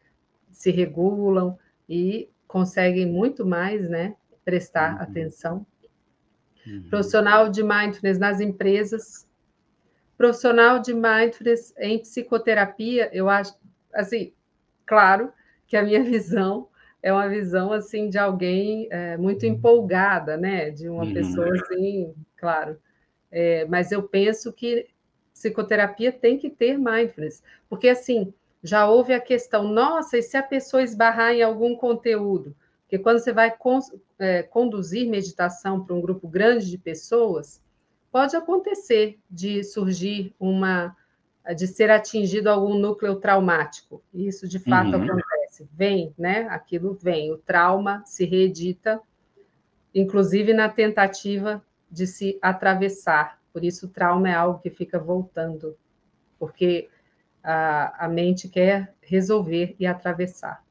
se 0.52 0.72
regulam 0.72 1.58
e 1.90 2.30
conseguem 2.48 3.06
muito 3.06 3.46
mais, 3.46 3.90
né? 3.90 4.16
Prestar 4.46 4.96
uhum. 4.96 5.02
atenção. 5.02 5.66
Uhum. 6.66 6.84
Profissional 6.90 7.50
de 7.50 7.62
mindfulness 7.62 8.18
nas 8.18 8.40
empresas, 8.40 9.28
Profissional 10.24 10.80
de 10.80 10.94
mindfulness 10.94 11.74
em 11.78 12.00
psicoterapia, 12.00 13.10
eu 13.12 13.30
acho, 13.30 13.58
assim, 13.94 14.32
claro 14.86 15.34
que 15.68 15.76
a 15.76 15.84
minha 15.84 16.02
visão 16.04 16.68
é 17.02 17.12
uma 17.12 17.28
visão, 17.28 17.74
assim, 17.74 18.10
de 18.10 18.18
alguém 18.18 18.88
é, 18.90 19.18
muito 19.18 19.46
empolgada, 19.46 20.38
né? 20.38 20.70
De 20.70 20.88
uma 20.88 21.04
uhum. 21.04 21.14
pessoa, 21.14 21.52
assim, 21.54 22.14
claro. 22.44 22.78
É, 23.32 23.66
mas 23.66 23.92
eu 23.92 24.04
penso 24.04 24.52
que 24.52 24.90
psicoterapia 25.34 26.12
tem 26.12 26.38
que 26.38 26.50
ter 26.50 26.78
mindfulness, 26.78 27.42
porque, 27.70 27.88
assim, 27.88 28.34
já 28.62 28.88
houve 28.88 29.14
a 29.14 29.20
questão, 29.20 29.64
nossa, 29.64 30.18
e 30.18 30.22
se 30.22 30.36
a 30.36 30.44
pessoa 30.44 30.84
esbarrar 30.84 31.32
em 31.32 31.42
algum 31.42 31.76
conteúdo? 31.76 32.54
Porque 32.82 33.00
quando 33.00 33.20
você 33.20 33.32
vai 33.32 33.50
con 33.56 33.80
é, 34.20 34.44
conduzir 34.44 35.10
meditação 35.10 35.84
para 35.84 35.96
um 35.96 36.02
grupo 36.02 36.28
grande 36.28 36.70
de 36.70 36.78
pessoas, 36.78 37.62
pode 38.12 38.36
acontecer 38.36 39.18
de 39.30 39.64
surgir 39.64 40.36
uma, 40.38 40.96
de 41.56 41.66
ser 41.66 41.90
atingido 41.90 42.50
algum 42.50 42.78
núcleo 42.78 43.16
traumático. 43.16 44.04
Isso 44.14 44.48
de 44.48 44.60
fato 44.60 44.96
uhum. 44.96 45.04
acontece. 45.04 45.68
Vem, 45.74 46.14
né? 46.18 46.48
Aquilo 46.50 46.94
vem. 46.94 47.32
O 47.32 47.38
trauma 47.38 48.04
se 48.06 48.26
reedita, 48.26 49.02
inclusive 49.96 50.54
na 50.54 50.70
tentativa 50.70 51.64
de 51.94 52.08
se 52.08 52.40
atravessar. 52.42 53.40
Por 53.54 53.64
isso, 53.64 53.86
o 53.86 53.90
trauma 53.90 54.30
é 54.30 54.34
algo 54.34 54.60
que 54.60 54.70
fica 54.70 54.98
voltando, 54.98 55.78
porque 56.40 56.90
a, 57.44 58.06
a 58.06 58.10
mente 58.10 58.50
quer 58.50 58.96
resolver 59.02 59.76
e 59.80 59.86
atravessar. 59.86 60.64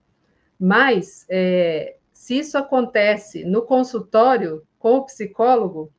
Mas, 0.59 1.25
é, 1.31 1.97
se 2.13 2.39
isso 2.39 2.59
acontece 2.59 3.45
no 3.45 3.63
consultório 3.63 4.67
com 4.79 4.97
o 4.97 5.05
psicólogo, 5.05 5.93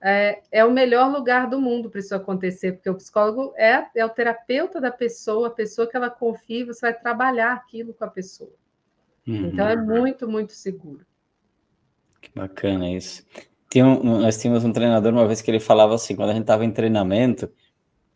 é, 0.00 0.42
é, 0.52 0.64
o 0.64 0.70
melhor 0.70 1.10
lugar 1.10 1.50
do 1.50 1.60
mundo 1.60 1.90
para 1.90 1.98
isso 1.98 2.14
acontecer, 2.14 2.72
porque 2.72 2.88
o 2.88 2.94
psicólogo 2.94 3.52
é, 3.56 3.84
é 3.96 4.04
o 4.04 4.08
terapeuta 4.08 4.80
da 4.80 4.92
pessoa, 4.92 5.48
a 5.48 5.50
pessoa 5.50 5.88
que 5.88 5.96
ela 5.96 6.08
confia, 6.10 6.66
você 6.66 6.82
vai 6.82 6.94
trabalhar 6.94 7.52
aquilo 7.54 7.92
com 7.92 8.04
a 8.04 8.08
pessoa. 8.08 8.52
Uhum. 9.26 9.46
Então 9.46 9.66
é 9.66 9.74
muito, 9.74 10.28
muito 10.28 10.52
seguro. 10.52 11.04
Que 12.20 12.30
bacana 12.34 12.88
isso. 12.90 13.24
Nós 13.82 14.40
tínhamos 14.40 14.64
um 14.64 14.72
treinador 14.72 15.12
uma 15.12 15.26
vez 15.26 15.42
que 15.42 15.50
ele 15.50 15.60
falava 15.60 15.94
assim, 15.94 16.16
quando 16.16 16.30
a 16.30 16.32
gente 16.32 16.42
estava 16.42 16.64
em 16.64 16.70
treinamento, 16.70 17.50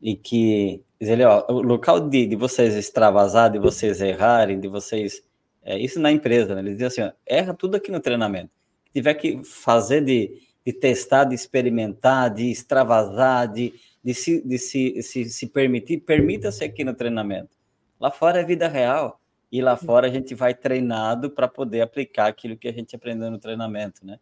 e 0.00 0.16
que 0.16 0.82
ele, 1.00 1.24
ó, 1.24 1.44
o 1.48 1.62
local 1.62 2.08
de, 2.08 2.26
de 2.26 2.36
vocês 2.36 2.74
extravasar, 2.74 3.50
de 3.50 3.58
vocês 3.58 4.00
errarem, 4.00 4.58
de 4.58 4.68
vocês. 4.68 5.22
É, 5.62 5.78
isso 5.78 6.00
na 6.00 6.10
empresa, 6.10 6.54
né? 6.54 6.60
Ele 6.60 6.72
dizia 6.72 6.88
assim: 6.88 7.02
ó, 7.02 7.12
erra 7.26 7.54
tudo 7.54 7.76
aqui 7.76 7.90
no 7.90 8.00
treinamento. 8.00 8.50
Se 8.86 8.92
tiver 8.94 9.14
que 9.14 9.42
fazer 9.44 10.04
de, 10.04 10.40
de 10.66 10.72
testar, 10.72 11.24
de 11.24 11.34
experimentar, 11.34 12.32
de 12.32 12.50
extravasar, 12.50 13.50
de, 13.50 13.72
de, 14.02 14.14
se, 14.14 14.46
de 14.46 14.58
se, 14.58 15.02
se, 15.02 15.24
se 15.26 15.46
permitir, 15.46 15.98
permita-se 16.00 16.64
aqui 16.64 16.84
no 16.84 16.94
treinamento. 16.94 17.56
Lá 18.00 18.10
fora 18.10 18.40
é 18.40 18.44
vida 18.44 18.66
real. 18.68 19.20
E 19.50 19.60
lá 19.60 19.76
fora 19.76 20.06
a 20.06 20.10
gente 20.10 20.34
vai 20.34 20.54
treinado 20.54 21.30
para 21.30 21.46
poder 21.46 21.82
aplicar 21.82 22.26
aquilo 22.26 22.56
que 22.56 22.66
a 22.66 22.72
gente 22.72 22.96
aprendeu 22.96 23.30
no 23.30 23.38
treinamento, 23.38 24.04
né? 24.04 24.18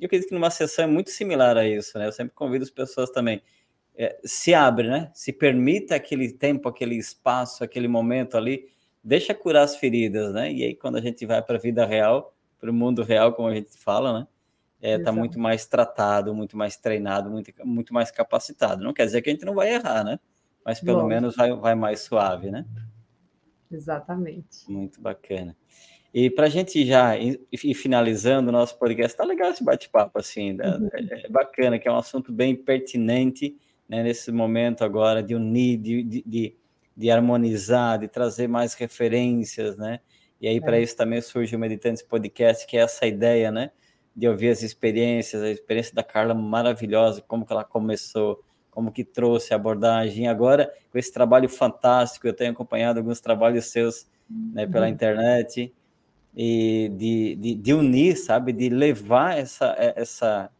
E 0.00 0.04
eu 0.04 0.06
acredito 0.06 0.28
que 0.28 0.34
numa 0.34 0.50
sessão 0.50 0.84
é 0.86 0.88
muito 0.88 1.10
similar 1.10 1.58
a 1.58 1.68
isso, 1.68 1.98
né? 1.98 2.06
Eu 2.06 2.12
sempre 2.12 2.34
convido 2.34 2.64
as 2.64 2.70
pessoas 2.70 3.10
também. 3.10 3.42
É, 3.94 4.18
se 4.24 4.54
abre, 4.54 4.88
né? 4.88 5.10
Se 5.12 5.30
permita 5.30 5.94
aquele 5.94 6.32
tempo, 6.32 6.70
aquele 6.70 6.96
espaço, 6.96 7.62
aquele 7.62 7.86
momento 7.86 8.38
ali, 8.38 8.66
deixa 9.04 9.34
curar 9.34 9.64
as 9.64 9.76
feridas, 9.76 10.32
né? 10.32 10.50
E 10.50 10.64
aí, 10.64 10.74
quando 10.74 10.96
a 10.96 11.02
gente 11.02 11.26
vai 11.26 11.42
para 11.42 11.56
a 11.56 11.60
vida 11.60 11.84
real, 11.84 12.34
para 12.58 12.70
o 12.70 12.74
mundo 12.74 13.02
real, 13.02 13.34
como 13.34 13.48
a 13.48 13.54
gente 13.54 13.76
fala, 13.78 14.20
né? 14.20 14.26
É, 14.80 14.98
tá 14.98 15.12
muito 15.12 15.38
mais 15.38 15.66
tratado, 15.66 16.34
muito 16.34 16.56
mais 16.56 16.78
treinado, 16.78 17.30
muito, 17.30 17.52
muito 17.62 17.92
mais 17.92 18.10
capacitado. 18.10 18.82
Não 18.82 18.94
quer 18.94 19.04
dizer 19.04 19.20
que 19.20 19.28
a 19.28 19.32
gente 19.34 19.44
não 19.44 19.54
vai 19.54 19.74
errar, 19.74 20.02
né? 20.02 20.18
Mas 20.64 20.80
pelo 20.80 21.02
Bom. 21.02 21.08
menos 21.08 21.36
vai, 21.36 21.54
vai 21.54 21.74
mais 21.74 22.00
suave, 22.00 22.50
né? 22.50 22.64
Exatamente. 23.70 24.70
Muito 24.70 24.98
bacana. 24.98 25.54
E 26.12 26.28
para 26.28 26.46
a 26.46 26.48
gente 26.48 26.84
já 26.84 27.16
ir, 27.16 27.40
finalizando 27.74 28.48
o 28.48 28.52
nosso 28.52 28.76
podcast, 28.78 29.16
tá 29.16 29.24
legal 29.24 29.50
esse 29.50 29.62
bate-papo, 29.62 30.18
assim, 30.18 30.52
uhum. 30.52 30.88
é, 30.92 31.26
é, 31.26 31.28
bacana, 31.28 31.78
que 31.78 31.86
é 31.86 31.92
um 31.92 31.96
assunto 31.96 32.32
bem 32.32 32.56
pertinente 32.56 33.56
né, 33.88 34.02
nesse 34.02 34.32
momento 34.32 34.84
agora 34.84 35.22
de 35.22 35.36
unir, 35.36 35.78
de, 35.78 36.02
de, 36.02 36.22
de, 36.26 36.56
de 36.96 37.10
harmonizar, 37.10 37.98
de 38.00 38.08
trazer 38.08 38.48
mais 38.48 38.74
referências, 38.74 39.76
né? 39.76 40.00
E 40.40 40.48
aí, 40.48 40.56
é. 40.56 40.60
para 40.60 40.80
isso 40.80 40.96
também 40.96 41.20
surge 41.20 41.54
o 41.54 41.58
Meditantes 41.58 42.02
Podcast, 42.02 42.66
que 42.66 42.76
é 42.76 42.80
essa 42.80 43.06
ideia, 43.06 43.52
né? 43.52 43.70
De 44.16 44.26
ouvir 44.26 44.48
as 44.48 44.62
experiências, 44.62 45.42
a 45.42 45.50
experiência 45.50 45.94
da 45.94 46.02
Carla 46.02 46.34
maravilhosa, 46.34 47.22
como 47.22 47.46
que 47.46 47.52
ela 47.52 47.62
começou, 47.62 48.42
como 48.70 48.90
que 48.90 49.04
trouxe 49.04 49.52
a 49.52 49.56
abordagem. 49.56 50.26
Agora, 50.26 50.72
com 50.90 50.98
esse 50.98 51.12
trabalho 51.12 51.48
fantástico, 51.48 52.26
eu 52.26 52.32
tenho 52.32 52.50
acompanhado 52.50 52.98
alguns 52.98 53.20
trabalhos 53.20 53.66
seus 53.66 54.08
né, 54.28 54.66
pela 54.66 54.86
uhum. 54.86 54.92
internet, 54.92 55.72
e 56.34 56.90
de, 56.96 57.36
de, 57.36 57.54
de, 57.54 57.74
unir, 57.74 58.16
sabe, 58.16 58.52
de 58.52 58.68
levar 58.68 59.38
essa, 59.38 59.74
essa, 59.78 60.50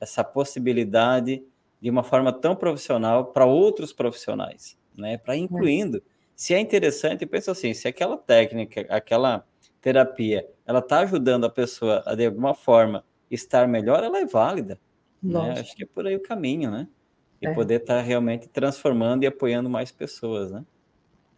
essa 0.00 0.24
possibilidade 0.24 1.42
de 1.80 1.90
uma 1.90 2.02
forma 2.02 2.32
tão 2.32 2.54
profissional 2.54 3.26
para 3.26 3.44
outros 3.44 3.92
profissionais, 3.92 4.78
né, 4.96 5.18
para 5.18 5.36
incluindo. 5.36 6.02
Se 6.34 6.54
é 6.54 6.60
interessante, 6.60 7.26
pensa 7.26 7.52
assim, 7.52 7.72
se 7.74 7.88
aquela 7.88 8.16
técnica, 8.16 8.86
aquela 8.88 9.46
terapia, 9.80 10.46
ela 10.66 10.80
está 10.80 11.00
ajudando 11.00 11.44
a 11.44 11.50
pessoa 11.50 12.02
a, 12.06 12.14
de 12.14 12.26
alguma 12.26 12.54
forma, 12.54 13.04
estar 13.30 13.66
melhor, 13.66 14.02
ela 14.04 14.18
é 14.18 14.26
válida. 14.26 14.78
Né? 15.22 15.60
Acho 15.60 15.74
que 15.74 15.82
é 15.82 15.86
por 15.86 16.06
aí 16.06 16.14
o 16.14 16.22
caminho, 16.22 16.70
né? 16.70 16.88
E 17.40 17.46
é. 17.46 17.54
poder 17.54 17.80
estar 17.80 17.96
tá 17.96 18.00
realmente 18.00 18.48
transformando 18.48 19.24
e 19.24 19.26
apoiando 19.26 19.68
mais 19.68 19.90
pessoas, 19.90 20.50
né? 20.50 20.64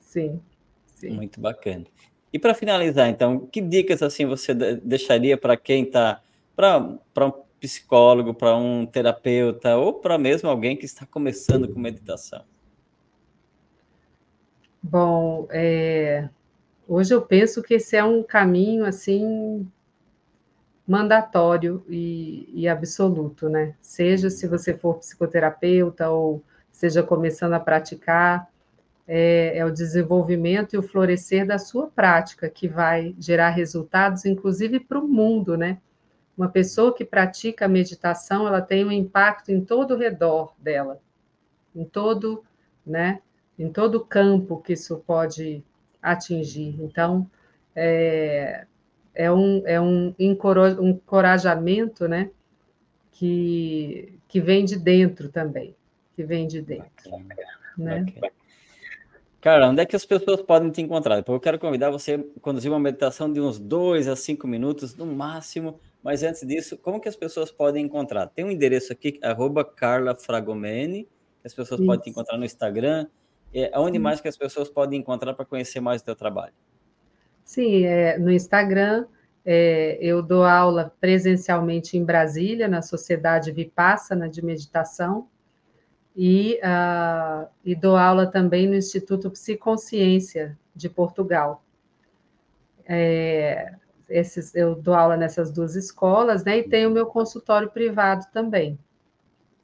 Sim, 0.00 0.40
sim. 0.86 1.10
Muito 1.10 1.40
bacana. 1.40 1.84
E 2.32 2.38
para 2.38 2.54
finalizar, 2.54 3.08
então, 3.08 3.46
que 3.46 3.60
dicas 3.60 4.02
assim 4.02 4.26
você 4.26 4.54
deixaria 4.54 5.36
para 5.36 5.56
quem 5.56 5.84
está, 5.84 6.20
para 6.54 6.78
um 6.78 7.32
psicólogo, 7.58 8.34
para 8.34 8.56
um 8.56 8.86
terapeuta, 8.86 9.76
ou 9.76 9.94
para 9.94 10.18
mesmo 10.18 10.48
alguém 10.48 10.76
que 10.76 10.84
está 10.84 11.06
começando 11.06 11.68
com 11.68 11.80
meditação? 11.80 12.42
Bom, 14.82 15.48
é, 15.50 16.28
hoje 16.86 17.14
eu 17.14 17.22
penso 17.22 17.62
que 17.62 17.74
esse 17.74 17.96
é 17.96 18.04
um 18.04 18.22
caminho 18.22 18.84
assim 18.84 19.66
mandatório 20.86 21.84
e, 21.88 22.48
e, 22.54 22.66
absoluto, 22.66 23.48
né? 23.48 23.74
Seja 23.82 24.30
se 24.30 24.46
você 24.46 24.72
for 24.72 24.94
psicoterapeuta 24.94 26.08
ou 26.08 26.42
seja 26.72 27.02
começando 27.02 27.52
a 27.52 27.60
praticar, 27.60 28.48
é, 29.08 29.56
é, 29.56 29.64
o 29.64 29.72
desenvolvimento 29.72 30.74
e 30.74 30.78
o 30.78 30.82
florescer 30.82 31.46
da 31.46 31.58
sua 31.58 31.86
prática 31.86 32.50
que 32.50 32.68
vai 32.68 33.14
gerar 33.18 33.48
resultados, 33.48 34.26
inclusive 34.26 34.78
para 34.78 34.98
o 34.98 35.08
mundo, 35.08 35.56
né? 35.56 35.78
Uma 36.36 36.50
pessoa 36.50 36.94
que 36.94 37.06
pratica 37.06 37.64
a 37.64 37.68
meditação, 37.68 38.46
ela 38.46 38.60
tem 38.60 38.84
um 38.84 38.92
impacto 38.92 39.50
em 39.50 39.64
todo 39.64 39.94
o 39.94 39.96
redor 39.96 40.54
dela, 40.58 41.00
em 41.74 41.86
todo, 41.86 42.44
né? 42.86 43.22
Em 43.58 43.72
todo 43.72 43.94
o 43.94 44.04
campo 44.04 44.60
que 44.60 44.74
isso 44.74 44.98
pode 44.98 45.64
atingir. 46.02 46.76
Então, 46.78 47.28
é, 47.74 48.66
é 49.14 49.32
um, 49.32 49.62
é 49.66 49.80
um 49.80 50.14
encorajamento, 50.18 52.06
né? 52.06 52.30
Que, 53.10 54.20
que 54.28 54.38
vem 54.38 54.66
de 54.66 54.78
dentro 54.78 55.30
também, 55.30 55.74
que 56.14 56.22
vem 56.22 56.46
de 56.46 56.60
dentro. 56.60 57.10
Bacana, 57.10 57.34
né? 57.78 58.00
Bacana. 58.00 58.37
Cara, 59.40 59.68
onde 59.68 59.80
é 59.80 59.86
que 59.86 59.94
as 59.94 60.04
pessoas 60.04 60.42
podem 60.42 60.70
te 60.70 60.82
encontrar? 60.82 61.22
Eu 61.26 61.40
quero 61.40 61.58
convidar 61.60 61.90
você 61.90 62.14
a 62.14 62.40
conduzir 62.40 62.70
uma 62.70 62.80
meditação 62.80 63.32
de 63.32 63.40
uns 63.40 63.58
dois 63.58 64.08
a 64.08 64.16
cinco 64.16 64.48
minutos, 64.48 64.96
no 64.96 65.06
máximo. 65.06 65.78
Mas 66.02 66.22
antes 66.24 66.44
disso, 66.46 66.76
como 66.76 67.00
que 67.00 67.08
as 67.08 67.14
pessoas 67.14 67.50
podem 67.50 67.84
encontrar? 67.84 68.26
Tem 68.26 68.44
um 68.44 68.50
endereço 68.50 68.92
aqui, 68.92 69.18
arroba 69.22 69.64
Carla 69.64 70.14
Fragomeni, 70.14 71.04
que 71.40 71.46
as 71.46 71.54
pessoas 71.54 71.78
Isso. 71.80 71.86
podem 71.86 72.02
te 72.02 72.10
encontrar 72.10 72.36
no 72.36 72.44
Instagram. 72.44 73.06
É, 73.54 73.70
onde 73.78 73.98
mais 73.98 74.20
que 74.20 74.28
as 74.28 74.36
pessoas 74.36 74.68
podem 74.68 74.98
encontrar 74.98 75.34
para 75.34 75.44
conhecer 75.44 75.80
mais 75.80 76.02
do 76.02 76.06
teu 76.06 76.16
trabalho? 76.16 76.52
Sim, 77.44 77.84
é, 77.84 78.18
no 78.18 78.30
Instagram 78.30 79.06
é, 79.44 79.98
eu 80.02 80.20
dou 80.20 80.44
aula 80.44 80.92
presencialmente 81.00 81.96
em 81.96 82.04
Brasília, 82.04 82.68
na 82.68 82.82
Sociedade 82.82 83.50
Vipassana 83.52 84.28
de 84.28 84.44
Meditação, 84.44 85.28
e, 86.20 86.58
uh, 86.64 87.48
e 87.64 87.76
dou 87.76 87.96
aula 87.96 88.26
também 88.26 88.66
no 88.66 88.74
Instituto 88.74 89.30
Psiconsciência 89.30 90.58
de 90.74 90.88
Portugal. 90.88 91.62
É, 92.84 93.72
esses, 94.08 94.52
eu 94.52 94.74
dou 94.74 94.94
aula 94.94 95.16
nessas 95.16 95.52
duas 95.52 95.76
escolas, 95.76 96.42
né? 96.42 96.58
E 96.58 96.64
tenho 96.64 96.90
o 96.90 96.92
meu 96.92 97.06
consultório 97.06 97.70
privado 97.70 98.26
também. 98.32 98.76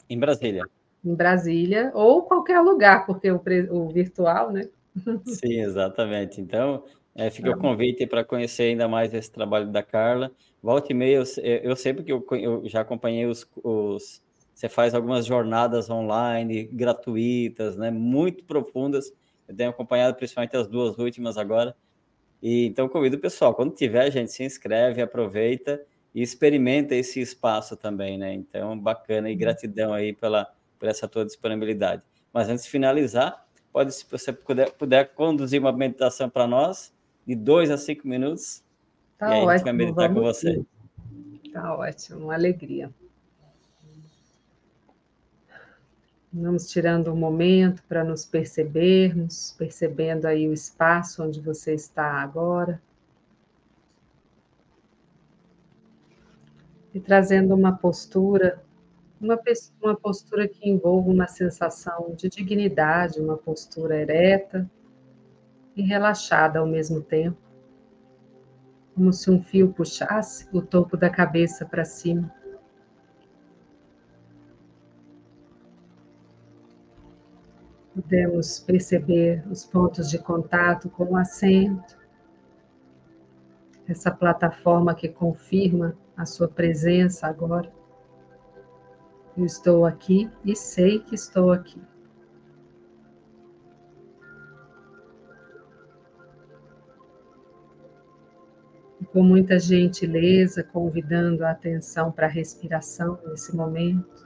Em 0.08 0.16
Brasília. 0.16 0.62
Em 1.04 1.12
Brasília, 1.12 1.90
ou 1.92 2.22
qualquer 2.22 2.60
lugar, 2.60 3.04
porque 3.04 3.32
o, 3.32 3.42
o 3.70 3.88
virtual, 3.88 4.52
né? 4.52 4.68
Sim, 5.26 5.60
exatamente. 5.60 6.40
Então, 6.40 6.84
é, 7.16 7.30
fica 7.30 7.50
o 7.50 7.58
convite 7.58 8.06
para 8.06 8.22
conhecer 8.22 8.62
ainda 8.62 8.86
mais 8.86 9.12
esse 9.12 9.32
trabalho 9.32 9.72
da 9.72 9.82
Carla. 9.82 10.30
Volte 10.62 10.92
e 10.92 10.94
meia, 10.94 11.16
eu, 11.16 11.24
eu 11.42 11.74
sei 11.74 11.92
porque 11.92 12.12
eu, 12.12 12.24
eu 12.30 12.62
já 12.68 12.82
acompanhei 12.82 13.26
os, 13.26 13.44
os, 13.56 14.22
Você 14.54 14.68
faz 14.68 14.94
algumas 14.94 15.26
jornadas 15.26 15.90
online 15.90 16.64
gratuitas, 16.64 17.76
né, 17.76 17.90
muito 17.90 18.44
profundas. 18.44 19.12
Eu 19.48 19.54
tenho 19.54 19.70
acompanhado 19.70 20.16
principalmente 20.16 20.56
as 20.56 20.68
duas 20.68 20.96
últimas 20.96 21.36
agora. 21.36 21.76
E 22.42 22.66
então 22.66 22.88
convido 22.88 23.16
o 23.16 23.20
pessoal, 23.20 23.54
quando 23.54 23.74
tiver, 23.74 24.10
gente, 24.10 24.30
se 24.30 24.44
inscreve, 24.44 25.02
aproveita 25.02 25.82
e 26.14 26.22
experimenta 26.22 26.94
esse 26.94 27.20
espaço 27.20 27.76
também, 27.76 28.16
né? 28.16 28.32
Então, 28.32 28.78
bacana 28.78 29.28
e 29.28 29.32
uhum. 29.32 29.38
gratidão 29.38 29.92
aí 29.92 30.12
pela, 30.12 30.46
por 30.78 30.88
essa 30.88 31.08
tua 31.08 31.24
disponibilidade. 31.24 32.02
Mas 32.32 32.48
antes 32.48 32.64
de 32.64 32.70
finalizar, 32.70 33.44
pode, 33.72 33.92
se 33.92 34.06
você 34.08 34.32
puder, 34.32 34.70
puder 34.72 35.12
conduzir 35.14 35.60
uma 35.60 35.72
meditação 35.72 36.30
para 36.30 36.46
nós, 36.46 36.94
de 37.26 37.34
dois 37.34 37.70
a 37.70 37.76
cinco 37.76 38.06
minutos. 38.06 38.62
Tá 39.18 39.30
e 39.30 39.32
aí 39.32 39.38
ótimo, 39.38 39.50
a 39.50 39.56
gente 39.56 39.64
vai 39.64 39.72
meditar 39.72 40.14
com 40.14 40.20
você. 40.20 40.64
Tá 41.52 41.76
ótimo, 41.76 42.18
uma 42.20 42.34
alegria. 42.34 42.92
Vamos 46.36 46.68
tirando 46.68 47.12
um 47.12 47.16
momento 47.16 47.80
para 47.84 48.02
nos 48.02 48.26
percebermos, 48.26 49.54
percebendo 49.56 50.26
aí 50.26 50.48
o 50.48 50.52
espaço 50.52 51.22
onde 51.22 51.40
você 51.40 51.74
está 51.74 52.20
agora. 52.20 52.82
E 56.92 56.98
trazendo 56.98 57.54
uma 57.54 57.76
postura, 57.76 58.60
uma, 59.20 59.38
uma 59.80 59.94
postura 59.94 60.48
que 60.48 60.68
envolva 60.68 61.08
uma 61.08 61.28
sensação 61.28 62.12
de 62.16 62.28
dignidade, 62.28 63.20
uma 63.20 63.36
postura 63.36 63.96
ereta 63.96 64.68
e 65.76 65.82
relaxada 65.82 66.58
ao 66.58 66.66
mesmo 66.66 67.00
tempo, 67.00 67.38
como 68.92 69.12
se 69.12 69.30
um 69.30 69.40
fio 69.40 69.72
puxasse 69.72 70.48
o 70.52 70.60
topo 70.60 70.96
da 70.96 71.08
cabeça 71.08 71.64
para 71.64 71.84
cima. 71.84 72.34
Podemos 78.04 78.60
perceber 78.60 79.42
os 79.50 79.64
pontos 79.64 80.10
de 80.10 80.18
contato 80.18 80.90
com 80.90 81.04
o 81.04 81.16
assento, 81.16 81.96
essa 83.88 84.10
plataforma 84.10 84.94
que 84.94 85.08
confirma 85.08 85.96
a 86.14 86.26
sua 86.26 86.46
presença 86.46 87.26
agora. 87.26 87.72
Eu 89.34 89.46
estou 89.46 89.86
aqui 89.86 90.30
e 90.44 90.54
sei 90.54 91.00
que 91.00 91.14
estou 91.14 91.50
aqui. 91.50 91.80
E 99.00 99.06
com 99.06 99.22
muita 99.22 99.58
gentileza, 99.58 100.62
convidando 100.62 101.42
a 101.42 101.52
atenção 101.52 102.12
para 102.12 102.26
a 102.26 102.30
respiração 102.30 103.18
nesse 103.24 103.56
momento. 103.56 104.23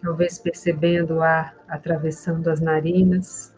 Talvez 0.00 0.38
percebendo 0.38 1.16
o 1.16 1.22
ar 1.22 1.56
atravessando 1.68 2.48
as 2.48 2.60
narinas, 2.60 3.54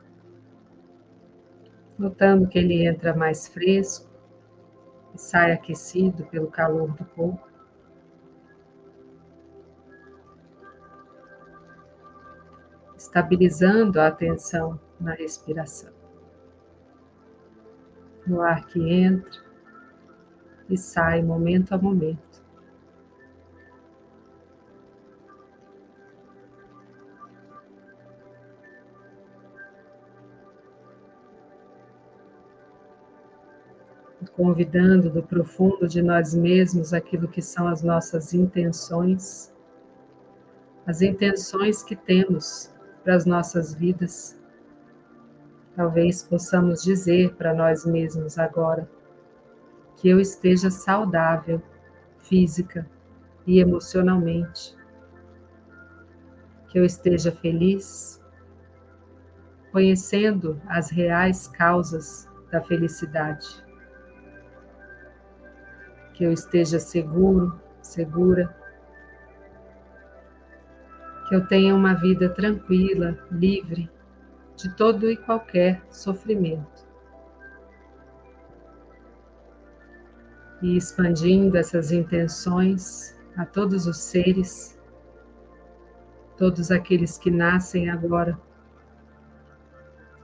notando 1.98 2.48
que 2.48 2.58
ele 2.58 2.86
entra 2.86 3.14
mais 3.14 3.46
fresco 3.48 4.08
e 5.14 5.18
sai 5.18 5.52
aquecido 5.52 6.24
pelo 6.26 6.50
calor 6.50 6.92
do 6.94 7.04
corpo. 7.04 7.50
estabilizando 13.00 13.98
a 13.98 14.08
atenção 14.08 14.78
na 15.00 15.14
respiração. 15.14 15.90
No 18.26 18.42
ar 18.42 18.66
que 18.66 18.78
entra 18.78 19.40
e 20.68 20.76
sai 20.76 21.22
momento 21.22 21.74
a 21.74 21.78
momento. 21.78 22.29
Convidando 34.42 35.10
do 35.10 35.22
profundo 35.22 35.86
de 35.86 36.00
nós 36.00 36.34
mesmos 36.34 36.94
aquilo 36.94 37.28
que 37.28 37.42
são 37.42 37.68
as 37.68 37.82
nossas 37.82 38.32
intenções, 38.32 39.54
as 40.86 41.02
intenções 41.02 41.82
que 41.82 41.94
temos 41.94 42.74
para 43.04 43.16
as 43.16 43.26
nossas 43.26 43.74
vidas. 43.74 44.40
Talvez 45.76 46.22
possamos 46.22 46.82
dizer 46.82 47.34
para 47.34 47.52
nós 47.52 47.84
mesmos 47.84 48.38
agora 48.38 48.88
que 49.98 50.08
eu 50.08 50.18
esteja 50.18 50.70
saudável 50.70 51.60
física 52.20 52.88
e 53.46 53.60
emocionalmente, 53.60 54.74
que 56.70 56.78
eu 56.78 56.84
esteja 56.86 57.30
feliz, 57.30 58.24
conhecendo 59.70 60.58
as 60.66 60.88
reais 60.88 61.46
causas 61.46 62.26
da 62.50 62.62
felicidade, 62.62 63.68
que 66.20 66.24
eu 66.26 66.34
esteja 66.34 66.78
seguro, 66.78 67.58
segura 67.80 68.54
que 71.26 71.34
eu 71.34 71.46
tenha 71.46 71.74
uma 71.74 71.94
vida 71.94 72.28
tranquila, 72.28 73.18
livre 73.30 73.90
de 74.54 74.68
todo 74.76 75.10
e 75.10 75.16
qualquer 75.16 75.80
sofrimento. 75.88 76.86
E 80.60 80.76
expandindo 80.76 81.56
essas 81.56 81.90
intenções 81.90 83.18
a 83.34 83.46
todos 83.46 83.86
os 83.86 83.96
seres, 83.96 84.78
todos 86.36 86.70
aqueles 86.70 87.16
que 87.16 87.30
nascem 87.30 87.88
agora, 87.88 88.38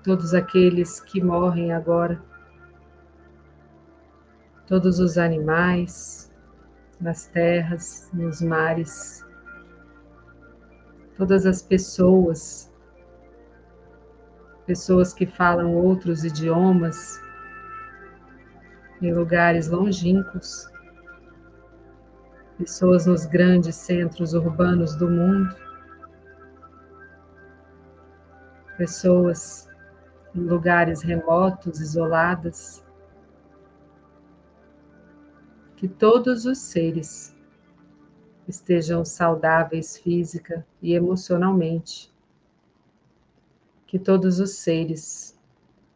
todos 0.05 0.35
aqueles 0.35 1.01
que 1.01 1.25
morrem 1.25 1.73
agora, 1.73 2.23
todos 4.67 4.99
os 4.99 5.17
animais, 5.17 6.33
nas 7.01 7.27
terras, 7.27 8.11
nos 8.13 8.41
mares, 8.41 9.25
todas 11.17 11.47
as 11.47 11.63
pessoas, 11.63 12.73
pessoas 14.67 15.13
que 15.13 15.27
falam 15.27 15.75
outros 15.75 16.25
idiomas 16.25 17.21
em 19.01 19.13
lugares 19.13 19.69
longínquos, 19.69 20.69
pessoas 22.59 23.07
nos 23.07 23.27
grandes 23.27 23.77
centros 23.77 24.35
urbanos 24.35 24.97
do 24.97 25.09
mundo, 25.09 25.55
pessoas 28.77 29.69
em 30.35 30.41
lugares 30.41 31.03
remotos, 31.03 31.81
isoladas, 31.81 32.86
que 35.77 35.87
todos 35.87 36.47
os 36.47 36.59
seres 36.59 37.37
estejam 38.49 39.05
saudáveis 39.05 39.99
física 39.99 40.67
e 40.81 40.95
emocionalmente. 40.95 42.13
Que 43.87 43.99
todos 43.99 44.41
os 44.41 44.51
seres 44.53 45.39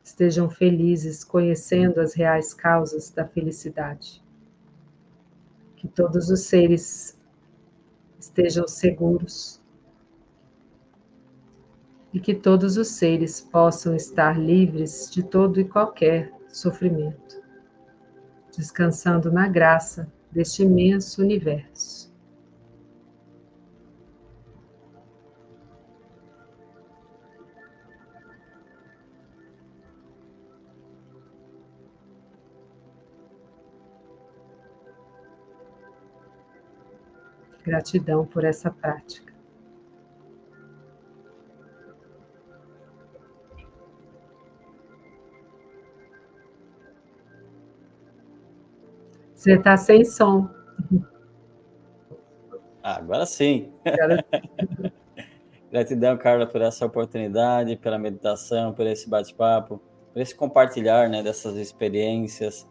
estejam 0.04 0.50
felizes, 0.50 1.24
conhecendo 1.24 2.00
as 2.00 2.14
reais 2.14 2.52
causas 2.52 3.10
da 3.10 3.26
felicidade. 3.26 4.22
Que 5.76 5.88
todos 5.88 6.28
os 6.28 6.40
seres 6.40 7.18
estejam 8.18 8.68
seguros. 8.68 9.60
E 12.12 12.20
que 12.20 12.34
todos 12.34 12.76
os 12.76 12.88
seres 12.88 13.40
possam 13.40 13.94
estar 13.94 14.38
livres 14.38 15.10
de 15.10 15.22
todo 15.22 15.60
e 15.60 15.64
qualquer 15.64 16.32
sofrimento, 16.48 17.39
descansando 18.56 19.30
na 19.32 19.48
graça 19.48 20.10
deste 20.30 20.62
imenso 20.62 21.22
universo. 21.22 22.10
Gratidão 37.64 38.26
por 38.26 38.44
essa 38.44 38.70
prática. 38.70 39.29
Você 49.40 49.54
está 49.54 49.74
sem 49.74 50.04
som. 50.04 50.50
Ah, 52.82 52.96
agora 52.96 53.24
sim. 53.26 53.70
Gratidão, 55.70 56.16
Carla, 56.16 56.46
por 56.46 56.62
essa 56.62 56.86
oportunidade, 56.86 57.76
pela 57.76 57.98
meditação, 57.98 58.72
por 58.72 58.86
esse 58.86 59.08
bate-papo, 59.08 59.78
por 60.14 60.22
esse 60.22 60.34
compartilhar 60.34 61.06
né, 61.10 61.22
dessas 61.22 61.56
experiências 61.56 62.66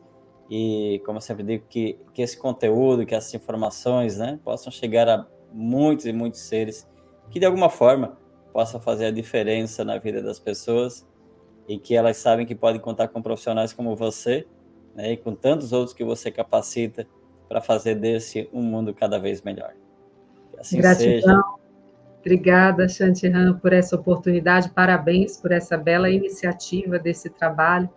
e, 0.50 1.00
como 1.06 1.18
eu 1.18 1.22
sempre 1.22 1.44
digo, 1.44 1.64
que, 1.70 2.00
que 2.12 2.24
esse 2.24 2.36
conteúdo, 2.36 3.06
que 3.06 3.14
essas 3.14 3.32
informações, 3.36 4.18
né, 4.18 4.40
possam 4.44 4.72
chegar 4.72 5.08
a 5.08 5.28
muitos 5.54 6.08
e 6.08 6.12
muitos 6.12 6.40
seres 6.40 6.90
que, 7.30 7.40
de 7.40 7.46
alguma 7.46 7.70
forma, 7.70 8.18
possa 8.52 8.80
fazer 8.80 9.06
a 9.06 9.12
diferença 9.12 9.86
na 9.86 10.00
vida 10.00 10.24
das 10.24 10.40
pessoas 10.40 11.08
e 11.68 11.78
que 11.78 11.96
elas 11.96 12.18
sabem 12.18 12.48
que 12.48 12.56
podem 12.56 12.82
contar 12.82 13.10
com 13.10 13.22
profissionais 13.22 13.74
como 13.74 13.96
você 13.96 14.48
né, 14.96 15.14
e 15.14 15.18
com 15.18 15.34
tantos 15.34 15.72
outros 15.72 15.94
que 15.94 16.04
você 16.04 16.32
capacita 16.32 17.08
para 17.48 17.62
fazer 17.62 17.96
desse 17.96 18.50
um 18.54 18.62
mundo 18.62 18.94
cada 18.94 19.18
vez 19.18 19.42
melhor. 19.42 19.74
Assim 20.58 20.78
Gratidão. 20.78 21.22
Seja. 21.22 21.44
Obrigada, 22.20 22.88
Shantiran, 22.88 23.58
por 23.60 23.72
essa 23.72 23.96
oportunidade. 23.96 24.70
Parabéns 24.70 25.38
por 25.38 25.52
essa 25.52 25.78
bela 25.78 26.10
iniciativa 26.10 27.00
desse 27.00 27.30
trabalho 27.30 27.90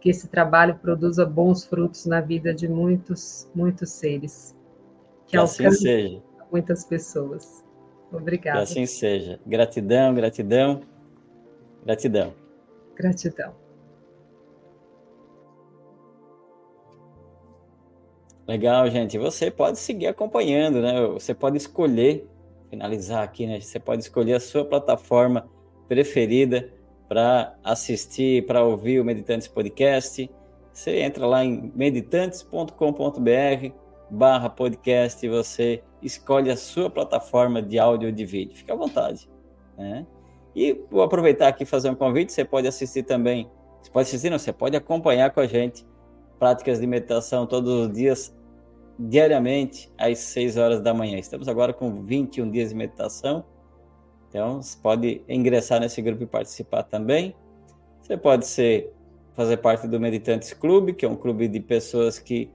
que 0.00 0.10
esse 0.10 0.28
trabalho 0.28 0.76
produza 0.76 1.26
bons 1.26 1.64
frutos 1.64 2.06
na 2.06 2.20
vida 2.20 2.54
de 2.54 2.68
muitos, 2.68 3.50
muitos 3.54 3.90
seres. 3.90 4.54
Que, 5.26 5.32
que 5.32 5.36
assim 5.36 5.70
seja. 5.72 6.22
Muitas 6.50 6.84
pessoas. 6.84 7.64
Obrigada. 8.12 8.58
Que 8.58 8.62
assim 8.62 8.86
seja. 8.86 9.40
Gratidão, 9.44 10.14
gratidão, 10.14 10.80
gratidão. 11.84 12.32
Gratidão. 12.94 13.65
Legal, 18.46 18.88
gente. 18.88 19.18
Você 19.18 19.50
pode 19.50 19.78
seguir 19.78 20.06
acompanhando, 20.06 20.80
né? 20.80 21.04
Você 21.08 21.34
pode 21.34 21.56
escolher, 21.56 22.28
finalizar 22.70 23.24
aqui, 23.24 23.46
né? 23.46 23.60
Você 23.60 23.80
pode 23.80 24.02
escolher 24.02 24.34
a 24.34 24.40
sua 24.40 24.64
plataforma 24.64 25.48
preferida 25.88 26.72
para 27.08 27.56
assistir, 27.64 28.46
para 28.46 28.64
ouvir 28.64 29.00
o 29.00 29.04
Meditantes 29.04 29.48
Podcast. 29.48 30.30
Você 30.72 31.00
entra 31.00 31.26
lá 31.26 31.44
em 31.44 31.72
meditantes.com.br 31.74 32.70
barra 34.08 34.48
podcast 34.48 35.26
e 35.26 35.28
você 35.28 35.82
escolhe 36.00 36.48
a 36.48 36.56
sua 36.56 36.88
plataforma 36.88 37.60
de 37.60 37.80
áudio 37.80 38.08
ou 38.08 38.14
de 38.14 38.24
vídeo. 38.24 38.56
Fique 38.56 38.70
à 38.70 38.76
vontade. 38.76 39.28
Né? 39.76 40.06
E 40.54 40.72
vou 40.88 41.02
aproveitar 41.02 41.48
aqui 41.48 41.64
e 41.64 41.66
fazer 41.66 41.90
um 41.90 41.96
convite. 41.96 42.32
Você 42.32 42.44
pode 42.44 42.68
assistir 42.68 43.02
também. 43.02 43.50
Você 43.82 43.90
pode 43.90 44.06
assistir, 44.06 44.30
não, 44.30 44.38
você 44.38 44.52
pode 44.52 44.76
acompanhar 44.76 45.30
com 45.32 45.40
a 45.40 45.46
gente 45.46 45.84
práticas 46.38 46.80
de 46.80 46.86
meditação 46.86 47.46
todos 47.46 47.72
os 47.72 47.92
dias 47.92 48.34
diariamente 48.98 49.92
às 49.98 50.18
6 50.18 50.56
horas 50.56 50.80
da 50.80 50.94
manhã. 50.94 51.18
Estamos 51.18 51.48
agora 51.48 51.72
com 51.72 52.02
21 52.02 52.50
dias 52.50 52.70
de 52.70 52.74
meditação. 52.74 53.44
Então, 54.28 54.62
você 54.62 54.76
pode 54.82 55.22
ingressar 55.28 55.80
nesse 55.80 56.00
grupo 56.02 56.22
e 56.22 56.26
participar 56.26 56.82
também. 56.82 57.34
Você 58.02 58.16
pode 58.16 58.46
ser 58.46 58.92
fazer 59.34 59.58
parte 59.58 59.86
do 59.86 60.00
Meditantes 60.00 60.52
Clube, 60.54 60.94
que 60.94 61.04
é 61.04 61.08
um 61.08 61.16
clube 61.16 61.46
de 61.46 61.60
pessoas 61.60 62.18
que 62.18 62.50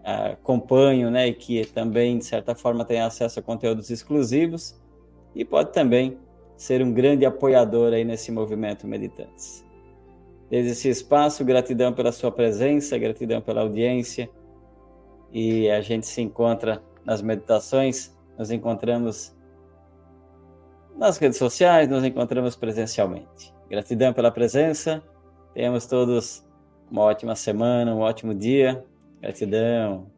uh, 0.00 0.32
acompanham, 0.32 1.10
né, 1.10 1.28
e 1.28 1.34
que 1.34 1.64
também 1.66 2.18
de 2.18 2.24
certa 2.24 2.54
forma 2.54 2.84
têm 2.84 3.00
acesso 3.00 3.38
a 3.38 3.42
conteúdos 3.42 3.88
exclusivos. 3.90 4.76
E 5.34 5.44
pode 5.44 5.72
também 5.72 6.18
ser 6.56 6.82
um 6.82 6.92
grande 6.92 7.24
apoiador 7.24 7.92
aí 7.92 8.04
nesse 8.04 8.32
movimento 8.32 8.86
Meditantes. 8.86 9.64
Desde 10.50 10.72
esse 10.72 10.88
espaço, 10.88 11.44
gratidão 11.44 11.92
pela 11.92 12.10
sua 12.10 12.32
presença, 12.32 12.96
gratidão 12.96 13.40
pela 13.40 13.60
audiência 13.60 14.30
e 15.32 15.70
a 15.70 15.80
gente 15.80 16.06
se 16.06 16.22
encontra 16.22 16.82
nas 17.04 17.20
meditações, 17.20 18.16
nos 18.38 18.50
encontramos 18.50 19.36
nas 20.96 21.18
redes 21.18 21.38
sociais, 21.38 21.88
nos 21.88 22.04
encontramos 22.04 22.56
presencialmente. 22.56 23.54
Gratidão 23.68 24.12
pela 24.12 24.30
presença, 24.30 25.02
tenhamos 25.52 25.86
todos 25.86 26.46
uma 26.90 27.02
ótima 27.02 27.36
semana, 27.36 27.94
um 27.94 28.00
ótimo 28.00 28.34
dia. 28.34 28.84
Gratidão. 29.20 30.10